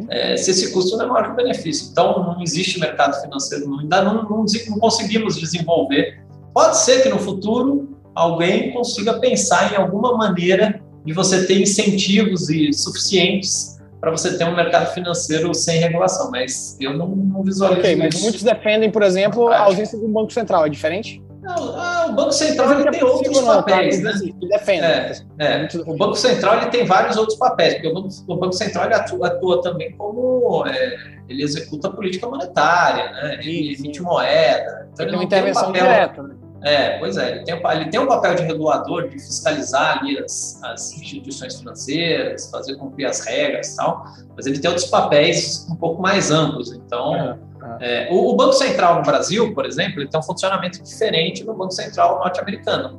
É, 0.08 0.36
se 0.36 0.52
esse 0.52 0.72
custo 0.72 0.96
não 0.96 1.06
é 1.06 1.08
maior 1.08 1.26
que 1.26 1.32
o 1.32 1.36
benefício. 1.36 1.88
Então, 1.90 2.22
não 2.22 2.40
existe 2.40 2.78
mercado 2.78 3.20
financeiro, 3.20 3.80
ainda 3.80 4.02
não, 4.02 4.22
não, 4.22 4.44
não 4.68 4.78
conseguimos 4.78 5.36
desenvolver. 5.36 6.22
Pode 6.54 6.78
ser 6.78 7.02
que 7.02 7.08
no 7.08 7.18
futuro 7.18 7.98
alguém 8.14 8.72
consiga 8.72 9.18
pensar 9.18 9.72
em 9.72 9.76
alguma 9.76 10.16
maneira 10.16 10.80
de 11.04 11.12
você 11.12 11.44
ter 11.46 11.60
incentivos 11.60 12.48
e 12.48 12.72
suficientes 12.72 13.80
para 14.00 14.10
você 14.10 14.36
ter 14.36 14.44
um 14.44 14.54
mercado 14.54 14.92
financeiro 14.94 15.52
sem 15.52 15.78
regulação, 15.78 16.30
mas 16.30 16.76
eu 16.80 16.96
não, 16.96 17.08
não 17.08 17.42
visualizo 17.42 17.80
Ok, 17.80 17.96
mas 17.96 18.22
muitos 18.22 18.42
defendem, 18.42 18.90
por 18.90 19.02
exemplo, 19.02 19.48
a 19.48 19.60
ausência 19.60 19.98
do 19.98 20.08
Banco 20.08 20.32
Central, 20.32 20.64
é 20.64 20.68
diferente? 20.68 21.22
Não, 21.42 21.80
ah, 21.80 22.06
o 22.08 22.12
Banco 22.12 22.32
Central 22.32 22.80
ele 22.80 22.90
tem 22.90 23.02
outros 23.02 23.40
não, 23.40 23.46
papéis, 23.46 24.02
tá? 24.02 24.12
né? 24.12 24.32
Defende. 24.48 24.84
É, 24.84 25.12
é. 25.38 25.68
O 25.86 25.96
Banco 25.96 26.14
Central 26.14 26.58
ele 26.58 26.66
tem 26.66 26.84
vários 26.84 27.16
outros 27.16 27.38
papéis, 27.38 27.74
porque 27.74 27.88
o 27.88 27.94
Banco, 27.94 28.08
o 28.28 28.36
Banco 28.36 28.52
Central 28.52 28.84
ele 28.86 28.94
atua, 28.94 29.28
atua, 29.28 29.62
também 29.62 29.92
como 29.92 30.66
é, 30.66 30.96
ele 31.28 31.42
executa 31.42 31.88
a 31.88 31.90
política 31.90 32.28
monetária, 32.28 33.10
né? 33.12 33.34
Ele 33.34 33.74
emite 33.74 34.02
moeda. 34.02 34.88
Então 34.92 35.06
ele, 35.06 35.16
ele 35.16 35.16
tem 35.16 35.16
uma 35.16 35.24
intervenção 35.24 35.72
tem 35.72 35.82
um 35.82 35.84
papel, 35.84 36.06
direta. 36.06 36.22
Né? 36.22 36.34
É, 36.62 36.98
pois 36.98 37.16
é, 37.16 37.36
ele 37.36 37.44
tem, 37.44 37.54
ele 37.54 37.90
tem 37.90 38.00
um 38.00 38.06
papel 38.06 38.34
de 38.34 38.42
regulador, 38.42 39.08
de 39.08 39.18
fiscalizar 39.18 39.98
ali 39.98 40.18
as, 40.18 40.60
as 40.62 40.92
instituições 40.92 41.56
financeiras, 41.58 42.50
fazer 42.50 42.76
cumprir 42.76 43.06
as 43.06 43.24
regras 43.24 43.72
e 43.72 43.76
tal, 43.76 44.04
mas 44.36 44.46
ele 44.46 44.58
tem 44.58 44.68
outros 44.68 44.88
papéis 44.88 45.66
um 45.70 45.76
pouco 45.76 46.02
mais 46.02 46.30
amplos. 46.30 46.70
Então, 46.72 47.38
é, 47.80 48.04
é. 48.04 48.08
É, 48.08 48.12
o, 48.12 48.30
o, 48.30 48.36
Banco 48.36 48.52
Central 48.52 48.96
no 48.96 49.02
Brasil, 49.02 49.54
por 49.54 49.66
exemplo, 49.66 50.00
ele 50.00 50.08
tem 50.08 50.18
um 50.18 50.22
funcionamento 50.22 50.82
diferente 50.82 51.44
do 51.44 51.54
Banco 51.54 51.72
Central 51.72 52.18
norte-americano. 52.18 52.98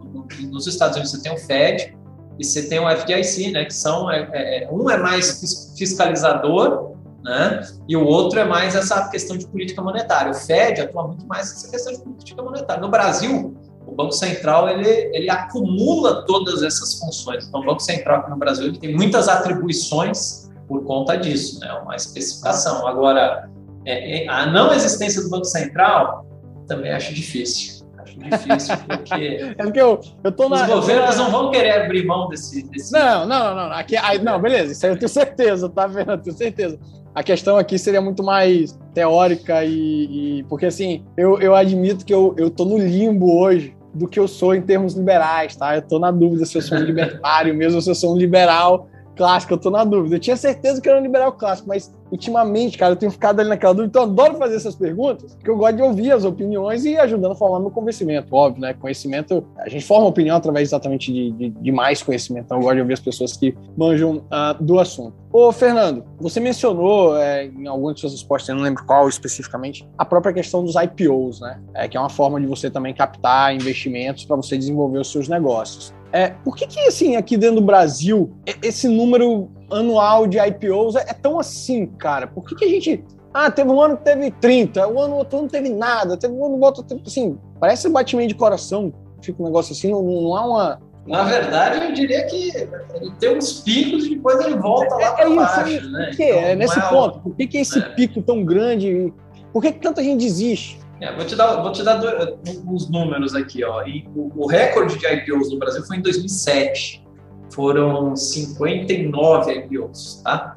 Nos 0.49 0.67
Estados 0.67 0.95
Unidos 0.95 1.11
você 1.11 1.21
tem 1.21 1.33
o 1.33 1.37
Fed 1.37 1.97
e 2.39 2.45
você 2.45 2.67
tem 2.67 2.79
o 2.79 2.89
FDIC, 2.89 3.51
né, 3.51 3.65
que 3.65 3.73
são, 3.73 4.09
é, 4.09 4.29
é, 4.63 4.69
um 4.71 4.89
é 4.89 4.97
mais 4.97 5.73
fiscalizador 5.77 6.91
né? 7.23 7.61
E 7.87 7.95
o 7.95 8.05
outro 8.05 8.39
é 8.39 8.45
mais 8.45 8.75
essa 8.75 9.07
questão 9.09 9.37
de 9.37 9.47
política 9.47 9.81
monetária. 9.81 10.31
O 10.31 10.33
Fed 10.33 10.81
atua 10.81 11.07
muito 11.07 11.25
mais 11.27 11.51
nessa 11.51 11.69
questão 11.69 11.93
de 11.93 12.01
política 12.01 12.41
monetária. 12.41 12.81
No 12.81 12.89
Brasil, 12.89 13.55
o 13.85 13.95
Banco 13.95 14.11
Central 14.11 14.69
ele, 14.69 14.89
ele 15.13 15.29
acumula 15.29 16.25
todas 16.25 16.63
essas 16.63 16.99
funções. 16.99 17.47
Então, 17.47 17.61
o 17.61 17.65
Banco 17.65 17.79
Central 17.79 18.21
aqui 18.21 18.29
no 18.29 18.37
Brasil 18.37 18.67
ele 18.67 18.79
tem 18.79 18.95
muitas 18.95 19.27
atribuições 19.27 20.49
por 20.67 20.83
conta 20.83 21.15
disso, 21.15 21.59
né? 21.59 21.71
Uma 21.83 21.95
especificação. 21.95 22.87
Agora, 22.87 23.49
é, 23.85 24.23
é, 24.23 24.29
a 24.29 24.45
não 24.45 24.73
existência 24.73 25.21
do 25.21 25.29
Banco 25.29 25.45
Central 25.45 26.25
também 26.67 26.91
acho 26.91 27.13
difícil. 27.13 27.85
Acho 27.97 28.17
difícil 28.17 28.75
porque, 28.87 29.13
é 29.13 29.63
porque 29.63 29.81
eu, 29.81 29.99
eu 30.23 30.31
tô 30.31 30.49
na, 30.49 30.63
os 30.63 30.67
governos 30.67 31.17
não 31.17 31.31
vão 31.31 31.51
querer 31.51 31.83
abrir 31.83 32.05
mão 32.05 32.29
desse. 32.29 32.63
desse... 32.69 32.91
Não, 32.91 33.25
não, 33.25 33.55
não. 33.55 33.71
Aqui, 33.73 33.95
aí, 33.97 34.19
não, 34.19 34.39
beleza. 34.39 34.71
Isso 34.71 34.85
aí 34.85 34.91
eu 34.91 34.97
tenho 34.97 35.09
certeza, 35.09 35.69
tá 35.69 35.87
vendo? 35.87 36.11
Eu 36.11 36.17
tenho 36.17 36.35
certeza. 36.35 36.79
A 37.13 37.23
questão 37.23 37.57
aqui 37.57 37.77
seria 37.77 38.01
muito 38.01 38.23
mais 38.23 38.79
teórica 38.93 39.65
e, 39.65 40.39
e 40.39 40.43
porque 40.43 40.67
assim, 40.67 41.03
eu, 41.17 41.41
eu 41.41 41.53
admito 41.53 42.05
que 42.05 42.13
eu, 42.13 42.33
eu 42.37 42.49
tô 42.49 42.63
no 42.63 42.77
limbo 42.77 43.37
hoje 43.37 43.75
do 43.93 44.07
que 44.07 44.17
eu 44.17 44.27
sou 44.27 44.55
em 44.55 44.61
termos 44.61 44.93
liberais, 44.93 45.55
tá? 45.55 45.75
Eu 45.75 45.81
tô 45.81 45.99
na 45.99 46.09
dúvida 46.09 46.45
se 46.45 46.57
eu 46.57 46.61
sou 46.61 46.77
um 46.77 46.81
libertário 46.81 47.53
mesmo 47.53 47.81
se 47.81 47.89
eu 47.89 47.95
sou 47.95 48.13
um 48.13 48.17
liberal 48.17 48.87
clássico, 49.15 49.53
eu 49.53 49.57
tô 49.57 49.69
na 49.69 49.83
dúvida. 49.83 50.15
Eu 50.15 50.19
tinha 50.19 50.37
certeza 50.37 50.81
que 50.81 50.87
era 50.87 50.99
um 50.99 51.03
liberal 51.03 51.33
clássico, 51.33 51.67
mas 51.67 51.93
ultimamente, 52.11 52.77
cara, 52.77 52.91
eu 52.91 52.97
tenho 52.97 53.11
ficado 53.11 53.39
ali 53.39 53.49
naquela 53.49 53.73
dúvida, 53.73 53.89
então 53.89 54.03
eu 54.03 54.09
adoro 54.09 54.37
fazer 54.37 54.55
essas 54.55 54.75
perguntas, 54.75 55.33
porque 55.35 55.49
eu 55.49 55.57
gosto 55.57 55.77
de 55.77 55.81
ouvir 55.81 56.11
as 56.11 56.25
opiniões 56.25 56.83
e 56.85 56.97
ajudando 56.97 57.31
a 57.31 57.35
formar 57.35 57.59
meu 57.59 57.71
conhecimento, 57.71 58.33
óbvio, 58.35 58.61
né? 58.61 58.73
Conhecimento, 58.73 59.45
a 59.57 59.69
gente 59.69 59.85
forma 59.85 60.07
opinião 60.07 60.35
através 60.35 60.69
exatamente 60.69 61.11
de, 61.11 61.31
de, 61.31 61.49
de 61.49 61.71
mais 61.71 62.03
conhecimento, 62.03 62.45
então 62.45 62.57
eu 62.57 62.63
gosto 62.63 62.75
de 62.75 62.81
ouvir 62.81 62.93
as 62.93 62.99
pessoas 62.99 63.37
que 63.37 63.55
manjam 63.77 64.17
uh, 64.17 64.61
do 64.61 64.77
assunto. 64.79 65.13
Ô, 65.31 65.49
Fernando, 65.53 66.03
você 66.19 66.41
mencionou 66.41 67.17
é, 67.17 67.45
em 67.45 67.65
algumas 67.65 67.95
de 67.95 68.01
suas 68.01 68.11
respostas, 68.11 68.49
eu 68.49 68.55
não 68.55 68.63
lembro 68.63 68.83
qual 68.85 69.07
especificamente, 69.07 69.87
a 69.97 70.03
própria 70.03 70.33
questão 70.33 70.63
dos 70.63 70.75
IPOs, 70.75 71.39
né? 71.39 71.61
É, 71.73 71.87
que 71.87 71.95
é 71.95 71.99
uma 71.99 72.09
forma 72.09 72.39
de 72.41 72.45
você 72.45 72.69
também 72.69 72.93
captar 72.93 73.55
investimentos 73.55 74.25
para 74.25 74.35
você 74.35 74.57
desenvolver 74.57 74.99
os 74.99 75.09
seus 75.09 75.29
negócios. 75.29 75.93
É, 76.11 76.29
por 76.43 76.55
que, 76.55 76.67
que, 76.67 76.79
assim, 76.81 77.15
aqui 77.15 77.37
dentro 77.37 77.55
do 77.55 77.61
Brasil, 77.61 78.31
esse 78.61 78.87
número 78.87 79.49
anual 79.71 80.27
de 80.27 80.37
IPOs 80.37 80.95
é, 80.95 81.05
é 81.07 81.13
tão 81.13 81.39
assim, 81.39 81.85
cara? 81.85 82.27
Por 82.27 82.45
que, 82.45 82.55
que 82.55 82.65
a 82.65 82.69
gente. 82.69 83.03
Ah, 83.33 83.49
teve 83.49 83.69
um 83.69 83.79
ano 83.79 83.95
que 83.95 84.03
teve 84.03 84.29
30, 84.29 84.85
o 84.89 84.99
ano 84.99 85.15
outro 85.15 85.41
não 85.41 85.47
teve 85.47 85.69
nada, 85.69 86.17
teve 86.17 86.33
um 86.33 86.45
ano 86.45 86.59
outro, 86.61 86.85
assim, 87.05 87.37
parece 87.61 87.87
batimento 87.87 88.27
de 88.27 88.35
coração, 88.35 88.91
fica 89.21 89.41
um 89.41 89.45
negócio 89.45 89.71
assim, 89.71 89.89
não, 89.89 90.03
não 90.03 90.35
há 90.35 90.45
uma. 90.45 90.81
Na 91.07 91.23
verdade, 91.23 91.85
eu 91.85 91.93
diria 91.93 92.25
que 92.25 92.51
ele 92.93 93.11
tem 93.19 93.37
uns 93.37 93.61
picos 93.61 94.05
e 94.05 94.15
depois 94.15 94.39
ele 94.45 94.57
volta 94.57 94.95
lá 94.95 95.13
para 95.13 95.31
é 95.31 95.35
baixo, 95.35 95.67
isso, 95.69 95.91
né? 95.91 96.11
Então, 96.13 96.25
é 96.25 96.55
nesse 96.55 96.77
é 96.77 96.81
ponto. 96.89 97.19
Por 97.21 97.35
que, 97.35 97.47
que 97.47 97.57
é 97.57 97.61
esse 97.61 97.79
é. 97.79 97.81
pico 97.81 98.21
tão 98.21 98.43
grande? 98.43 99.11
Por 99.53 99.61
que, 99.61 99.71
que 99.71 99.79
tanta 99.79 100.03
gente 100.03 100.19
desiste? 100.19 100.77
É, 101.01 101.11
vou 101.15 101.25
te 101.25 101.35
dar, 101.35 101.55
vou 101.61 101.71
te 101.71 101.83
dar 101.83 101.95
dois, 101.95 102.37
uns 102.63 102.87
números 102.89 103.33
aqui. 103.33 103.63
Ó. 103.63 103.83
E 103.83 104.07
o, 104.15 104.43
o, 104.43 104.47
recorde 104.47 104.99
de 104.99 105.07
IPOs 105.07 105.51
no 105.51 105.57
Brasil 105.57 105.83
foi 105.83 105.97
em 105.97 106.01
2007. 106.01 107.03
Foram 107.51 108.15
59 108.15 109.51
IPOs. 109.51 110.21
Tá? 110.23 110.55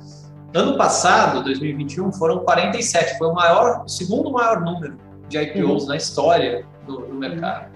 Ano 0.54 0.76
passado, 0.76 1.42
2021, 1.42 2.12
foram 2.12 2.40
47. 2.40 3.16
Foi 3.16 3.28
o 3.28 3.34
maior, 3.34 3.84
o 3.84 3.88
segundo 3.88 4.30
maior 4.30 4.60
número 4.60 4.98
de 5.28 5.38
IPOs 5.38 5.84
uhum. 5.84 5.88
na 5.88 5.96
história 5.96 6.66
do, 6.86 6.98
do 7.06 7.14
mercado. 7.14 7.72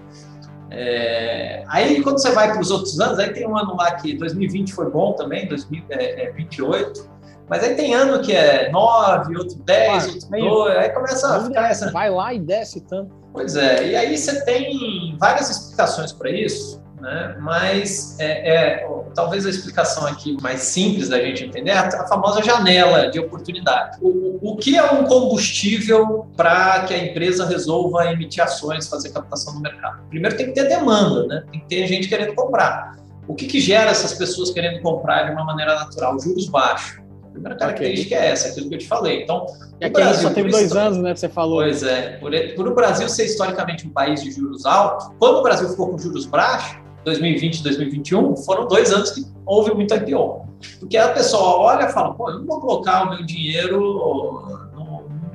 É, 0.70 1.64
aí, 1.68 2.02
quando 2.02 2.18
você 2.18 2.30
vai 2.32 2.52
para 2.52 2.60
os 2.60 2.70
outros 2.70 3.00
anos, 3.00 3.18
aí 3.18 3.32
tem 3.32 3.48
um 3.48 3.56
ano 3.56 3.74
lá 3.76 3.92
que 3.94 4.14
2020 4.14 4.74
foi 4.74 4.90
bom 4.90 5.14
também, 5.14 5.48
2028. 5.48 7.17
Mas 7.48 7.64
aí 7.64 7.74
tem 7.74 7.94
ano 7.94 8.20
que 8.20 8.32
é 8.32 8.70
9, 8.70 9.36
outro 9.36 9.58
10, 9.60 10.14
outro 10.14 10.30
2, 10.30 10.76
aí 10.76 10.90
começa 10.90 11.36
a 11.36 11.44
ficar 11.44 11.70
essa. 11.70 11.90
Vai 11.90 12.10
lá 12.10 12.34
e 12.34 12.38
desce 12.38 12.80
tanto. 12.82 13.10
Pois 13.32 13.56
é, 13.56 13.88
e 13.88 13.96
aí 13.96 14.16
você 14.16 14.44
tem 14.44 15.16
várias 15.18 15.48
explicações 15.48 16.12
para 16.12 16.30
isso, 16.30 16.82
né? 17.00 17.36
mas 17.40 18.18
é, 18.18 18.80
é, 18.82 18.88
talvez 19.14 19.46
a 19.46 19.50
explicação 19.50 20.06
aqui 20.06 20.36
mais 20.42 20.60
simples 20.60 21.08
da 21.08 21.20
gente 21.20 21.44
entender 21.44 21.70
é 21.70 21.78
a 21.78 22.06
famosa 22.06 22.42
janela 22.42 23.10
de 23.10 23.20
oportunidade. 23.20 23.98
O, 24.02 24.38
o 24.42 24.56
que 24.56 24.76
é 24.76 24.92
um 24.92 25.04
combustível 25.04 26.26
para 26.36 26.84
que 26.84 26.92
a 26.92 26.98
empresa 26.98 27.46
resolva 27.46 28.10
emitir 28.12 28.42
ações, 28.42 28.88
fazer 28.88 29.10
captação 29.10 29.54
no 29.54 29.60
mercado? 29.60 30.02
Primeiro 30.08 30.36
tem 30.36 30.46
que 30.46 30.52
ter 30.52 30.68
demanda, 30.68 31.26
né? 31.26 31.44
tem 31.50 31.60
que 31.60 31.66
ter 31.66 31.86
gente 31.86 32.08
querendo 32.08 32.34
comprar. 32.34 32.98
O 33.26 33.34
que, 33.34 33.46
que 33.46 33.60
gera 33.60 33.90
essas 33.90 34.14
pessoas 34.14 34.50
querendo 34.50 34.82
comprar 34.82 35.24
de 35.24 35.32
uma 35.32 35.44
maneira 35.44 35.74
natural? 35.74 36.18
Juros 36.18 36.48
baixos 36.48 37.07
primeira 37.38 37.58
característica 37.58 38.14
okay. 38.14 38.28
é 38.28 38.30
essa, 38.30 38.48
aquilo 38.48 38.68
que 38.68 38.74
eu 38.74 38.78
te 38.78 38.88
falei. 38.88 39.22
Então, 39.22 39.46
e 39.80 39.84
aqui 39.84 39.94
Brasil, 39.94 40.28
só 40.28 40.34
teve 40.34 40.50
dois 40.50 40.72
anos, 40.72 40.98
né, 40.98 41.12
que 41.14 41.20
você 41.20 41.28
falou. 41.28 41.58
Pois 41.58 41.82
é. 41.82 42.18
Por, 42.18 42.32
por 42.54 42.68
o 42.68 42.74
Brasil 42.74 43.08
ser 43.08 43.24
historicamente 43.24 43.86
um 43.86 43.90
país 43.90 44.22
de 44.22 44.30
juros 44.30 44.66
altos, 44.66 45.08
quando 45.18 45.38
o 45.38 45.42
Brasil 45.42 45.68
ficou 45.68 45.90
com 45.90 45.98
juros 45.98 46.26
baixos, 46.26 46.78
2020 47.04 47.60
e 47.60 47.62
2021, 47.62 48.36
foram 48.38 48.66
dois 48.66 48.92
anos 48.92 49.10
que 49.12 49.24
houve 49.46 49.72
muito 49.72 49.94
IPO. 49.94 50.46
Porque 50.80 50.96
a 50.96 51.08
pessoa 51.10 51.56
olha 51.58 51.86
e 51.86 51.92
fala, 51.92 52.14
pô, 52.14 52.30
eu 52.30 52.40
não 52.40 52.46
vou 52.46 52.60
colocar 52.60 53.04
o 53.04 53.10
meu 53.10 53.24
dinheiro 53.24 53.80
no, 53.80 54.68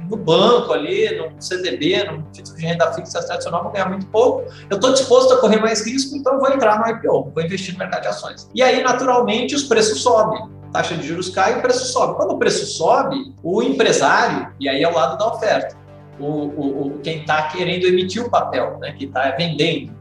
no 0.10 0.18
banco 0.18 0.74
ali, 0.74 1.18
no 1.18 1.42
CDB, 1.42 2.04
no 2.04 2.24
título 2.32 2.58
de 2.58 2.66
renda 2.66 2.92
fixa 2.94 3.24
tradicional, 3.24 3.64
vou 3.64 3.72
ganhar 3.72 3.90
muito 3.90 4.06
pouco. 4.08 4.44
Eu 4.70 4.76
estou 4.76 4.92
disposto 4.92 5.34
a 5.34 5.38
correr 5.38 5.60
mais 5.60 5.86
risco, 5.86 6.16
então 6.16 6.34
eu 6.34 6.40
vou 6.40 6.52
entrar 6.52 6.80
no 6.80 6.88
IPO, 6.88 7.32
vou 7.34 7.44
investir 7.44 7.74
no 7.74 7.80
mercado 7.80 8.02
de 8.02 8.08
ações. 8.10 8.50
E 8.54 8.62
aí, 8.62 8.84
naturalmente, 8.84 9.56
os 9.56 9.64
preços 9.64 10.02
sobem 10.02 10.53
taxa 10.74 10.98
de 10.98 11.08
juros 11.08 11.30
cai 11.30 11.54
e 11.54 11.60
o 11.60 11.62
preço 11.62 11.86
sobe. 11.86 12.16
Quando 12.16 12.32
o 12.32 12.40
preço 12.40 12.66
sobe, 12.66 13.34
o 13.42 13.62
empresário, 13.62 14.52
e 14.60 14.68
aí 14.68 14.84
é 14.84 14.90
o 14.90 14.94
lado 14.94 15.18
da 15.18 15.28
oferta, 15.28 15.78
o, 16.20 16.26
o, 16.26 16.88
o 16.88 17.00
quem 17.00 17.22
está 17.22 17.44
querendo 17.44 17.86
emitir 17.86 18.26
o 18.26 18.30
papel, 18.30 18.78
né, 18.80 18.92
que 18.92 19.06
está 19.06 19.32
vendendo, 19.32 19.94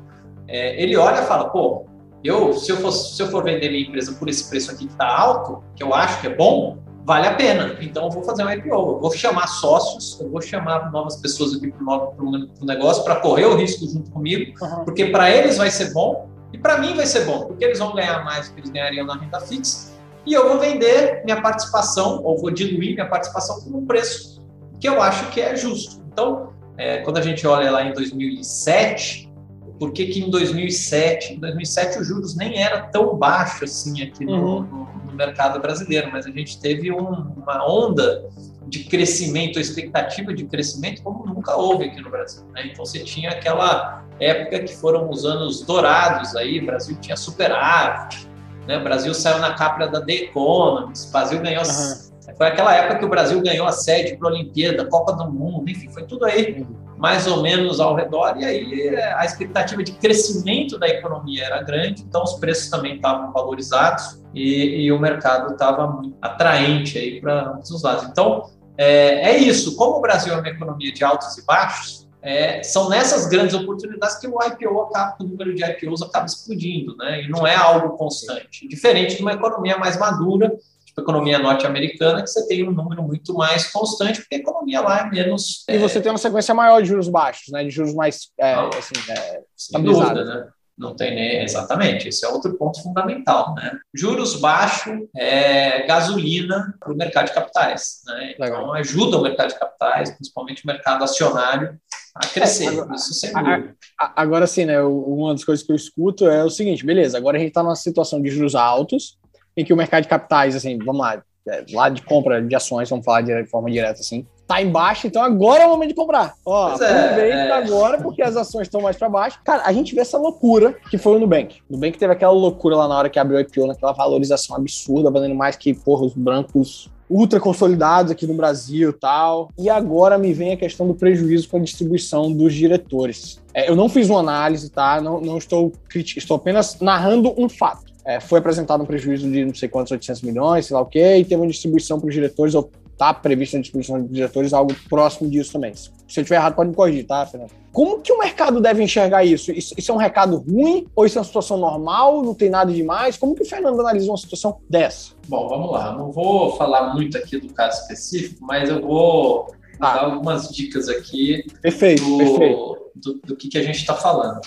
é, 0.49 0.83
ele 0.83 0.97
olha 0.97 1.23
e 1.23 1.27
fala, 1.27 1.51
pô, 1.51 1.87
eu, 2.25 2.53
se, 2.55 2.71
eu 2.71 2.79
for, 2.79 2.93
se 2.93 3.23
eu 3.23 3.29
for 3.29 3.45
vender 3.45 3.69
minha 3.69 3.83
empresa 3.83 4.13
por 4.13 4.29
esse 4.29 4.49
preço 4.49 4.71
aqui 4.71 4.87
que 4.87 4.93
está 4.93 5.07
alto, 5.07 5.63
que 5.77 5.83
eu 5.83 5.95
acho 5.95 6.21
que 6.21 6.29
é 6.29 6.35
bom, 6.35 6.79
vale 7.05 7.27
a 7.27 7.35
pena. 7.35 7.77
Então, 7.81 8.05
eu 8.05 8.11
vou 8.11 8.23
fazer 8.23 8.45
um 8.45 8.51
IPO, 8.51 8.69
eu 8.69 9.01
vou 9.01 9.11
chamar 9.13 9.47
sócios, 9.49 10.21
eu 10.21 10.31
vou 10.31 10.41
chamar 10.41 10.91
novas 10.93 11.17
pessoas 11.17 11.55
aqui 11.55 11.73
para 11.73 11.85
o 11.85 12.65
negócio 12.65 13.03
para 13.03 13.17
correr 13.17 13.47
o 13.47 13.57
risco 13.57 13.87
junto 13.87 14.11
comigo, 14.11 14.53
uhum. 14.63 14.85
porque 14.85 15.07
para 15.07 15.31
eles 15.31 15.59
vai 15.59 15.71
ser 15.71 15.93
bom 15.93 16.29
e 16.53 16.59
para 16.59 16.79
mim 16.79 16.95
vai 16.95 17.07
ser 17.07 17.25
bom, 17.25 17.47
porque 17.47 17.65
eles 17.65 17.79
vão 17.79 17.95
ganhar 17.95 18.25
mais 18.25 18.49
do 18.49 18.55
que 18.55 18.61
eles 18.61 18.71
ganhariam 18.71 19.07
na 19.07 19.17
renda 19.17 19.41
fixa 19.41 19.92
e 20.25 20.33
eu 20.33 20.49
vou 20.49 20.59
vender 20.59 21.23
minha 21.25 21.41
participação, 21.41 22.23
ou 22.23 22.39
vou 22.39 22.51
diluir 22.51 22.95
minha 22.95 23.09
participação 23.09 23.61
por 23.63 23.75
um 23.75 23.85
preço 23.87 24.43
que 24.81 24.89
eu 24.89 25.01
acho 25.01 25.31
que 25.31 25.41
é 25.41 25.55
justo. 25.55 26.03
Então, 26.13 26.53
é, 26.77 26.99
quando 26.99 27.19
a 27.19 27.23
gente 27.23 27.47
olha 27.47 27.71
lá 27.71 27.85
em 27.85 27.93
2007, 27.93 29.33
por 29.79 29.93
que, 29.93 30.07
que 30.07 30.21
em 30.21 30.31
2007, 30.31 31.35
em 31.35 31.41
2007 31.41 31.99
os 31.99 32.07
juros 32.07 32.37
nem 32.37 32.63
era 32.63 32.83
tão 32.83 33.17
baixo 33.17 33.65
assim 33.65 34.03
aqui 34.03 34.25
no, 34.25 34.33
uhum. 34.33 34.63
no, 34.63 34.89
no 35.07 35.13
mercado 35.13 35.61
brasileiro, 35.61 36.11
mas 36.13 36.27
a 36.27 36.31
gente 36.31 36.61
teve 36.61 36.93
um, 36.93 37.33
uma 37.37 37.69
onda 37.69 38.25
de 38.67 38.85
crescimento, 38.85 39.61
expectativa 39.61 40.33
de 40.33 40.45
crescimento 40.45 41.03
como 41.03 41.27
nunca 41.27 41.55
houve 41.57 41.85
aqui 41.85 42.01
no 42.01 42.11
Brasil. 42.11 42.45
Né? 42.53 42.69
Então 42.73 42.85
você 42.85 43.01
tinha 43.01 43.31
aquela 43.31 44.05
época 44.19 44.61
que 44.61 44.75
foram 44.77 45.11
os 45.11 45.25
anos 45.25 45.63
dourados 45.63 46.35
aí, 46.37 46.61
o 46.61 46.67
Brasil 46.67 46.97
tinha 47.01 47.17
superávit, 47.17 48.27
né? 48.67 48.79
O 48.79 48.85
Brasil 48.85 49.13
saiu 49.15 49.39
na 49.39 49.55
capa 49.55 49.87
da 49.87 50.01
The 50.01 50.13
Economist, 50.13 51.09
o 51.09 51.13
Brasil 51.13 51.41
ganhou 51.41 51.63
uhum. 51.63 52.13
Foi 52.37 52.47
aquela 52.47 52.75
época 52.75 52.99
que 52.99 53.05
o 53.05 53.09
Brasil 53.09 53.41
ganhou 53.43 53.67
a 53.67 53.73
sede 53.73 54.17
para 54.17 54.29
a 54.29 54.33
Olimpíada, 54.33 54.85
Copa 54.87 55.13
do 55.13 55.31
Mundo, 55.31 55.69
enfim, 55.69 55.89
foi 55.91 56.05
tudo 56.05 56.25
aí 56.25 56.65
mais 56.97 57.27
ou 57.27 57.43
menos 57.43 57.81
ao 57.81 57.97
redor. 57.97 58.37
E 58.39 58.45
aí 58.45 58.97
a 59.17 59.25
expectativa 59.25 59.83
de 59.83 59.93
crescimento 59.93 60.79
da 60.79 60.89
economia 60.89 61.45
era 61.45 61.63
grande, 61.63 62.03
então 62.03 62.23
os 62.23 62.35
preços 62.35 62.71
também 62.71 62.97
estavam 62.97 63.33
valorizados 63.33 64.23
e, 64.33 64.85
e 64.85 64.93
o 64.93 65.01
mercado 65.01 65.53
estava 65.53 66.01
atraente 66.21 66.97
aí 66.97 67.21
para 67.21 67.51
ambos 67.51 67.71
os 67.71 67.83
lados. 67.83 68.05
Então 68.05 68.51
é, 68.77 69.31
é, 69.31 69.37
isso. 69.39 69.77
Como 69.77 69.99
o 69.99 70.01
Brasil 70.01 70.33
é 70.33 70.37
uma 70.37 70.49
economia 70.49 70.93
de 70.93 71.05
altos 71.05 71.37
e 71.37 71.45
baixos, 71.45 72.02
é, 72.23 72.63
são 72.63 72.89
nessas 72.89 73.27
grandes 73.27 73.55
oportunidades 73.55 74.17
que 74.19 74.29
o 74.29 74.39
IPO 74.41 74.81
acaba, 74.83 75.17
o 75.21 75.25
número 75.25 75.53
de 75.55 75.65
IPOs 75.65 76.03
acaba 76.03 76.27
explodindo, 76.27 76.97
né? 76.97 77.25
E 77.25 77.29
não 77.29 77.45
é 77.45 77.57
algo 77.57 77.97
constante. 77.97 78.69
Diferente 78.69 79.17
de 79.17 79.23
uma 79.23 79.33
economia 79.33 79.77
mais 79.77 79.99
madura, 79.99 80.57
tipo 80.87 81.01
a 81.01 81.03
economia 81.03 81.39
norte-americana, 81.41 82.23
que 82.23 82.29
você 82.29 82.47
tem 82.47 82.67
um 82.67 82.71
número 82.71 83.03
muito 83.03 83.35
mais 83.35 83.73
constante, 83.73 84.21
porque 84.21 84.37
a 84.37 84.39
economia 84.39 84.81
lá 84.81 85.01
é 85.01 85.11
menos. 85.11 85.65
E 85.69 85.77
você 85.79 86.01
tem 86.01 86.13
uma 86.13 86.19
sequência 86.19 86.55
maior 86.55 86.81
de 86.81 86.89
juros 86.89 87.09
baixos, 87.09 87.49
né? 87.49 87.65
De 87.65 87.71
juros 87.71 87.93
mais 87.93 88.29
é, 88.39 88.55
assim, 88.55 88.95
é, 89.11 89.43
sem 89.57 89.83
dúvida, 89.83 90.25
né? 90.25 90.49
Não 90.77 90.97
tem 90.97 91.15
nem 91.15 91.43
exatamente. 91.43 92.09
Esse 92.09 92.25
é 92.25 92.29
outro 92.29 92.55
ponto 92.57 92.83
fundamental, 92.83 93.55
né? 93.55 93.79
Juros 93.95 94.37
baixos 94.37 94.99
é 95.17 95.87
gasolina 95.87 96.75
para 96.81 96.93
o 96.93 96.97
mercado 96.97 97.27
de 97.27 97.35
capitais, 97.35 98.01
né? 98.07 98.33
Então 98.33 98.73
ajuda 98.73 99.19
o 99.19 99.23
mercado 99.23 99.51
de 99.51 99.59
capitais, 99.59 100.11
principalmente 100.11 100.65
o 100.65 100.67
mercado 100.67 101.05
acionário, 101.05 101.79
a 102.15 102.27
crescer. 102.27 102.67
É, 102.67 102.69
agora, 102.69 102.95
isso 102.95 103.15
sem 103.15 103.33
dúvida. 103.33 103.77
Agora 103.99 104.47
sim, 104.47 104.65
né? 104.65 104.83
Uma 104.83 105.33
das 105.33 105.45
coisas 105.45 105.65
que 105.65 105.73
eu 105.73 105.77
escuto 105.77 106.27
é 106.29 106.43
o 106.45 106.51
seguinte: 106.51 106.85
beleza, 106.85 107.17
agora 107.19 107.37
a 107.37 107.41
gente 107.41 107.49
está 107.49 107.63
numa 107.63 107.77
situação 107.77 108.21
de 108.21 108.31
juros 108.31 108.55
altos, 108.55 109.19
em 109.57 109.65
que 109.65 109.73
o 109.73 109.77
mercado 109.77 110.03
de 110.03 110.09
capitais, 110.09 110.57
assim, 110.57 110.79
vamos 110.79 111.01
lá, 111.01 111.23
é, 111.49 111.65
lá 111.73 111.89
de 111.89 112.03
compra 112.03 112.43
de 112.43 112.55
ações, 112.55 112.89
vamos 112.89 113.05
falar 113.05 113.23
de 113.23 113.47
forma 113.47 113.71
direta 113.71 114.01
assim, 114.01 114.27
tá 114.53 114.63
embaixo, 114.63 115.07
então 115.07 115.23
agora 115.23 115.63
é 115.63 115.67
o 115.67 115.71
momento 115.71 115.91
de 115.91 115.95
comprar. 115.95 116.35
Ó, 116.45 116.69
aproveita 116.69 117.21
é, 117.21 117.49
é. 117.49 117.53
agora 117.53 117.99
porque 117.99 118.23
as 118.23 118.37
ações 118.37 118.67
estão 118.67 118.81
mais 118.81 118.97
para 118.97 119.09
baixo. 119.09 119.41
Cara, 119.45 119.63
a 119.65 119.73
gente 119.73 119.95
vê 119.95 120.03
essa 120.03 120.19
loucura 120.19 120.77
que 120.91 120.99
foi 120.99 121.17
o 121.17 121.19
Nubank. 121.19 121.61
O 121.69 121.75
Nubank 121.75 121.99
teve 121.99 122.13
aquela 122.13 122.33
loucura 122.33 122.77
lá 122.77 122.89
na 122.89 122.99
hora 122.99 123.09
que 123.09 123.19
abriu 123.19 123.39
o 123.39 123.41
IPO, 123.41 123.67
naquela 123.67 123.93
valorização 123.93 124.57
absurda, 124.57 125.11
valendo 125.11 125.35
mais 125.35 125.57
que, 125.57 125.73
porra, 125.73 126.05
os 126.05 126.15
brancos 126.15 126.91
ultra 127.09 127.39
consolidados 127.39 128.11
aqui 128.11 128.27
no 128.27 128.35
Brasil 128.35 128.91
e 128.91 128.93
tal. 128.93 129.51
E 129.59 129.69
agora 129.69 130.19
me 130.19 130.33
vem 130.33 130.53
a 130.53 130.57
questão 130.57 130.87
do 130.87 130.95
prejuízo 130.95 131.49
com 131.49 131.59
a 131.59 131.61
distribuição 131.61 132.33
dos 132.33 132.55
diretores. 132.55 133.41
É, 133.55 133.69
eu 133.69 133.77
não 133.77 133.89
fiz 133.89 134.09
uma 134.09 134.21
análise, 134.21 134.71
tá? 134.71 135.01
Não, 135.01 135.21
não 135.21 135.39
estou 135.39 135.73
crítico, 135.89 136.19
estou 136.19 136.37
apenas 136.37 136.79
narrando 136.81 137.35
um 137.37 137.49
fato. 137.49 137.93
É, 138.05 138.19
foi 138.19 138.41
apresentado 138.41 138.83
um 138.83 138.87
prejuízo 138.87 139.31
de 139.31 139.45
não 139.45 139.55
sei 139.55 139.69
quantos, 139.69 139.93
800 139.93 140.23
milhões, 140.23 140.67
sei 140.67 140.75
lá 140.75 140.83
o 140.83 140.87
quê, 140.87 141.19
e 141.19 141.25
teve 141.25 141.41
uma 141.41 141.47
distribuição 141.47 142.01
para 142.01 142.09
os 142.09 142.15
diretores, 142.15 142.55
ou 142.55 142.69
está 143.03 143.13
prevista 143.13 143.57
a 143.57 143.61
distribuição 143.61 144.01
de 144.01 144.09
diretores, 144.09 144.53
algo 144.53 144.73
próximo 144.89 145.29
disso 145.29 145.53
também. 145.53 145.75
Se 145.75 145.91
eu 145.91 146.23
estiver 146.23 146.37
errado, 146.37 146.55
pode 146.55 146.71
me 146.71 146.77
corrigir, 146.77 147.05
tá, 147.05 147.27
Fernando? 147.27 147.51
Como 147.73 148.01
que 148.01 148.13
o 148.13 148.19
mercado 148.19 148.61
deve 148.61 148.83
enxergar 148.83 149.25
isso? 149.25 149.51
isso? 149.51 149.75
isso? 149.77 149.91
é 149.91 149.95
um 149.95 149.99
recado 149.99 150.37
ruim? 150.39 150.87
Ou 150.95 151.05
isso 151.05 151.19
é 151.19 151.21
uma 151.21 151.25
situação 151.25 151.57
normal? 151.57 152.23
Não 152.23 152.35
tem 152.35 152.49
nada 152.49 152.73
demais? 152.73 153.17
Como 153.17 153.35
que 153.35 153.43
o 153.43 153.47
Fernando 153.47 153.81
analisa 153.81 154.11
uma 154.11 154.17
situação 154.17 154.59
dessa? 154.69 155.15
Bom, 155.27 155.49
vamos 155.49 155.73
lá. 155.73 155.97
Não 155.97 156.13
vou 156.13 156.57
falar 156.57 156.95
muito 156.95 157.17
aqui 157.19 157.41
do 157.41 157.53
caso 157.53 157.81
específico, 157.81 158.45
mas 158.45 158.69
eu 158.69 158.81
vou 158.81 159.53
ah. 159.81 159.95
dar 159.95 160.05
algumas 160.05 160.49
dicas 160.51 160.89
aqui 160.89 161.45
perfeito, 161.61 162.05
do, 162.05 162.19
perfeito. 162.19 162.91
do, 162.95 163.15
do 163.27 163.37
que, 163.37 163.49
que 163.49 163.59
a 163.59 163.63
gente 163.63 163.79
está 163.79 163.95
falando. 163.95 164.41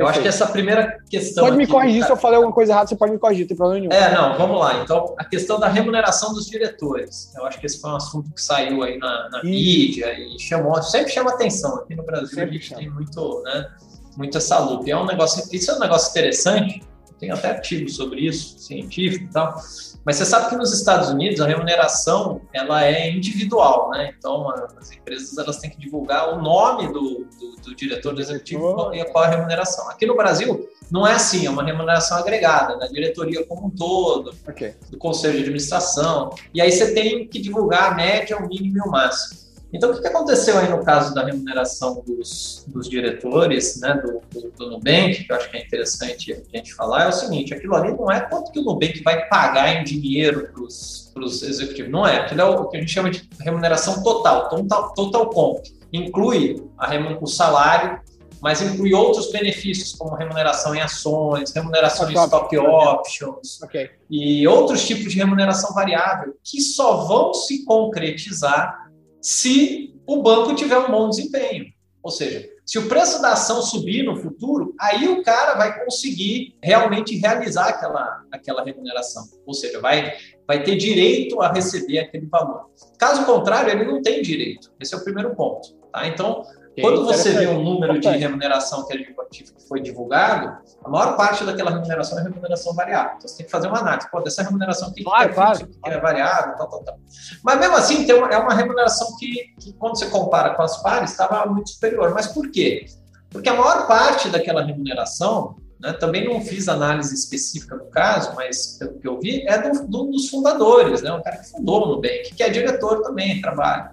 Eu 0.00 0.08
acho 0.08 0.22
que 0.22 0.28
essa 0.28 0.46
primeira 0.46 0.98
questão. 1.10 1.44
Pode 1.44 1.56
me 1.58 1.66
corrigir 1.66 2.04
se 2.04 2.10
eu 2.10 2.16
falei 2.16 2.36
alguma 2.36 2.54
coisa 2.54 2.72
errada, 2.72 2.88
você 2.88 2.96
pode 2.96 3.12
me 3.12 3.18
corrigir, 3.18 3.42
não 3.42 3.48
tem 3.48 3.56
problema 3.56 3.80
nenhum. 3.80 3.92
É, 3.92 4.14
não, 4.14 4.36
vamos 4.38 4.58
lá. 4.58 4.82
Então, 4.82 5.14
a 5.18 5.24
questão 5.24 5.60
da 5.60 5.68
remuneração 5.68 6.32
dos 6.32 6.46
diretores. 6.46 7.32
Eu 7.36 7.44
acho 7.44 7.60
que 7.60 7.66
esse 7.66 7.78
foi 7.78 7.90
um 7.90 7.96
assunto 7.96 8.32
que 8.32 8.40
saiu 8.40 8.82
aí 8.82 8.96
na, 8.96 9.28
na 9.28 9.42
mídia 9.44 10.12
e 10.18 10.38
chamou, 10.38 10.82
sempre 10.82 11.12
chama 11.12 11.30
atenção. 11.30 11.76
Aqui 11.76 11.94
no 11.94 12.02
Brasil 12.02 12.28
sempre 12.28 12.50
a 12.50 12.52
gente 12.52 12.66
chama. 12.66 12.80
tem 12.80 12.90
muito, 12.90 13.42
né, 13.44 13.70
muito 14.16 14.38
essa 14.38 14.58
luta. 14.58 14.88
E 14.88 14.92
é 14.92 14.96
um 14.96 15.04
negócio, 15.04 15.46
isso 15.54 15.70
é 15.70 15.74
um 15.74 15.80
negócio 15.80 16.10
interessante, 16.10 16.82
tem 17.18 17.30
até 17.30 17.50
artigos 17.50 17.94
sobre 17.94 18.22
isso, 18.22 18.58
científico 18.58 19.26
e 19.26 19.28
tal. 19.28 19.60
Mas 20.04 20.16
você 20.16 20.24
sabe 20.24 20.48
que 20.48 20.56
nos 20.56 20.72
Estados 20.72 21.10
Unidos 21.10 21.40
a 21.40 21.46
remuneração 21.46 22.40
ela 22.52 22.84
é 22.84 23.10
individual, 23.10 23.90
né? 23.90 24.14
Então 24.16 24.50
as 24.78 24.90
empresas 24.92 25.36
elas 25.36 25.58
têm 25.58 25.70
que 25.70 25.78
divulgar 25.78 26.34
o 26.34 26.42
nome 26.42 26.88
do, 26.88 27.26
do, 27.38 27.56
do 27.62 27.74
diretor 27.74 28.14
do 28.14 28.20
executivo 28.20 28.94
e 28.94 29.04
qual 29.06 29.24
a 29.24 29.28
remuneração. 29.28 29.88
Aqui 29.90 30.06
no 30.06 30.16
Brasil 30.16 30.68
não 30.90 31.06
é 31.06 31.12
assim, 31.12 31.46
é 31.46 31.50
uma 31.50 31.62
remuneração 31.62 32.18
agregada 32.18 32.76
da 32.76 32.86
diretoria 32.86 33.44
como 33.46 33.66
um 33.66 33.70
todo, 33.70 34.34
okay. 34.48 34.74
do 34.90 34.98
conselho 34.98 35.34
de 35.34 35.40
administração. 35.40 36.30
E 36.52 36.60
aí 36.60 36.72
você 36.72 36.92
tem 36.92 37.28
que 37.28 37.40
divulgar 37.40 37.92
a 37.92 37.94
média, 37.94 38.36
o 38.36 38.48
mínimo 38.48 38.78
e 38.78 38.80
o 38.80 38.90
máximo. 38.90 39.49
Então, 39.72 39.90
o 39.90 40.00
que 40.00 40.06
aconteceu 40.06 40.58
aí 40.58 40.68
no 40.68 40.84
caso 40.84 41.14
da 41.14 41.24
remuneração 41.24 42.02
dos, 42.04 42.64
dos 42.66 42.88
diretores 42.88 43.80
né, 43.80 43.94
do, 43.94 44.20
do, 44.40 44.50
do, 44.50 44.70
Nubank, 44.70 45.24
que 45.24 45.32
eu 45.32 45.36
acho 45.36 45.50
que 45.50 45.56
é 45.56 45.64
interessante 45.64 46.32
a 46.32 46.56
gente 46.56 46.74
falar, 46.74 47.04
é 47.04 47.08
o 47.08 47.12
seguinte: 47.12 47.54
aquilo 47.54 47.76
ali 47.76 47.92
não 47.92 48.10
é 48.10 48.20
quanto 48.20 48.50
que 48.50 48.58
o 48.58 48.64
Nubank 48.64 49.02
vai 49.02 49.28
pagar 49.28 49.80
em 49.80 49.84
dinheiro 49.84 50.48
para 50.52 50.62
os 50.62 51.42
executivos, 51.42 51.90
não 51.90 52.06
é. 52.06 52.18
Aquilo 52.18 52.40
é 52.40 52.44
o 52.44 52.68
que 52.68 52.76
a 52.76 52.80
gente 52.80 52.92
chama 52.92 53.10
de 53.10 53.28
remuneração 53.40 54.02
total, 54.02 54.48
total, 54.48 54.92
total 54.94 55.30
comp. 55.30 55.64
Inclui 55.92 56.64
a, 56.76 56.90
o 57.20 57.26
salário, 57.26 58.00
mas 58.40 58.62
inclui 58.62 58.94
outros 58.94 59.30
benefícios, 59.30 59.92
como 59.92 60.14
remuneração 60.14 60.74
em 60.74 60.80
ações, 60.80 61.52
remuneração 61.54 62.10
em 62.10 62.14
stock 62.14 62.56
options 62.56 63.60
okay. 63.62 63.90
e 64.08 64.46
outros 64.48 64.86
tipos 64.86 65.12
de 65.12 65.18
remuneração 65.18 65.74
variável, 65.74 66.34
que 66.42 66.60
só 66.60 67.04
vão 67.04 67.34
se 67.34 67.64
concretizar 67.64 68.79
se 69.20 69.94
o 70.06 70.22
banco 70.22 70.54
tiver 70.54 70.78
um 70.78 70.90
bom 70.90 71.08
desempenho. 71.08 71.66
Ou 72.02 72.10
seja, 72.10 72.48
se 72.64 72.78
o 72.78 72.88
preço 72.88 73.20
da 73.20 73.32
ação 73.32 73.60
subir 73.62 74.04
no 74.04 74.16
futuro, 74.16 74.74
aí 74.80 75.08
o 75.08 75.22
cara 75.22 75.54
vai 75.54 75.84
conseguir 75.84 76.56
realmente 76.62 77.16
realizar 77.16 77.68
aquela, 77.68 78.24
aquela 78.30 78.64
remuneração. 78.64 79.24
Ou 79.44 79.52
seja, 79.52 79.80
vai, 79.80 80.14
vai 80.46 80.62
ter 80.62 80.76
direito 80.76 81.40
a 81.42 81.52
receber 81.52 81.98
aquele 81.98 82.26
valor. 82.26 82.70
Caso 82.98 83.26
contrário, 83.26 83.72
ele 83.72 83.84
não 83.84 84.00
tem 84.00 84.22
direito. 84.22 84.72
Esse 84.80 84.94
é 84.94 84.98
o 84.98 85.04
primeiro 85.04 85.34
ponto. 85.34 85.74
Tá? 85.92 86.06
Então, 86.06 86.42
quando 86.78 87.04
você 87.04 87.32
vê 87.32 87.46
um 87.48 87.62
número 87.62 87.98
de 87.98 88.08
remuneração 88.08 88.86
que 88.86 89.44
foi 89.68 89.80
divulgado, 89.80 90.56
a 90.84 90.88
maior 90.88 91.16
parte 91.16 91.44
daquela 91.44 91.70
remuneração 91.70 92.18
é 92.18 92.22
remuneração 92.22 92.74
variável. 92.74 93.14
Então 93.16 93.28
você 93.28 93.36
tem 93.38 93.46
que 93.46 93.52
fazer 93.52 93.68
uma 93.68 93.78
análise. 93.78 94.10
Pô, 94.10 94.20
dessa 94.20 94.42
remuneração 94.42 94.88
aqui 94.88 95.02
claro, 95.02 95.24
que, 95.24 95.30
é, 95.30 95.34
claro, 95.34 95.58
que 95.58 95.78
claro. 95.78 95.96
é 95.96 96.00
variável, 96.00 96.56
tal, 96.56 96.68
tal, 96.68 96.84
tal. 96.84 96.98
Mas 97.42 97.58
mesmo 97.58 97.76
assim, 97.76 98.06
tem 98.06 98.14
uma, 98.14 98.28
é 98.28 98.38
uma 98.38 98.54
remuneração 98.54 99.16
que, 99.18 99.54
que, 99.58 99.72
quando 99.74 99.98
você 99.98 100.06
compara 100.06 100.54
com 100.54 100.62
as 100.62 100.80
pares, 100.82 101.10
estava 101.10 101.44
muito 101.46 101.70
superior. 101.70 102.12
Mas 102.14 102.28
por 102.28 102.50
quê? 102.50 102.86
Porque 103.30 103.48
a 103.48 103.54
maior 103.54 103.86
parte 103.86 104.28
daquela 104.28 104.62
remuneração, 104.62 105.56
né, 105.80 105.92
também 105.92 106.24
não 106.24 106.40
fiz 106.40 106.68
análise 106.68 107.14
específica 107.14 107.76
do 107.76 107.86
caso, 107.86 108.32
mas 108.34 108.76
pelo 108.78 108.98
que 108.98 109.06
eu 109.06 109.18
vi, 109.20 109.46
é 109.46 109.58
do, 109.58 109.86
do, 109.86 110.04
dos 110.04 110.28
fundadores, 110.28 111.02
né, 111.02 111.12
um 111.12 111.22
cara 111.22 111.38
que 111.38 111.50
fundou 111.50 111.84
o 111.84 111.88
Nubank, 111.94 112.34
que 112.34 112.42
é 112.42 112.48
diretor 112.48 113.02
também, 113.02 113.40
trabalha 113.40 113.92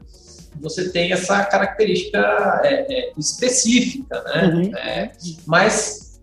você 0.59 0.89
tem 0.89 1.11
essa 1.11 1.43
característica 1.43 2.61
é, 2.63 2.85
é, 2.89 3.13
específica, 3.17 4.23
né? 4.23 4.45
Uhum. 4.45 4.77
É, 4.77 5.11
mas 5.45 6.19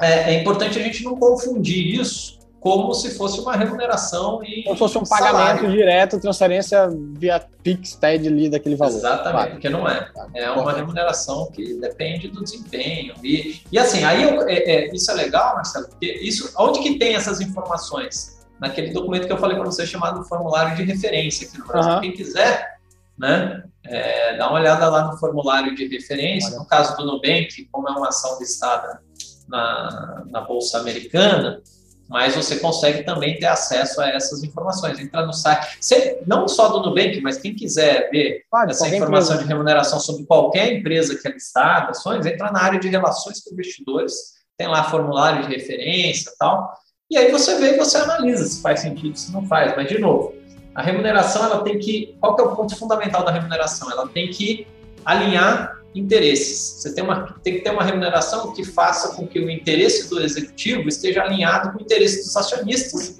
é, 0.00 0.34
é, 0.34 0.40
importante 0.40 0.78
a 0.78 0.82
gente 0.82 1.02
não 1.04 1.16
confundir 1.16 2.00
isso 2.00 2.34
como 2.64 2.94
se 2.94 3.14
fosse 3.14 3.38
uma 3.40 3.54
remuneração 3.54 4.42
e 4.42 4.62
como 4.62 4.74
se 4.74 4.78
fosse 4.78 4.96
um 4.96 5.04
salário. 5.04 5.36
pagamento 5.36 5.70
direto, 5.70 6.18
transferência 6.18 6.88
via 7.12 7.38
Pix, 7.62 7.94
TED 7.94 8.26
ali 8.26 8.48
daquele 8.48 8.74
valor. 8.74 8.96
Exatamente, 8.96 9.32
claro. 9.32 9.50
porque 9.50 9.68
não 9.68 9.86
é. 9.86 10.10
É 10.34 10.50
uma 10.50 10.72
remuneração 10.72 11.50
que 11.52 11.74
depende 11.74 12.28
do 12.28 12.42
desempenho. 12.42 13.14
E, 13.22 13.60
e 13.70 13.78
assim, 13.78 14.02
aí 14.02 14.22
eu, 14.22 14.48
é, 14.48 14.54
é, 14.54 14.94
isso 14.94 15.10
é 15.10 15.14
legal, 15.14 15.56
Marcelo, 15.56 15.88
porque 15.88 16.10
isso, 16.10 16.54
onde 16.58 16.80
que 16.80 16.98
tem 16.98 17.14
essas 17.14 17.38
informações? 17.42 18.32
Naquele 18.58 18.92
documento 18.92 19.26
que 19.26 19.32
eu 19.32 19.36
falei 19.36 19.56
para 19.56 19.66
você 19.66 19.84
chamado 19.84 20.24
formulário 20.24 20.74
de 20.74 20.84
referência 20.84 21.46
aqui 21.46 21.58
no 21.58 21.66
Brasil. 21.66 21.92
Uhum. 21.92 22.00
Quem 22.00 22.12
quiser, 22.12 22.73
né? 23.18 23.64
É, 23.84 24.36
dá 24.36 24.48
uma 24.48 24.58
olhada 24.58 24.88
lá 24.88 25.06
no 25.06 25.18
formulário 25.18 25.74
de 25.74 25.86
referência. 25.86 26.56
No 26.56 26.66
caso 26.66 26.96
do 26.96 27.04
Nubank, 27.04 27.68
como 27.70 27.88
é 27.88 27.92
uma 27.92 28.08
ação 28.08 28.38
listada 28.38 29.00
na, 29.48 30.24
na 30.26 30.40
Bolsa 30.40 30.78
Americana, 30.78 31.62
mas 32.08 32.34
você 32.34 32.56
consegue 32.56 33.02
também 33.02 33.38
ter 33.38 33.46
acesso 33.46 34.00
a 34.00 34.08
essas 34.08 34.42
informações. 34.42 34.98
Entra 34.98 35.26
no 35.26 35.32
site, 35.32 35.78
não 36.26 36.46
só 36.48 36.68
do 36.68 36.88
Nubank, 36.88 37.20
mas 37.20 37.38
quem 37.38 37.54
quiser 37.54 38.10
ver 38.10 38.44
claro, 38.50 38.70
essa 38.70 38.88
informação 38.88 39.34
empresa. 39.34 39.42
de 39.42 39.48
remuneração 39.48 40.00
sobre 40.00 40.24
qualquer 40.24 40.72
empresa 40.72 41.16
que 41.16 41.26
é 41.26 41.32
listada, 41.32 41.90
ações, 41.90 42.26
entra 42.26 42.50
na 42.50 42.62
área 42.62 42.78
de 42.78 42.88
relações 42.88 43.42
com 43.42 43.52
investidores, 43.52 44.14
tem 44.56 44.68
lá 44.68 44.84
formulário 44.84 45.42
de 45.42 45.54
referência 45.54 46.30
e 46.30 46.36
tal, 46.38 46.72
e 47.10 47.18
aí 47.18 47.30
você 47.30 47.58
vê 47.58 47.74
e 47.74 47.78
você 47.78 47.98
analisa 47.98 48.44
se 48.44 48.60
faz 48.62 48.80
sentido, 48.80 49.16
se 49.16 49.30
não 49.32 49.46
faz. 49.46 49.74
Mas, 49.76 49.88
de 49.88 49.98
novo, 49.98 50.34
a 50.74 50.82
remuneração, 50.82 51.44
ela 51.44 51.62
tem 51.62 51.78
que. 51.78 52.16
Qual 52.20 52.34
que 52.34 52.42
é 52.42 52.44
o 52.44 52.56
ponto 52.56 52.76
fundamental 52.76 53.24
da 53.24 53.30
remuneração? 53.30 53.90
Ela 53.90 54.08
tem 54.08 54.30
que 54.30 54.66
alinhar 55.04 55.80
interesses. 55.94 56.80
Você 56.80 56.94
tem, 56.94 57.04
uma, 57.04 57.36
tem 57.42 57.54
que 57.54 57.60
ter 57.60 57.70
uma 57.70 57.84
remuneração 57.84 58.52
que 58.52 58.64
faça 58.64 59.14
com 59.14 59.26
que 59.26 59.38
o 59.38 59.48
interesse 59.48 60.10
do 60.10 60.20
executivo 60.20 60.88
esteja 60.88 61.22
alinhado 61.22 61.72
com 61.72 61.78
o 61.78 61.82
interesse 61.82 62.24
dos 62.24 62.36
acionistas 62.36 63.18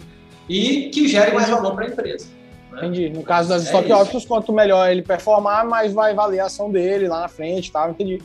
e 0.49 0.91
que 0.91 1.07
gere 1.07 1.33
mais 1.33 1.49
valor 1.49 1.75
para 1.75 1.85
a 1.85 1.89
empresa. 1.89 2.27
Né? 2.73 2.79
Entendi. 2.79 3.11
No 3.11 3.23
caso 3.23 3.49
das 3.49 3.63
é 3.63 3.67
stock 3.67 3.93
options, 3.93 4.27
quanto 4.27 4.53
melhor 4.53 4.91
ele 4.91 5.03
performar, 5.03 5.65
mais 5.65 5.93
vai 5.93 6.13
valer 6.13 6.41
a 6.41 6.47
ação 6.47 6.71
dele 6.71 7.07
lá 7.07 7.21
na 7.21 7.29
frente, 7.29 7.71
tá? 7.71 7.89
Entendi. 7.89 8.21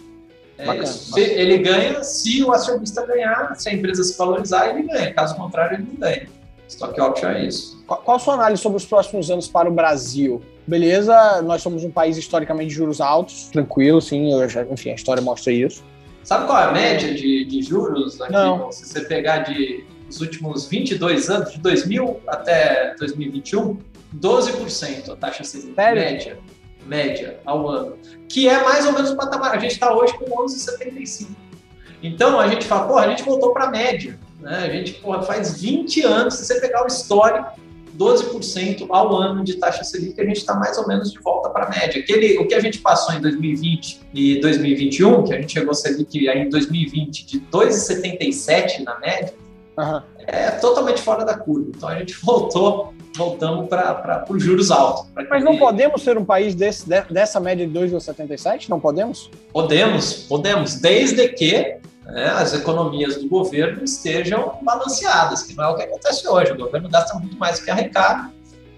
É 0.57 0.65
bacana, 0.65 0.89
ele 1.15 1.57
ganha 1.59 2.03
se 2.03 2.43
o 2.43 2.51
acionista 2.51 3.05
ganhar, 3.05 3.55
se 3.55 3.69
a 3.69 3.73
empresa 3.73 4.03
se 4.03 4.17
valorizar, 4.17 4.69
ele 4.69 4.87
ganha. 4.87 5.13
Caso 5.13 5.35
contrário, 5.35 5.75
ele 5.75 5.87
não 5.87 5.95
ganha. 5.95 6.27
Stock 6.69 7.01
option 7.01 7.29
é 7.29 7.45
isso. 7.45 7.83
Qual, 7.85 7.99
qual 8.01 8.17
a 8.17 8.19
sua 8.19 8.35
análise 8.35 8.61
sobre 8.61 8.77
os 8.77 8.85
próximos 8.85 9.29
anos 9.29 9.47
para 9.47 9.67
o 9.67 9.73
Brasil? 9.73 10.41
Beleza, 10.67 11.41
nós 11.41 11.61
somos 11.61 11.83
um 11.83 11.89
país 11.89 12.15
historicamente 12.15 12.69
de 12.69 12.75
juros 12.75 13.01
altos, 13.01 13.49
tranquilo, 13.51 13.99
sim, 13.99 14.29
já, 14.47 14.63
enfim, 14.63 14.91
a 14.91 14.95
história 14.95 15.21
mostra 15.21 15.51
isso. 15.51 15.83
Sabe 16.23 16.45
qual 16.45 16.59
é 16.59 16.63
a 16.65 16.71
média 16.71 17.13
de, 17.13 17.43
de 17.45 17.61
juros 17.63 18.21
aqui? 18.21 18.31
Não. 18.31 18.71
Se 18.71 18.85
você 18.85 19.01
pegar 19.01 19.39
de 19.39 19.83
os 20.07 20.21
últimos 20.21 20.67
22 20.67 21.29
anos, 21.29 21.53
de 21.53 21.59
2000 21.59 22.21
até 22.27 22.95
2021, 22.99 23.77
12% 24.15 25.09
a 25.11 25.15
taxa 25.15 25.43
Selic 25.43 25.75
média, 25.75 26.39
média 26.85 27.39
ao 27.45 27.67
ano, 27.67 27.97
que 28.27 28.47
é 28.47 28.63
mais 28.63 28.85
ou 28.85 28.93
menos 28.93 29.11
o 29.11 29.15
patamar. 29.15 29.55
A 29.55 29.59
gente 29.59 29.71
está 29.71 29.93
hoje 29.93 30.13
com 30.17 30.25
11,75. 30.25 31.27
Então 32.01 32.39
a 32.39 32.47
gente 32.47 32.65
fala, 32.65 32.87
pô, 32.87 32.97
a 32.97 33.07
gente 33.07 33.23
voltou 33.23 33.53
para 33.53 33.65
a 33.65 33.71
média. 33.71 34.19
Né? 34.39 34.57
A 34.57 34.69
gente 34.69 34.93
porra, 34.93 35.21
faz 35.23 35.59
20 35.61 36.03
anos, 36.03 36.35
se 36.35 36.45
você 36.45 36.59
pegar 36.59 36.83
o 36.83 36.87
histórico, 36.87 37.59
12% 37.99 38.87
ao 38.89 39.13
ano 39.17 39.43
de 39.43 39.55
taxa 39.55 39.83
Selic, 39.83 40.19
a 40.19 40.23
gente 40.23 40.37
está 40.37 40.55
mais 40.55 40.77
ou 40.77 40.87
menos 40.87 41.11
de 41.11 41.19
volta 41.19 41.49
para 41.49 41.65
a 41.65 41.69
média. 41.69 42.01
Aquele, 42.01 42.37
o 42.37 42.47
que 42.47 42.55
a 42.55 42.59
gente 42.61 42.79
passou 42.79 43.13
em 43.13 43.19
2020 43.19 44.01
e 44.13 44.39
2021, 44.39 45.23
que 45.25 45.33
a 45.33 45.41
gente 45.41 45.51
chegou 45.51 45.71
a 45.71 45.73
Selic 45.73 46.29
aí 46.29 46.39
em 46.39 46.49
2020 46.49 47.25
de 47.25 47.41
2,77 47.41 48.85
na 48.85 48.97
média, 48.99 49.33
uhum. 49.77 50.01
é 50.25 50.51
totalmente 50.51 51.01
fora 51.01 51.25
da 51.25 51.37
curva. 51.37 51.71
Então 51.75 51.89
a 51.89 51.99
gente 51.99 52.13
voltou, 52.23 52.93
voltamos 53.17 53.67
para 53.67 54.25
os 54.29 54.41
juros 54.41 54.71
altos. 54.71 55.11
Mas 55.29 55.43
não 55.43 55.57
podemos 55.57 56.01
ser 56.01 56.17
um 56.17 56.23
país 56.23 56.55
desse, 56.55 56.87
dessa 56.87 57.37
média 57.41 57.67
de 57.67 57.73
2,77? 57.77 58.69
Não 58.69 58.79
podemos? 58.79 59.29
Podemos, 59.51 60.13
podemos, 60.13 60.75
desde 60.75 61.27
que 61.27 61.79
né, 62.11 62.29
as 62.29 62.53
economias 62.53 63.17
do 63.17 63.27
governo 63.27 63.83
estejam 63.83 64.57
balanceadas, 64.61 65.43
que 65.43 65.55
não 65.55 65.63
é 65.63 65.67
o 65.69 65.75
que 65.75 65.83
acontece 65.83 66.27
hoje. 66.27 66.51
O 66.51 66.57
governo 66.57 66.89
gasta 66.89 67.17
muito 67.17 67.37
mais 67.37 67.59
do 67.59 67.65
que 67.65 67.71
arrecada, 67.71 68.31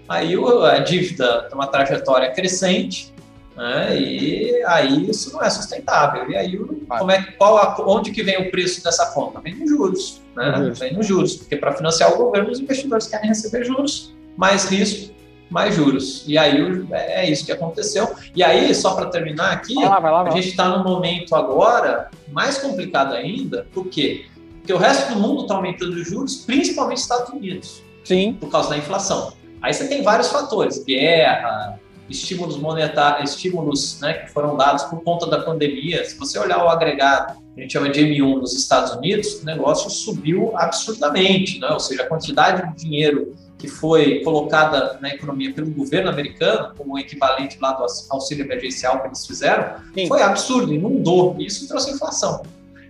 aí 0.08 0.34
a 0.70 0.78
dívida 0.78 1.42
tem 1.42 1.54
uma 1.54 1.66
trajetória 1.66 2.30
crescente, 2.32 3.12
né, 3.56 3.96
e 3.98 4.62
aí 4.64 5.10
isso 5.10 5.32
não 5.32 5.42
é 5.42 5.50
sustentável. 5.50 6.30
E 6.30 6.36
aí, 6.36 6.58
como 6.88 7.10
é, 7.10 7.22
qual, 7.38 7.76
onde 7.86 8.10
que 8.10 8.22
vem 8.22 8.38
o 8.40 8.50
preço 8.50 8.82
dessa 8.82 9.06
conta? 9.12 9.40
Vem 9.40 9.54
nos 9.54 9.68
juros, 9.68 10.22
né? 10.36 10.72
vem 10.78 10.94
nos 10.94 11.06
juros, 11.06 11.36
porque 11.36 11.56
para 11.56 11.72
financiar 11.72 12.12
o 12.12 12.16
governo, 12.16 12.50
os 12.50 12.60
investidores 12.60 13.06
querem 13.06 13.28
receber 13.28 13.64
juros, 13.64 14.14
mais 14.36 14.64
risco, 14.64 15.12
mais 15.52 15.74
juros. 15.74 16.24
E 16.26 16.36
aí 16.36 16.56
é 16.90 17.30
isso 17.30 17.44
que 17.44 17.52
aconteceu. 17.52 18.08
E 18.34 18.42
aí, 18.42 18.74
só 18.74 18.94
para 18.94 19.06
terminar 19.06 19.52
aqui, 19.52 19.74
vai 19.74 19.88
lá, 19.88 20.00
vai 20.00 20.10
lá, 20.10 20.22
vai. 20.24 20.32
a 20.32 20.34
gente 20.34 20.48
está 20.48 20.68
num 20.68 20.82
momento 20.82 21.34
agora 21.34 22.10
mais 22.32 22.58
complicado 22.58 23.14
ainda, 23.14 23.66
por 23.72 23.86
quê? 23.86 24.24
Porque 24.58 24.72
o 24.72 24.78
resto 24.78 25.12
do 25.12 25.20
mundo 25.20 25.42
está 25.42 25.54
aumentando 25.54 25.94
os 25.94 26.08
juros, 26.08 26.36
principalmente 26.36 26.98
os 26.98 27.02
Estados 27.02 27.32
Unidos. 27.32 27.82
Sim. 28.04 28.36
Por 28.40 28.50
causa 28.50 28.70
da 28.70 28.78
inflação. 28.78 29.32
Aí 29.60 29.72
você 29.72 29.86
tem 29.86 30.02
vários 30.02 30.28
fatores, 30.28 30.82
guerra, 30.84 31.78
estímulos 32.08 32.56
monetários, 32.56 33.30
estímulos 33.30 34.00
né, 34.00 34.14
que 34.14 34.30
foram 34.30 34.56
dados 34.56 34.84
por 34.84 35.02
conta 35.02 35.26
da 35.26 35.40
pandemia. 35.40 36.04
Se 36.04 36.16
você 36.16 36.38
olhar 36.38 36.64
o 36.64 36.68
agregado, 36.68 37.42
a 37.56 37.60
gente 37.60 37.72
chama 37.72 37.90
de 37.90 38.00
M1 38.00 38.40
nos 38.40 38.54
Estados 38.54 38.92
Unidos, 38.92 39.40
o 39.42 39.44
negócio 39.44 39.90
subiu 39.90 40.52
absurdamente, 40.56 41.58
né? 41.58 41.68
ou 41.68 41.80
seja, 41.80 42.02
a 42.02 42.06
quantidade 42.06 42.66
de 42.68 42.84
dinheiro 42.84 43.34
que 43.62 43.68
foi 43.68 44.24
colocada 44.24 44.98
na 45.00 45.10
economia 45.10 45.54
pelo 45.54 45.70
governo 45.70 46.10
americano, 46.10 46.74
como 46.76 46.94
o 46.94 46.98
equivalente 46.98 47.58
lá 47.60 47.70
do 47.70 47.86
auxílio 48.10 48.44
emergencial 48.44 49.00
que 49.00 49.06
eles 49.06 49.24
fizeram, 49.24 49.76
Sim. 49.94 50.08
foi 50.08 50.20
absurdo, 50.20 50.74
inundou, 50.74 51.36
e 51.38 51.46
isso 51.46 51.68
trouxe 51.68 51.92
inflação. 51.92 52.42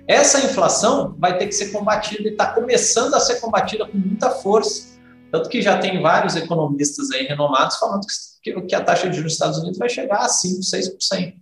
Essa 0.08 0.38
inflação 0.46 1.14
vai 1.18 1.36
ter 1.36 1.46
que 1.46 1.52
ser 1.52 1.72
combatida 1.72 2.26
e 2.26 2.32
está 2.32 2.46
começando 2.46 3.12
a 3.12 3.20
ser 3.20 3.38
combatida 3.38 3.86
com 3.86 3.98
muita 3.98 4.30
força, 4.30 4.98
tanto 5.30 5.50
que 5.50 5.60
já 5.60 5.76
tem 5.76 6.00
vários 6.00 6.36
economistas 6.36 7.10
aí 7.10 7.26
renomados 7.26 7.76
falando 7.76 8.06
que, 8.42 8.62
que 8.62 8.74
a 8.74 8.82
taxa 8.82 9.10
de 9.10 9.16
juros 9.16 9.32
dos 9.32 9.34
Estados 9.34 9.58
Unidos 9.58 9.78
vai 9.78 9.90
chegar 9.90 10.20
a 10.20 10.28
5, 10.30 10.60
6%, 10.62 11.34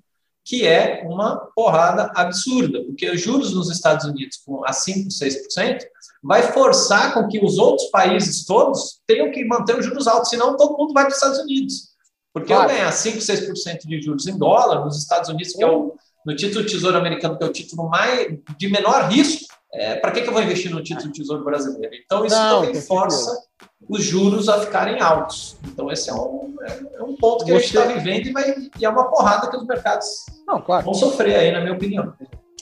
que 0.45 0.66
é 0.66 1.05
uma 1.07 1.37
porrada 1.55 2.11
absurda, 2.16 2.83
porque 2.83 3.09
os 3.09 3.20
juros 3.20 3.55
nos 3.55 3.70
Estados 3.70 4.07
Unidos 4.07 4.39
com 4.45 4.66
a 4.66 4.72
5, 4.72 5.09
6%, 5.09 5.83
vai 6.22 6.42
forçar 6.52 7.14
com 7.14 7.26
que 7.26 7.42
os 7.42 7.58
outros 7.58 7.88
países 7.88 8.44
todos 8.44 9.00
tenham 9.06 9.30
que 9.30 9.44
manter 9.44 9.78
os 9.78 9.86
juros 9.86 10.06
altos, 10.06 10.30
senão 10.30 10.56
todo 10.56 10.76
mundo 10.76 10.92
vai 10.92 11.04
para 11.04 11.10
os 11.10 11.16
Estados 11.16 11.38
Unidos. 11.38 11.90
Porque 12.32 12.52
claro. 12.52 12.70
eu 12.70 12.76
ganhar 12.76 12.92
5, 12.92 13.18
6% 13.18 13.78
de 13.86 14.02
juros 14.02 14.26
em 14.26 14.36
dólar 14.38 14.84
nos 14.84 14.98
Estados 14.98 15.28
Unidos, 15.28 15.52
que 15.52 15.62
é 15.62 15.66
o, 15.66 15.94
no 16.24 16.36
título 16.36 16.64
Tesouro 16.64 16.96
Americano, 16.96 17.36
que 17.36 17.44
é 17.44 17.46
o 17.46 17.52
título 17.52 17.88
mais, 17.88 18.38
de 18.56 18.68
menor 18.68 19.08
risco, 19.10 19.46
é, 19.72 19.96
para 19.96 20.10
que, 20.10 20.22
que 20.22 20.28
eu 20.28 20.32
vou 20.32 20.42
investir 20.42 20.70
no 20.70 20.82
título 20.82 21.12
Tesouro 21.12 21.44
Brasileiro? 21.44 21.94
Então, 22.04 22.24
isso 22.24 22.36
Não, 22.36 22.60
também 22.60 22.80
força 22.80 23.42
os 23.88 24.04
juros 24.04 24.48
a 24.48 24.60
ficarem 24.60 25.00
altos. 25.00 25.56
Então, 25.64 25.90
esse 25.90 26.10
é 26.10 26.14
um, 26.14 26.56
é 26.94 27.02
um 27.02 27.16
ponto 27.16 27.44
que 27.44 27.52
Você... 27.52 27.56
a 27.56 27.60
gente 27.60 27.76
está 27.76 27.86
vivendo 27.86 28.26
e, 28.26 28.32
vai, 28.32 28.54
e 28.78 28.84
é 28.84 28.88
uma 28.88 29.10
porrada 29.10 29.48
que 29.48 29.56
os 29.56 29.66
mercados 29.66 30.06
Não, 30.46 30.60
claro. 30.60 30.84
vão 30.84 30.94
sofrer 30.94 31.36
aí, 31.36 31.52
na 31.52 31.60
minha 31.60 31.72
opinião. 31.72 32.12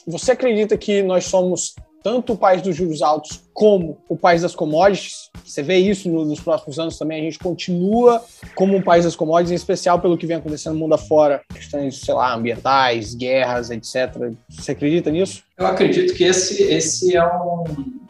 Você 0.07 0.31
acredita 0.31 0.77
que 0.77 1.03
nós 1.03 1.25
somos 1.25 1.75
tanto 2.03 2.33
o 2.33 2.37
país 2.37 2.61
dos 2.61 2.75
juros 2.75 3.01
altos 3.01 3.41
como 3.53 3.97
o 4.07 4.17
país 4.17 4.41
das 4.41 4.55
commodities. 4.55 5.29
Você 5.43 5.61
vê 5.61 5.77
isso 5.77 6.09
no, 6.09 6.23
nos 6.23 6.39
próximos 6.39 6.79
anos 6.79 6.97
também. 6.97 7.19
A 7.19 7.23
gente 7.23 7.39
continua 7.39 8.23
como 8.55 8.75
um 8.75 8.81
país 8.81 9.05
das 9.05 9.15
commodities, 9.15 9.51
em 9.51 9.55
especial 9.55 9.99
pelo 9.99 10.17
que 10.17 10.25
vem 10.25 10.37
acontecendo 10.37 10.73
no 10.73 10.79
mundo 10.79 10.95
afora, 10.95 11.41
questões, 11.53 11.99
sei 11.99 12.13
lá, 12.13 12.33
ambientais, 12.33 13.13
guerras, 13.15 13.69
etc. 13.69 14.31
Você 14.49 14.71
acredita 14.71 15.11
nisso? 15.11 15.43
Eu 15.57 15.67
acredito 15.67 16.13
que 16.13 16.23
esse, 16.23 16.63
esse 16.63 17.15
é, 17.15 17.25
um, 17.25 17.63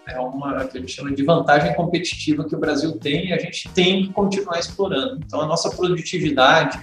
é 0.08 0.20
uma 0.20 0.66
que 0.66 0.78
a 0.78 0.82
gente 0.82 0.94
chama 0.94 1.12
de 1.12 1.24
vantagem 1.24 1.74
competitiva 1.76 2.46
que 2.46 2.56
o 2.56 2.60
Brasil 2.60 2.98
tem 3.00 3.30
e 3.30 3.34
a 3.34 3.40
gente 3.40 3.70
tem 3.70 4.04
que 4.04 4.14
continuar 4.14 4.60
explorando. 4.60 5.20
Então, 5.26 5.42
a 5.42 5.48
nossa 5.48 5.70
produtividade 5.70 6.80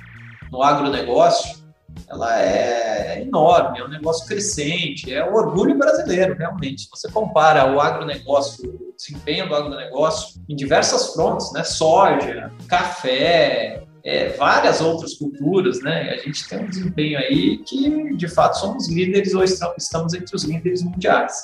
no 0.50 0.62
agronegócio 0.62 1.65
ela 2.08 2.42
é 2.42 3.22
enorme, 3.22 3.80
é 3.80 3.84
um 3.84 3.88
negócio 3.88 4.26
crescente, 4.26 5.12
é 5.12 5.24
o 5.24 5.34
orgulho 5.34 5.76
brasileiro, 5.76 6.34
realmente. 6.34 6.82
Se 6.82 6.90
você 6.90 7.10
compara 7.10 7.74
o 7.74 7.80
agronegócio, 7.80 8.68
o 8.68 8.94
desempenho 8.96 9.48
do 9.48 9.54
agronegócio 9.54 10.40
em 10.48 10.54
diversas 10.54 11.12
frontes, 11.12 11.52
né? 11.52 11.64
Soja, 11.64 12.52
café, 12.68 13.82
é, 14.04 14.28
várias 14.30 14.80
outras 14.80 15.14
culturas, 15.14 15.82
né? 15.82 16.10
A 16.10 16.18
gente 16.18 16.48
tem 16.48 16.60
um 16.60 16.68
desempenho 16.68 17.18
aí 17.18 17.58
que, 17.58 18.14
de 18.16 18.28
fato, 18.28 18.58
somos 18.58 18.88
líderes 18.88 19.34
ou 19.34 19.42
estamos 19.42 20.14
entre 20.14 20.34
os 20.34 20.44
líderes 20.44 20.82
mundiais. 20.82 21.42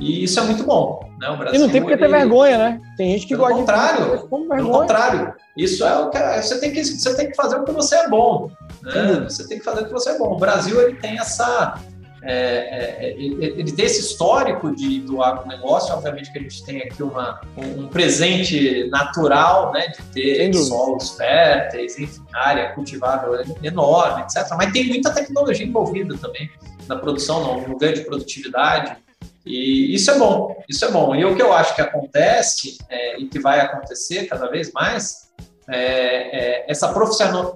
E 0.00 0.22
isso 0.24 0.38
é 0.38 0.42
muito 0.44 0.64
bom, 0.64 1.00
né? 1.18 1.28
O 1.28 1.36
Brasil, 1.36 1.58
e 1.58 1.62
não 1.62 1.68
tem 1.68 1.80
porque 1.80 1.94
ele... 1.94 2.02
ter 2.02 2.08
vergonha, 2.08 2.56
né? 2.56 2.80
Tem 2.96 3.10
gente 3.12 3.26
que 3.26 3.34
pelo 3.34 3.48
gosta 3.48 3.58
contrário, 3.58 4.22
de 4.22 4.28
Pelo 4.28 4.70
contrário, 4.70 5.34
isso 5.56 5.84
é 5.84 5.98
o 5.98 6.08
que 6.08 6.18
você 6.18 6.60
tem 6.60 6.72
que 6.72 6.84
você 6.84 7.16
tem 7.16 7.28
que 7.28 7.36
fazer 7.36 7.56
o 7.56 7.64
que 7.64 7.72
você 7.72 7.96
é 7.96 8.08
bom, 8.08 8.48
né? 8.88 9.20
Você 9.28 9.46
tem 9.46 9.58
que 9.58 9.64
fazer 9.64 9.82
o 9.82 9.86
que 9.86 9.92
você 9.92 10.10
é 10.10 10.18
bom. 10.18 10.32
O 10.32 10.38
Brasil 10.38 10.80
ele 10.80 10.96
tem 10.96 11.18
essa 11.18 11.80
é, 12.22 12.32
é, 12.32 13.06
é 13.06 13.10
ele, 13.12 13.44
ele, 13.44 13.72
tem 13.72 13.84
esse 13.84 14.00
histórico 14.00 14.74
de, 14.74 15.00
do 15.00 15.22
agronegócio, 15.22 15.94
obviamente 15.94 16.32
que 16.32 16.38
a 16.38 16.42
gente 16.42 16.64
tem 16.64 16.82
aqui 16.82 17.02
uma, 17.02 17.40
um 17.56 17.86
presente 17.86 18.88
natural, 18.90 19.72
né, 19.72 19.88
de 19.88 20.02
ter 20.12 20.54
solos 20.54 21.10
férteis, 21.10 21.98
enfim, 21.98 22.22
área 22.34 22.72
cultivável 22.74 23.34
enorme, 23.62 24.22
etc. 24.22 24.48
Mas 24.56 24.72
tem 24.72 24.88
muita 24.88 25.12
tecnologia 25.12 25.64
envolvida 25.64 26.16
também 26.18 26.50
na 26.88 26.96
produção, 26.96 27.60
no 27.66 27.78
ganho 27.78 27.94
de 27.94 28.00
produtividade. 28.00 28.96
E 29.46 29.94
isso 29.94 30.10
é 30.10 30.18
bom, 30.18 30.62
isso 30.68 30.84
é 30.84 30.90
bom. 30.90 31.14
E 31.14 31.24
o 31.24 31.34
que 31.34 31.42
eu 31.42 31.52
acho 31.52 31.74
que 31.74 31.80
acontece 31.80 32.78
é, 32.88 33.18
e 33.18 33.26
que 33.26 33.38
vai 33.38 33.60
acontecer 33.60 34.26
cada 34.26 34.48
vez 34.48 34.72
mais 34.72 35.28
é, 35.68 36.64
é 36.64 36.64
essa 36.68 36.88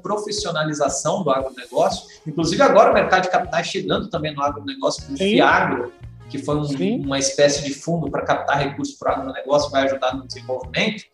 profissionalização 0.02 1.22
do 1.22 1.30
agronegócio. 1.30 2.08
Inclusive, 2.26 2.62
agora 2.62 2.90
o 2.90 2.94
mercado 2.94 3.22
de 3.22 3.30
capitais 3.30 3.66
chegando 3.66 4.08
também 4.08 4.34
no 4.34 4.42
agronegócio 4.42 5.06
com 5.06 5.14
o 5.14 5.16
FIAGRO, 5.16 5.92
que 6.28 6.38
foi 6.38 6.56
um, 6.56 6.66
uma 7.04 7.18
espécie 7.18 7.62
de 7.64 7.74
fundo 7.74 8.10
para 8.10 8.22
captar 8.22 8.58
recursos 8.58 8.96
para 8.96 9.10
o 9.10 9.20
agronegócio, 9.20 9.70
vai 9.70 9.84
ajudar 9.84 10.14
no 10.14 10.26
desenvolvimento. 10.26 11.04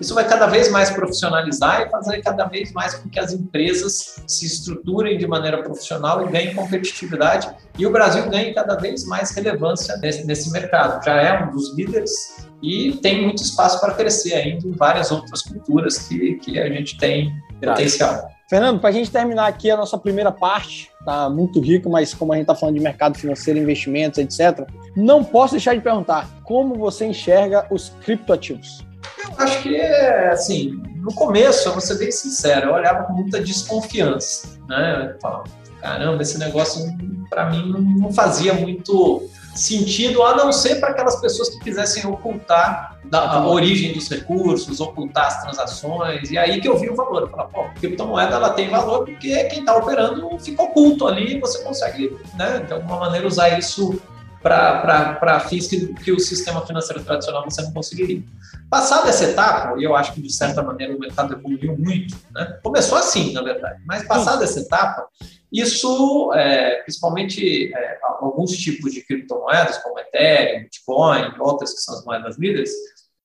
Isso 0.00 0.12
vai 0.12 0.26
cada 0.26 0.46
vez 0.46 0.68
mais 0.70 0.90
profissionalizar 0.90 1.82
e 1.82 1.88
fazer 1.88 2.20
cada 2.20 2.46
vez 2.46 2.72
mais 2.72 2.94
com 2.94 3.08
que 3.08 3.20
as 3.20 3.32
empresas 3.32 4.20
se 4.26 4.44
estruturem 4.44 5.16
de 5.16 5.26
maneira 5.26 5.62
profissional 5.62 6.26
e 6.26 6.32
ganhem 6.32 6.52
competitividade. 6.52 7.48
E 7.78 7.86
o 7.86 7.92
Brasil 7.92 8.28
ganhe 8.28 8.52
cada 8.52 8.74
vez 8.74 9.04
mais 9.06 9.30
relevância 9.30 9.96
nesse, 9.98 10.26
nesse 10.26 10.50
mercado. 10.50 11.04
Já 11.04 11.14
é 11.14 11.44
um 11.44 11.52
dos 11.52 11.76
líderes 11.76 12.44
e 12.62 12.92
tem 13.02 13.22
muito 13.22 13.42
espaço 13.42 13.80
para 13.80 13.94
crescer 13.94 14.34
ainda 14.34 14.66
em 14.66 14.72
várias 14.72 15.10
outras 15.10 15.42
culturas 15.42 15.98
que, 15.98 16.34
que 16.34 16.58
a 16.58 16.68
gente 16.68 16.96
tem 16.96 17.32
potencial. 17.60 18.28
Fernando, 18.48 18.78
para 18.78 18.90
a 18.90 18.92
gente 18.92 19.10
terminar 19.10 19.46
aqui 19.46 19.70
a 19.70 19.76
nossa 19.76 19.96
primeira 19.96 20.30
parte, 20.30 20.90
tá 21.04 21.30
muito 21.30 21.60
rico, 21.60 21.88
mas 21.88 22.12
como 22.12 22.32
a 22.32 22.36
gente 22.36 22.44
está 22.44 22.54
falando 22.54 22.76
de 22.76 22.80
mercado 22.82 23.18
financeiro, 23.18 23.58
investimentos, 23.58 24.18
etc., 24.18 24.66
não 24.94 25.24
posso 25.24 25.52
deixar 25.52 25.74
de 25.74 25.80
perguntar 25.80 26.28
como 26.44 26.74
você 26.74 27.06
enxerga 27.06 27.66
os 27.70 27.90
criptoativos. 28.04 28.84
Eu 29.18 29.34
acho 29.38 29.62
que 29.62 29.74
é 29.76 30.30
assim, 30.30 30.80
no 30.96 31.12
começo, 31.14 31.68
eu 31.68 31.72
vou 31.72 31.80
ser 31.80 31.98
bem 31.98 32.10
sincero, 32.10 32.68
eu 32.70 32.74
olhava 32.74 33.04
com 33.04 33.14
muita 33.14 33.40
desconfiança, 33.40 34.58
né? 34.68 35.12
Eu 35.14 35.20
falava, 35.20 35.44
caramba, 35.80 36.22
esse 36.22 36.38
negócio 36.38 36.84
para 37.28 37.50
mim 37.50 37.72
não 37.98 38.12
fazia 38.12 38.52
muito 38.54 39.28
sentido, 39.54 40.22
a 40.22 40.36
não 40.36 40.52
ser 40.52 40.80
para 40.80 40.90
aquelas 40.90 41.20
pessoas 41.20 41.50
que 41.50 41.60
quisessem 41.60 42.06
ocultar 42.06 42.98
a 43.12 43.46
origem 43.46 43.92
dos 43.92 44.08
recursos, 44.08 44.80
ocultar 44.80 45.26
as 45.26 45.42
transações, 45.42 46.30
e 46.30 46.38
aí 46.38 46.60
que 46.60 46.68
eu 46.68 46.76
vi 46.78 46.90
o 46.90 46.96
valor. 46.96 47.22
Eu 47.22 47.28
falei, 47.28 47.46
pô, 47.52 47.60
a 47.62 47.68
criptomoeda 47.70 48.34
ela 48.34 48.50
tem 48.50 48.68
valor 48.68 49.04
porque 49.04 49.44
quem 49.44 49.60
está 49.60 49.76
operando 49.76 50.38
fica 50.38 50.62
oculto 50.62 51.06
ali 51.06 51.36
e 51.36 51.40
você 51.40 51.62
consegue, 51.62 52.16
né, 52.34 52.64
de 52.66 52.72
alguma 52.72 52.98
maneira, 52.98 53.26
usar 53.26 53.58
isso 53.58 54.00
para 54.44 55.40
fins 55.40 55.66
que, 55.66 55.86
que 55.94 56.12
o 56.12 56.20
sistema 56.20 56.64
financeiro 56.66 57.02
tradicional 57.02 57.42
você 57.44 57.62
não 57.62 57.72
conseguiria. 57.72 58.22
Passada 58.68 59.08
essa 59.08 59.24
etapa, 59.24 59.74
e 59.78 59.84
eu 59.84 59.96
acho 59.96 60.12
que 60.12 60.20
de 60.20 60.30
certa 60.30 60.62
maneira 60.62 60.94
o 60.94 60.98
mercado 60.98 61.32
evoluiu 61.32 61.74
muito, 61.78 62.14
né? 62.30 62.58
começou 62.62 62.98
assim, 62.98 63.32
na 63.32 63.42
verdade, 63.42 63.80
mas 63.86 64.06
passada 64.06 64.44
essa 64.44 64.60
etapa, 64.60 65.06
isso, 65.50 66.30
é, 66.34 66.82
principalmente 66.82 67.72
é, 67.74 67.98
alguns 68.02 68.52
tipos 68.52 68.92
de 68.92 69.00
criptomoedas, 69.02 69.78
como 69.78 69.98
Ethereum, 69.98 70.64
Bitcoin, 70.64 71.32
outras 71.38 71.72
que 71.72 71.80
são 71.80 71.94
as 71.94 72.04
moedas 72.04 72.36
líderes, 72.36 72.70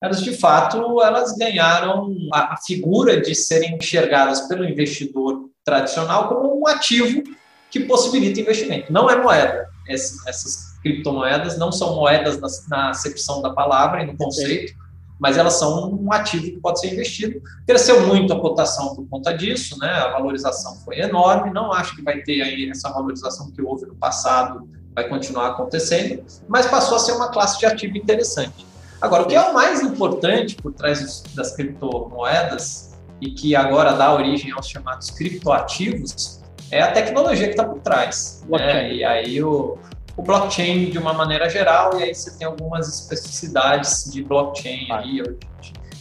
elas 0.02 0.22
de 0.22 0.34
fato 0.34 1.02
elas 1.02 1.36
ganharam 1.36 2.16
a, 2.32 2.54
a 2.54 2.56
figura 2.56 3.20
de 3.20 3.34
serem 3.34 3.76
enxergadas 3.76 4.40
pelo 4.42 4.64
investidor 4.64 5.50
tradicional 5.62 6.28
como 6.28 6.62
um 6.62 6.66
ativo 6.66 7.22
que 7.70 7.80
possibilita 7.80 8.40
investimento. 8.40 8.90
Não 8.90 9.10
é 9.10 9.16
moeda. 9.16 9.68
essas 9.86 10.69
criptomoedas 10.82 11.58
não 11.58 11.70
são 11.70 11.94
moedas 11.94 12.40
na, 12.40 12.48
na 12.68 12.90
acepção 12.90 13.42
da 13.42 13.50
palavra 13.50 14.02
e 14.02 14.06
no 14.06 14.16
conceito, 14.16 14.74
mas 15.18 15.36
elas 15.36 15.54
são 15.54 15.92
um 15.92 16.12
ativo 16.12 16.44
que 16.44 16.58
pode 16.60 16.80
ser 16.80 16.92
investido. 16.92 17.42
Cresceu 17.66 18.06
muito 18.06 18.32
a 18.32 18.40
cotação 18.40 18.96
por 18.96 19.06
conta 19.06 19.36
disso, 19.36 19.78
né? 19.78 19.90
A 19.90 20.08
valorização 20.12 20.76
foi 20.76 20.98
enorme. 20.98 21.52
Não 21.52 21.70
acho 21.72 21.94
que 21.94 22.02
vai 22.02 22.22
ter 22.22 22.40
aí 22.40 22.70
essa 22.70 22.90
valorização 22.90 23.50
que 23.50 23.60
houve 23.60 23.84
no 23.84 23.94
passado, 23.94 24.66
vai 24.94 25.06
continuar 25.08 25.48
acontecendo, 25.48 26.24
mas 26.48 26.66
passou 26.66 26.96
a 26.96 27.00
ser 27.00 27.12
uma 27.12 27.28
classe 27.28 27.58
de 27.58 27.66
ativo 27.66 27.96
interessante. 27.98 28.66
Agora, 29.00 29.22
o 29.22 29.26
que 29.26 29.34
é 29.34 29.40
o 29.40 29.54
mais 29.54 29.82
importante 29.82 30.56
por 30.56 30.72
trás 30.72 31.22
das 31.34 31.54
criptomoedas 31.54 32.98
e 33.20 33.30
que 33.30 33.54
agora 33.54 33.92
dá 33.92 34.12
origem 34.12 34.52
aos 34.52 34.68
chamados 34.68 35.10
criptoativos 35.10 36.40
é 36.70 36.80
a 36.80 36.92
tecnologia 36.92 37.46
que 37.46 37.52
está 37.52 37.64
por 37.64 37.80
trás. 37.80 38.44
Né? 38.48 38.94
E 38.94 39.04
aí 39.04 39.42
o, 39.42 39.78
o 40.20 40.22
blockchain 40.22 40.90
de 40.90 40.98
uma 40.98 41.14
maneira 41.14 41.48
geral, 41.48 41.98
e 41.98 42.02
aí 42.02 42.14
você 42.14 42.36
tem 42.36 42.46
algumas 42.46 42.86
especificidades 42.86 44.12
de 44.12 44.22
blockchain 44.22 44.86
ah. 44.90 44.98
aí, 44.98 45.22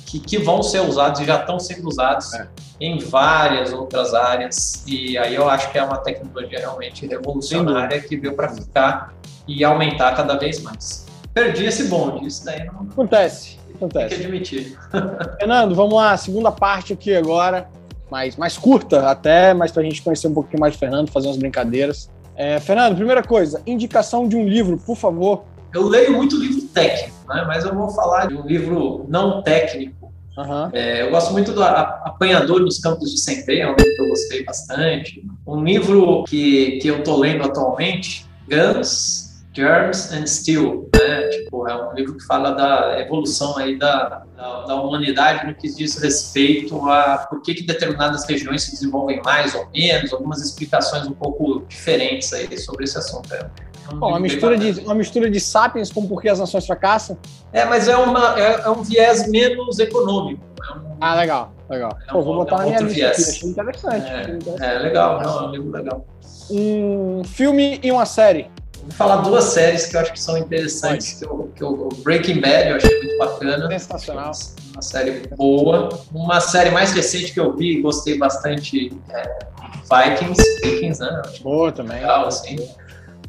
que, 0.06 0.20
que, 0.20 0.38
vão 0.40 0.62
ser 0.62 0.82
usados 0.82 1.22
e 1.22 1.26
já 1.26 1.40
estão 1.40 1.58
sendo 1.58 1.88
usados 1.88 2.34
é. 2.34 2.48
em 2.82 3.00
várias 3.00 3.72
outras 3.72 4.14
áreas. 4.14 4.84
E 4.86 5.18
aí 5.18 5.36
eu 5.36 5.48
acho 5.48 5.72
que 5.72 5.78
é 5.78 5.84
uma 5.84 6.00
tecnologia 6.00 6.60
realmente 6.60 7.08
revolucionária 7.08 8.02
que 8.02 8.18
veio 8.18 8.36
para 8.36 8.50
ficar 8.50 9.14
e 9.48 9.64
aumentar 9.64 10.16
cada 10.16 10.36
vez 10.36 10.62
mais. 10.62 11.06
Perdi 11.34 11.66
esse 11.66 11.88
bonde, 11.88 12.28
isso 12.28 12.44
daí 12.44 12.66
não. 12.66 12.82
Acontece, 12.92 13.58
acontece. 13.74 14.10
Tem 14.10 14.20
que 14.20 14.26
admitir. 14.26 14.78
Fernando, 15.40 15.76
vamos 15.76 15.94
lá, 15.94 16.18
segunda 16.18 16.52
parte 16.52 16.92
aqui 16.92 17.16
agora, 17.16 17.70
mais, 18.12 18.36
mais 18.36 18.58
curta 18.58 19.10
até, 19.10 19.54
mas 19.54 19.72
para 19.72 19.82
a 19.82 19.86
gente 19.86 20.02
conhecer 20.02 20.28
um 20.28 20.34
pouquinho 20.34 20.60
mais 20.60 20.74
do 20.74 20.80
Fernando, 20.80 21.10
fazer 21.10 21.28
umas 21.28 21.38
brincadeiras. 21.38 22.10
É, 22.40 22.58
Fernando, 22.58 22.96
primeira 22.96 23.22
coisa, 23.22 23.62
indicação 23.68 24.26
de 24.26 24.38
um 24.38 24.48
livro, 24.48 24.78
por 24.78 24.96
favor. 24.96 25.44
Eu 25.74 25.86
leio 25.86 26.14
muito 26.14 26.38
livro 26.38 26.62
técnico, 26.70 27.18
né? 27.28 27.44
mas 27.46 27.66
eu 27.66 27.76
vou 27.76 27.90
falar 27.90 28.28
de 28.28 28.36
um 28.36 28.48
livro 28.48 29.06
não 29.10 29.44
técnico. 29.44 30.14
Uhum. 30.38 30.70
É, 30.72 31.02
eu 31.02 31.12
gosto 31.12 31.34
muito 31.34 31.52
do 31.52 31.62
Apanhador 31.62 32.62
nos 32.62 32.80
Campos 32.80 33.12
de 33.12 33.20
Centeio, 33.20 33.64
é 33.64 33.66
um 33.66 33.76
livro 33.76 33.94
que 33.94 34.02
eu 34.02 34.08
gostei 34.08 34.46
bastante. 34.46 35.22
Um 35.46 35.62
livro 35.66 36.24
que, 36.24 36.80
que 36.82 36.88
eu 36.88 37.00
estou 37.00 37.20
lendo 37.20 37.44
atualmente, 37.44 38.26
Guns, 38.48 39.29
Germs 39.60 40.14
and 40.14 40.26
Steel, 40.26 40.90
né? 40.96 41.28
Tipo, 41.28 41.68
é 41.68 41.76
um 41.76 41.94
livro 41.94 42.16
que 42.16 42.26
fala 42.26 42.52
da 42.52 42.98
evolução 43.02 43.58
aí 43.58 43.78
da, 43.78 44.24
da, 44.36 44.66
da, 44.66 44.76
humanidade 44.76 45.46
no 45.46 45.54
que 45.54 45.70
diz 45.70 46.02
respeito 46.02 46.90
a 46.90 47.28
por 47.30 47.42
que, 47.42 47.54
que 47.54 47.64
determinadas 47.64 48.26
regiões 48.26 48.64
se 48.64 48.72
desenvolvem 48.72 49.22
mais 49.22 49.54
ou 49.54 49.68
menos, 49.72 50.14
algumas 50.14 50.42
explicações 50.42 51.06
um 51.08 51.14
pouco 51.14 51.66
diferentes 51.68 52.32
aí 52.32 52.58
sobre 52.58 52.86
esse 52.86 52.98
assunto. 52.98 53.34
É 53.34 53.50
um 53.94 54.00
Bom, 54.00 54.10
uma 54.10 54.20
mistura, 54.20 54.58
de, 54.58 54.80
uma 54.82 54.96
mistura 54.96 55.30
de 55.30 55.40
Sapiens 55.40 55.92
com 55.92 56.08
Por 56.08 56.22
que 56.22 56.30
as 56.30 56.40
Nações 56.40 56.66
Fracassam? 56.66 57.18
É, 57.52 57.66
mas 57.66 57.88
é, 57.88 57.98
uma, 57.98 58.40
é, 58.40 58.62
é 58.62 58.70
um 58.70 58.84
viés 58.84 59.28
menos 59.28 59.80
econômico. 59.80 60.42
É 60.62 60.78
um, 60.78 60.98
ah, 61.02 61.16
legal, 61.16 61.52
legal. 61.70 61.98
É 62.08 62.12
Pô, 62.12 62.22
vou 62.22 62.36
botar 62.36 62.60
na 62.60 62.66
minha 62.66 62.80
lista 62.82 63.08
aqui, 63.08 63.22
achei 63.22 63.50
interessante. 63.50 64.08
É, 64.08 64.20
achei 64.20 64.36
interessante. 64.36 64.64
é 64.64 64.80
legal, 64.80 65.22
é 65.22 65.28
um 65.28 65.52
livro 65.52 65.72
legal. 65.72 66.06
Um 66.52 67.24
filme 67.24 67.80
e 67.84 67.92
uma 67.92 68.06
série 68.06 68.50
Vou 68.90 68.98
falar 68.98 69.18
duas 69.18 69.44
séries 69.46 69.86
que 69.86 69.96
eu 69.96 70.00
acho 70.02 70.12
que 70.12 70.20
são 70.20 70.36
interessantes. 70.36 71.20
Que 71.20 71.26
eu, 71.26 71.52
que 71.56 71.64
eu, 71.64 71.90
Breaking 72.04 72.42
Bad 72.42 72.70
eu 72.70 72.76
achei 72.78 72.98
muito 72.98 73.18
bacana. 73.20 73.70
Sensacional. 73.70 74.32
Uma 74.74 74.82
série 74.82 75.28
boa. 75.38 75.90
Uma 76.12 76.40
série 76.42 76.72
mais 76.72 76.92
recente 76.92 77.32
que 77.32 77.40
eu 77.40 77.56
vi 77.56 77.78
e 77.78 77.82
gostei 77.82 78.18
bastante 78.18 78.92
é 79.12 79.40
Vikings. 79.84 80.44
Vikings, 80.64 81.02
né? 81.02 81.22
Boa 81.42 81.72
também. 81.72 82.00
Legal, 82.00 82.28
assim. 82.28 82.58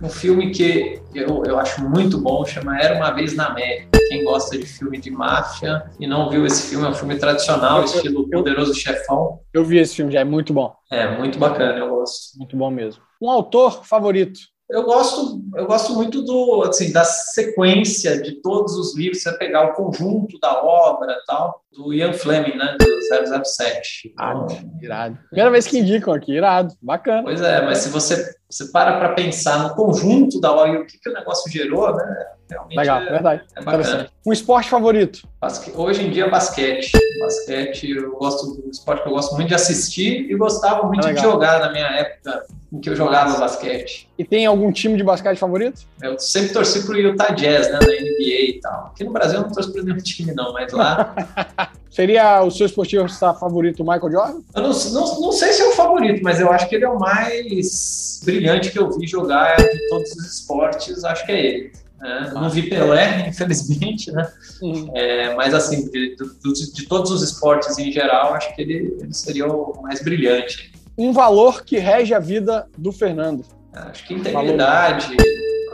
Um 0.02 0.08
filme 0.08 0.50
que 0.50 0.98
eu, 1.14 1.44
eu 1.44 1.58
acho 1.58 1.86
muito 1.86 2.16
bom, 2.16 2.42
chama 2.46 2.80
Era 2.80 2.96
Uma 2.96 3.10
Vez 3.10 3.36
na 3.36 3.48
América. 3.48 3.90
Quem 4.08 4.24
gosta 4.24 4.56
de 4.56 4.64
filme 4.64 4.98
de 4.98 5.10
máfia 5.10 5.84
e 6.00 6.06
não 6.06 6.30
viu 6.30 6.46
esse 6.46 6.70
filme, 6.70 6.86
é 6.86 6.88
um 6.88 6.94
filme 6.94 7.16
tradicional, 7.16 7.80
eu, 7.80 7.84
estilo 7.84 8.26
eu, 8.32 8.38
Poderoso 8.38 8.74
Chefão. 8.74 9.40
Eu 9.52 9.62
vi 9.62 9.78
esse 9.78 9.94
filme 9.94 10.10
já, 10.10 10.20
é 10.20 10.24
muito 10.24 10.54
bom. 10.54 10.74
É, 10.90 11.18
muito 11.18 11.38
bacana, 11.38 11.78
eu 11.78 11.90
gosto. 11.90 12.38
Muito 12.38 12.56
bom 12.56 12.70
mesmo. 12.70 13.02
Um 13.20 13.30
autor 13.30 13.84
favorito? 13.84 14.40
Eu 14.70 14.84
gosto, 14.84 15.42
eu 15.54 15.66
gosto 15.66 15.94
muito 15.94 16.22
do, 16.22 16.62
assim, 16.62 16.92
da 16.92 17.04
sequência 17.04 18.20
de 18.22 18.40
todos 18.40 18.74
os 18.76 18.96
livros, 18.96 19.22
você 19.22 19.32
pegar 19.36 19.70
o 19.70 19.72
conjunto 19.74 20.38
da 20.38 20.62
obra 20.62 21.20
tal, 21.26 21.64
do 21.72 21.92
Ian 21.94 22.12
Fleming, 22.12 22.56
né, 22.56 22.76
do 22.78 23.44
007. 23.44 24.12
Ah, 24.18 24.46
irado. 24.82 25.18
Primeira 25.28 25.50
vez 25.50 25.66
que 25.66 25.78
indicam 25.78 26.12
aqui, 26.12 26.32
irado, 26.32 26.74
bacana. 26.82 27.22
Pois 27.22 27.40
é, 27.40 27.64
mas 27.64 27.78
se 27.78 27.88
você, 27.90 28.34
você 28.48 28.70
para 28.70 28.98
para 28.98 29.14
pensar 29.14 29.62
no 29.62 29.74
conjunto 29.74 30.40
da 30.40 30.52
obra 30.52 30.72
e 30.72 30.76
o 30.78 30.86
que, 30.86 30.98
que 30.98 31.08
o 31.08 31.12
negócio 31.12 31.50
gerou, 31.50 31.94
né, 31.94 32.26
realmente 32.50 32.76
Legal, 32.76 33.00
é, 33.00 33.10
verdade. 33.10 33.42
É 33.56 33.62
bacana. 33.62 34.10
Um 34.26 34.32
esporte 34.32 34.68
favorito? 34.68 35.28
Basque... 35.40 35.72
Hoje 35.74 36.04
em 36.04 36.10
dia, 36.10 36.28
basquete. 36.28 36.92
Basquete, 37.20 37.90
eu 37.90 38.12
gosto 38.16 38.60
do 38.60 38.70
esporte 38.70 39.02
que 39.02 39.08
eu 39.08 39.12
gosto 39.12 39.34
muito 39.34 39.48
de 39.48 39.54
assistir 39.54 40.30
e 40.30 40.36
gostava 40.36 40.86
muito 40.86 41.06
é 41.06 41.12
de 41.12 41.20
jogar 41.20 41.60
na 41.60 41.70
minha 41.70 41.86
época 41.86 42.46
em 42.72 42.80
que 42.80 42.88
eu 42.88 42.94
jogava 42.94 43.38
basquete. 43.38 44.08
E 44.16 44.24
tem 44.24 44.46
algum 44.46 44.70
time 44.70 44.96
de 44.96 45.02
basquete 45.02 45.38
favorito? 45.38 45.82
Eu 46.00 46.18
sempre 46.18 46.52
torci 46.52 46.84
pro 46.84 46.96
Utah 46.96 47.32
Jazz, 47.32 47.66
né, 47.70 47.78
na 47.80 47.86
NBA 47.86 48.40
e 48.48 48.60
tal. 48.60 48.86
Aqui 48.86 49.02
no 49.02 49.12
Brasil 49.12 49.38
eu 49.38 49.42
não 49.42 49.50
torço 49.50 49.72
pro 49.72 49.82
nenhum 49.82 49.98
time, 50.02 50.32
não, 50.32 50.52
mas 50.52 50.72
lá. 50.72 51.14
Seria 51.90 52.42
o 52.42 52.50
seu 52.50 52.66
esportista 52.66 53.34
favorito 53.34 53.82
Michael 53.82 54.12
Jordan? 54.12 54.40
Eu 54.54 54.62
não, 54.62 54.70
não, 54.70 55.20
não 55.20 55.32
sei 55.32 55.52
se 55.52 55.62
é 55.62 55.66
o 55.66 55.72
favorito, 55.72 56.22
mas 56.22 56.40
eu 56.40 56.50
acho 56.50 56.68
que 56.68 56.76
ele 56.76 56.84
é 56.84 56.88
o 56.88 56.98
mais 56.98 58.20
brilhante 58.24 58.70
que 58.70 58.78
eu 58.78 58.90
vi 58.92 59.06
jogar 59.06 59.56
de 59.56 59.88
todos 59.88 60.10
os 60.12 60.34
esportes, 60.34 61.04
acho 61.04 61.26
que 61.26 61.32
é 61.32 61.46
ele. 61.46 61.72
É, 62.02 62.30
não 62.30 62.48
vi 62.48 62.62
Pelé, 62.62 63.26
infelizmente, 63.28 64.10
né? 64.12 64.26
Uhum. 64.62 64.90
É, 64.94 65.34
mas 65.34 65.52
assim, 65.52 65.90
de, 65.90 66.16
de, 66.16 66.72
de, 66.72 66.86
todos 66.86 67.10
os 67.10 67.22
esportes 67.22 67.76
em 67.78 67.92
geral, 67.92 68.32
acho 68.34 68.54
que 68.54 68.62
ele, 68.62 68.96
ele 69.00 69.12
seria 69.12 69.46
o 69.46 69.82
mais 69.82 70.02
brilhante 70.02 70.72
um 71.00 71.12
valor 71.12 71.64
que 71.64 71.78
rege 71.78 72.12
a 72.12 72.18
vida 72.18 72.68
do 72.76 72.92
Fernando. 72.92 73.42
Acho 73.72 74.06
que 74.06 74.12
integridade, 74.12 75.06
valor. 75.06 75.16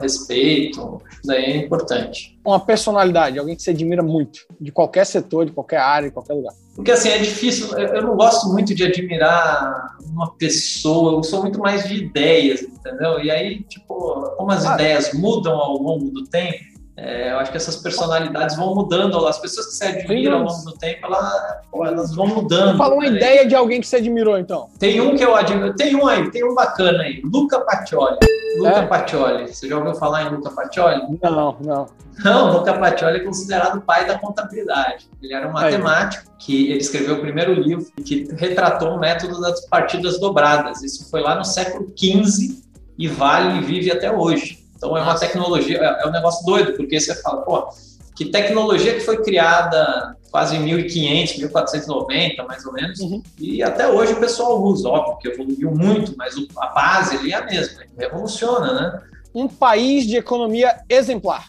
Respeito, 0.01 1.01
isso 1.11 1.27
daí 1.27 1.45
é 1.45 1.57
importante. 1.57 2.39
Uma 2.45 2.61
personalidade, 2.61 3.39
alguém 3.39 3.57
que 3.57 3.63
você 3.63 3.71
admira 3.71 4.03
muito, 4.03 4.41
de 4.61 4.71
qualquer 4.71 5.05
setor, 5.05 5.47
de 5.47 5.53
qualquer 5.53 5.79
área, 5.79 6.09
de 6.09 6.15
qualquer 6.15 6.35
lugar. 6.35 6.55
Porque 6.75 6.91
assim, 6.91 7.09
é 7.09 7.19
difícil, 7.19 7.77
eu 7.79 8.03
não 8.03 8.17
gosto 8.17 8.49
muito 8.51 8.75
de 8.75 8.85
admirar 8.85 9.97
uma 10.05 10.33
pessoa, 10.35 11.19
eu 11.19 11.23
sou 11.23 11.41
muito 11.43 11.59
mais 11.59 11.89
de 11.89 11.95
ideias, 11.95 12.61
entendeu? 12.61 13.21
E 13.21 13.31
aí, 13.31 13.63
tipo, 13.65 14.35
como 14.37 14.51
as 14.53 14.67
ah, 14.67 14.75
ideias 14.75 15.13
mudam 15.15 15.55
ao 15.55 15.79
longo 15.79 16.11
do 16.11 16.25
tempo, 16.25 16.76
É, 16.97 17.33
eu 17.33 17.39
acho 17.39 17.51
que 17.51 17.59
essas 17.59 17.77
personalidades 17.77 18.57
vão 18.57 18.75
mudando, 18.75 19.27
as 19.27 19.39
pessoas 19.39 19.67
que 19.67 19.75
se 19.75 19.85
admiram 19.85 20.39
ao 20.39 20.45
longo 20.45 20.65
do 20.65 20.73
tempo, 20.73 21.07
ela, 21.07 21.63
elas 21.85 22.15
vão 22.15 22.27
mudando. 22.27 22.79
Fala 22.79 22.95
uma 22.95 23.03
né? 23.03 23.17
ideia 23.17 23.47
de 23.47 23.55
alguém 23.55 23.83
que 23.83 23.87
você 23.87 23.97
admirou, 23.97 24.39
então. 24.39 24.71
Tem 24.79 24.99
um 25.01 25.15
que 25.15 25.23
eu 25.23 25.37
admiro, 25.37 25.75
tem 25.75 25.95
um 25.95 26.07
aí, 26.07 26.31
tem 26.31 26.43
um 26.43 26.55
bacana 26.55 27.03
aí, 27.03 27.21
Luca 27.23 27.61
Pacioli. 27.61 28.17
Luca 28.59 28.79
é? 28.79 28.87
Pacioli, 28.87 29.49
você 29.49 29.69
já 29.69 29.77
ouviu 29.77 29.95
falar 29.95 30.23
em 30.23 30.31
Luca 30.31 30.51
Pacioli? 30.51 31.03
Não, 31.23 31.57
não. 31.61 31.87
Não, 32.25 32.53
Luca 32.53 32.73
Pacioli 32.73 33.19
é 33.19 33.25
considerado 33.25 33.77
o 33.77 33.83
pai 33.83 34.07
da 34.07 34.19
contabilidade. 34.19 35.07
Ele 35.23 35.35
era 35.35 35.47
um 35.47 35.53
matemático 35.53 36.25
aí. 36.31 36.37
que 36.39 36.71
ele 36.71 36.79
escreveu 36.79 37.17
o 37.17 37.21
primeiro 37.21 37.53
livro 37.53 37.85
que 38.03 38.27
retratou 38.39 38.95
o 38.95 38.99
método 38.99 39.39
das 39.39 39.67
partidas 39.67 40.19
dobradas. 40.19 40.83
Isso 40.83 41.11
foi 41.11 41.21
lá 41.21 41.35
no 41.35 41.45
século 41.45 41.93
XV 41.95 42.57
e 42.99 43.07
vale 43.07 43.59
e 43.59 43.61
vive 43.61 43.93
até 43.93 44.11
hoje. 44.11 44.66
Então 44.77 44.97
é 44.97 45.03
uma 45.03 45.19
tecnologia, 45.19 45.79
é, 45.79 46.05
é 46.05 46.07
um 46.07 46.13
negócio 46.13 46.45
doido, 46.45 46.75
porque 46.75 47.01
você 47.01 47.15
fala, 47.23 47.43
pô, 47.43 47.69
que 48.15 48.27
tecnologia 48.27 48.95
que 48.95 49.01
foi 49.01 49.23
criada 49.23 50.17
quase 50.31 50.57
em 50.57 50.61
1500, 50.61 51.39
1490, 51.39 52.45
mais 52.45 52.65
ou 52.67 52.73
menos, 52.73 53.01
uhum. 53.01 53.23
e 53.39 53.63
até 53.63 53.89
hoje 53.89 54.13
o 54.13 54.21
pessoal 54.21 54.63
usa, 54.63 54.89
óbvio 54.89 55.19
que 55.19 55.29
evoluiu 55.29 55.71
muito, 55.71 56.15
mas 56.17 56.35
a 56.59 56.67
base 56.69 57.17
ali 57.17 57.33
é 57.33 57.37
a 57.37 57.45
mesma, 57.45 57.83
revoluciona, 57.97 58.73
né? 58.73 59.03
Um 59.35 59.49
país 59.49 60.07
de 60.07 60.17
economia 60.17 60.81
exemplar. 60.89 61.49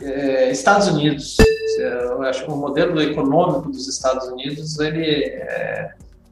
É, 0.00 0.50
Estados 0.50 0.88
Unidos. 0.88 1.36
Eu 1.78 2.22
acho 2.22 2.44
que 2.44 2.50
o 2.50 2.56
modelo 2.56 3.00
econômico 3.00 3.70
dos 3.70 3.86
Estados 3.86 4.26
Unidos 4.28 4.78
ele 4.78 5.04
é, 5.04 5.90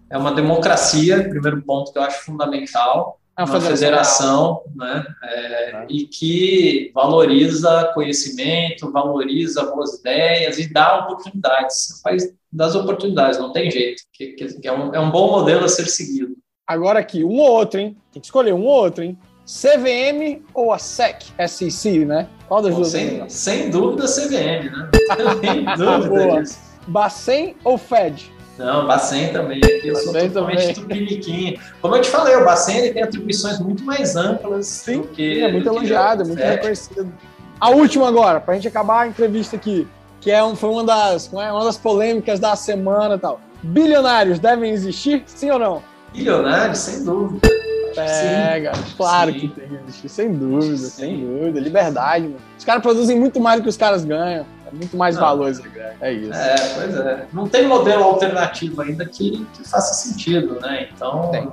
é 0.09 0.19
uma 0.19 0.33
democracia, 0.33 1.29
primeiro 1.29 1.61
ponto 1.63 1.93
que 1.93 1.99
eu 1.99 2.03
acho 2.03 2.25
fundamental, 2.25 3.19
uma, 3.39 3.61
federação, 3.61 4.63
né, 4.75 5.05
é, 5.23 5.87
e 5.89 6.07
que 6.07 6.91
valoriza 6.95 7.91
conhecimento, 7.95 8.93
valoriza 8.93 9.65
boas 9.65 9.99
ideias 9.99 10.59
e 10.59 10.73
dá 10.73 11.01
oportunidades. 11.01 12.01
Faz 12.03 12.33
das 12.53 12.77
oportunidades, 12.77 13.39
não 13.39 13.53
tem 13.53 13.71
jeito. 13.71 14.03
Que, 14.13 14.29
que 14.29 14.69
é, 14.69 14.73
um, 14.73 14.95
é 14.95 15.01
um 15.01 15.11
bom 15.11 15.31
modelo 15.31 15.65
a 15.65 15.69
ser 15.69 15.87
seguido. 15.87 16.37
Agora 16.67 17.01
aqui, 17.01 17.25
um 17.25 17.39
ou 17.39 17.51
outro, 17.51 17.81
hein? 17.81 17.97
Tem 18.13 18.21
que 18.21 18.27
escolher 18.27 18.55
um 18.55 18.63
ou 18.63 18.85
outro, 18.85 19.03
hein? 19.03 19.19
CVM 19.45 20.43
ou 20.55 20.73
a 20.73 20.79
SEC, 20.79 21.25
SEC, 21.47 22.07
né? 22.07 22.29
Qual 22.49 22.63
das 22.63 22.71
Bom, 22.71 22.77
duas? 22.79 22.91
Sem, 22.91 23.29
sem 23.29 23.71
dúvida 23.71 24.07
CVM, 24.07 24.71
né? 24.71 24.91
Sem 25.45 25.65
dúvida 25.77 26.41
disso. 26.41 26.59
Bacen 26.87 27.57
ou 27.65 27.77
Fed? 27.77 28.31
Não, 28.59 28.87
Bacen 28.87 29.33
também. 29.33 29.59
Aqui 29.59 29.89
eu 29.89 29.95
Bacen 29.95 30.13
sou 30.13 30.29
totalmente 30.29 30.75
tupiniquim. 30.75 31.59
Como 31.81 31.97
eu 31.97 32.03
te 32.03 32.09
falei, 32.09 32.37
o 32.37 32.45
Bacen 32.45 32.79
ele 32.79 32.93
tem 32.93 33.03
atribuições 33.03 33.59
muito 33.59 33.85
mais 33.85 34.17
amplas 34.17 34.67
Sim, 34.67 35.03
do 35.03 35.09
que. 35.09 35.43
É 35.43 35.51
muito 35.51 35.67
elogiado, 35.67 36.25
muito 36.25 36.41
reconhecido. 36.41 37.13
A 37.61 37.71
última 37.71 38.09
agora, 38.09 38.41
para 38.41 38.53
a 38.53 38.57
gente 38.57 38.69
acabar 38.69 39.03
a 39.03 39.07
entrevista 39.07 39.57
aqui, 39.57 39.87
que 40.21 40.31
é 40.31 40.43
um, 40.43 40.55
foi 40.55 40.71
uma 40.71 40.85
das, 40.85 41.33
é, 41.33 41.53
uma 41.53 41.65
das 41.65 41.77
polêmicas 41.77 42.39
da 42.39 42.55
semana 42.57 43.17
e 43.17 43.19
tal. 43.19 43.41
Bilionários 43.63 44.39
devem 44.39 44.71
existir, 44.71 45.23
sim 45.27 45.51
ou 45.51 45.59
não? 45.59 45.83
Bilionários, 46.13 46.79
sem 46.79 47.05
dúvida. 47.05 47.49
Pega, 47.95 48.73
claro 48.97 49.33
sim. 49.33 49.39
que 49.41 49.49
tem 49.49 49.69
que 49.69 49.75
existir, 49.75 50.09
sem 50.09 50.33
dúvida, 50.33 50.77
sim. 50.77 50.91
sem 50.91 51.21
dúvida. 51.21 51.61
Liberdade, 51.61 52.25
mano. 52.25 52.37
Os 52.59 52.65
caras 52.65 52.83
produzem 52.83 53.19
muito 53.19 53.41
mais 53.41 53.61
do 53.61 53.63
que 53.63 53.69
os 53.69 53.77
caras 53.77 54.05
ganham 54.05 54.45
muito 54.75 54.97
mais 54.97 55.17
valores 55.17 55.61
É 56.01 56.13
isso. 56.13 56.33
É, 56.33 56.57
pois 56.75 56.97
é. 56.97 57.27
Não 57.33 57.49
tem 57.49 57.67
modelo 57.67 58.05
alternativo 58.05 58.83
ainda 58.83 59.07
que, 59.07 59.47
que 59.55 59.69
faça 59.69 59.95
sentido, 59.95 60.59
né? 60.61 60.89
Então. 60.93 61.31
Tem. 61.31 61.49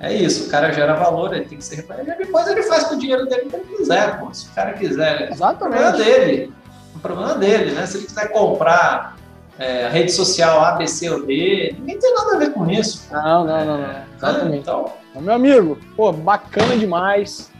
É 0.00 0.12
isso, 0.14 0.46
o 0.46 0.48
cara 0.48 0.70
gera 0.72 0.94
valor, 0.94 1.34
ele 1.34 1.44
tem 1.44 1.58
que 1.58 1.64
ser 1.64 1.84
e 1.84 2.24
depois 2.24 2.46
ele 2.46 2.62
faz 2.62 2.84
com 2.84 2.94
o 2.94 2.98
dinheiro 2.98 3.26
dele 3.26 3.50
que 3.50 3.56
ele 3.56 3.76
quiser, 3.76 4.20
pô. 4.20 4.32
Se 4.32 4.46
o 4.46 4.50
cara 4.50 4.72
quiser. 4.74 5.32
Exatamente. 5.32 5.56
O 5.56 5.58
problema 5.58 5.92
dele. 5.92 6.52
O 6.94 6.98
problema 7.00 7.34
dele, 7.34 7.72
né? 7.72 7.84
Se 7.84 7.96
ele 7.96 8.06
quiser 8.06 8.28
comprar 8.28 9.16
é, 9.58 9.86
a 9.86 9.88
rede 9.88 10.12
social 10.12 10.64
A, 10.64 10.72
B, 10.72 10.86
C 10.86 11.10
ou 11.10 11.26
D, 11.26 11.74
ninguém 11.78 11.98
tem 11.98 12.14
nada 12.14 12.36
a 12.36 12.38
ver 12.38 12.52
com 12.52 12.70
isso. 12.70 13.08
Não, 13.10 13.44
não, 13.44 13.64
não, 13.64 13.78
não. 13.78 13.94
Exatamente. 14.16 14.58
Então, 14.58 14.92
meu 15.16 15.34
amigo, 15.34 15.76
pô, 15.96 16.12
bacana 16.12 16.76
demais. 16.76 17.50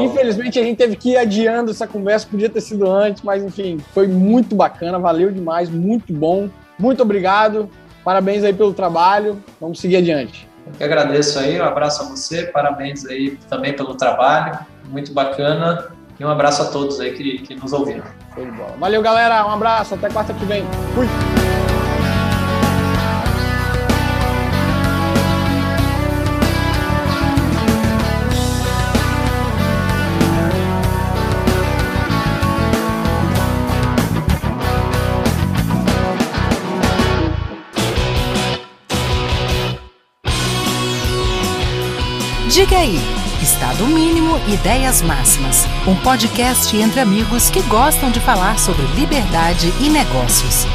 Infelizmente 0.00 0.58
a 0.58 0.62
gente 0.62 0.76
teve 0.76 0.96
que 0.96 1.10
ir 1.10 1.16
adiando 1.16 1.70
essa 1.70 1.86
conversa, 1.86 2.26
podia 2.30 2.48
ter 2.48 2.60
sido 2.60 2.90
antes, 2.90 3.22
mas 3.22 3.42
enfim, 3.42 3.78
foi 3.92 4.06
muito 4.06 4.54
bacana, 4.54 4.98
valeu 4.98 5.30
demais, 5.30 5.68
muito 5.68 6.12
bom. 6.12 6.48
Muito 6.78 7.02
obrigado, 7.02 7.68
parabéns 8.04 8.44
aí 8.44 8.52
pelo 8.52 8.72
trabalho, 8.72 9.42
vamos 9.60 9.80
seguir 9.80 9.96
adiante. 9.96 10.48
Eu 10.66 10.72
que 10.72 10.84
agradeço 10.84 11.38
aí, 11.38 11.60
um 11.60 11.64
abraço 11.64 12.02
a 12.02 12.06
você, 12.06 12.44
parabéns 12.44 13.06
aí 13.06 13.38
também 13.48 13.72
pelo 13.72 13.94
trabalho, 13.94 14.58
muito 14.88 15.12
bacana. 15.12 15.96
E 16.18 16.24
um 16.24 16.30
abraço 16.30 16.62
a 16.62 16.66
todos 16.66 16.98
aí 16.98 17.12
que, 17.12 17.38
que 17.38 17.54
nos 17.54 17.72
ouviram. 17.72 18.04
Valeu, 18.78 19.02
galera. 19.02 19.46
Um 19.46 19.50
abraço. 19.50 19.94
Até 19.94 20.08
quarta 20.08 20.32
que 20.32 20.44
vem. 20.46 20.64
Fui. 20.94 21.06
Diga 42.66 42.78
aí, 42.78 42.98
Estado 43.40 43.86
Mínimo 43.86 44.40
Ideias 44.48 45.00
Máximas, 45.00 45.66
um 45.86 45.94
podcast 45.94 46.76
entre 46.76 46.98
amigos 46.98 47.48
que 47.48 47.62
gostam 47.62 48.10
de 48.10 48.18
falar 48.18 48.58
sobre 48.58 48.84
liberdade 48.88 49.72
e 49.80 49.88
negócios. 49.88 50.66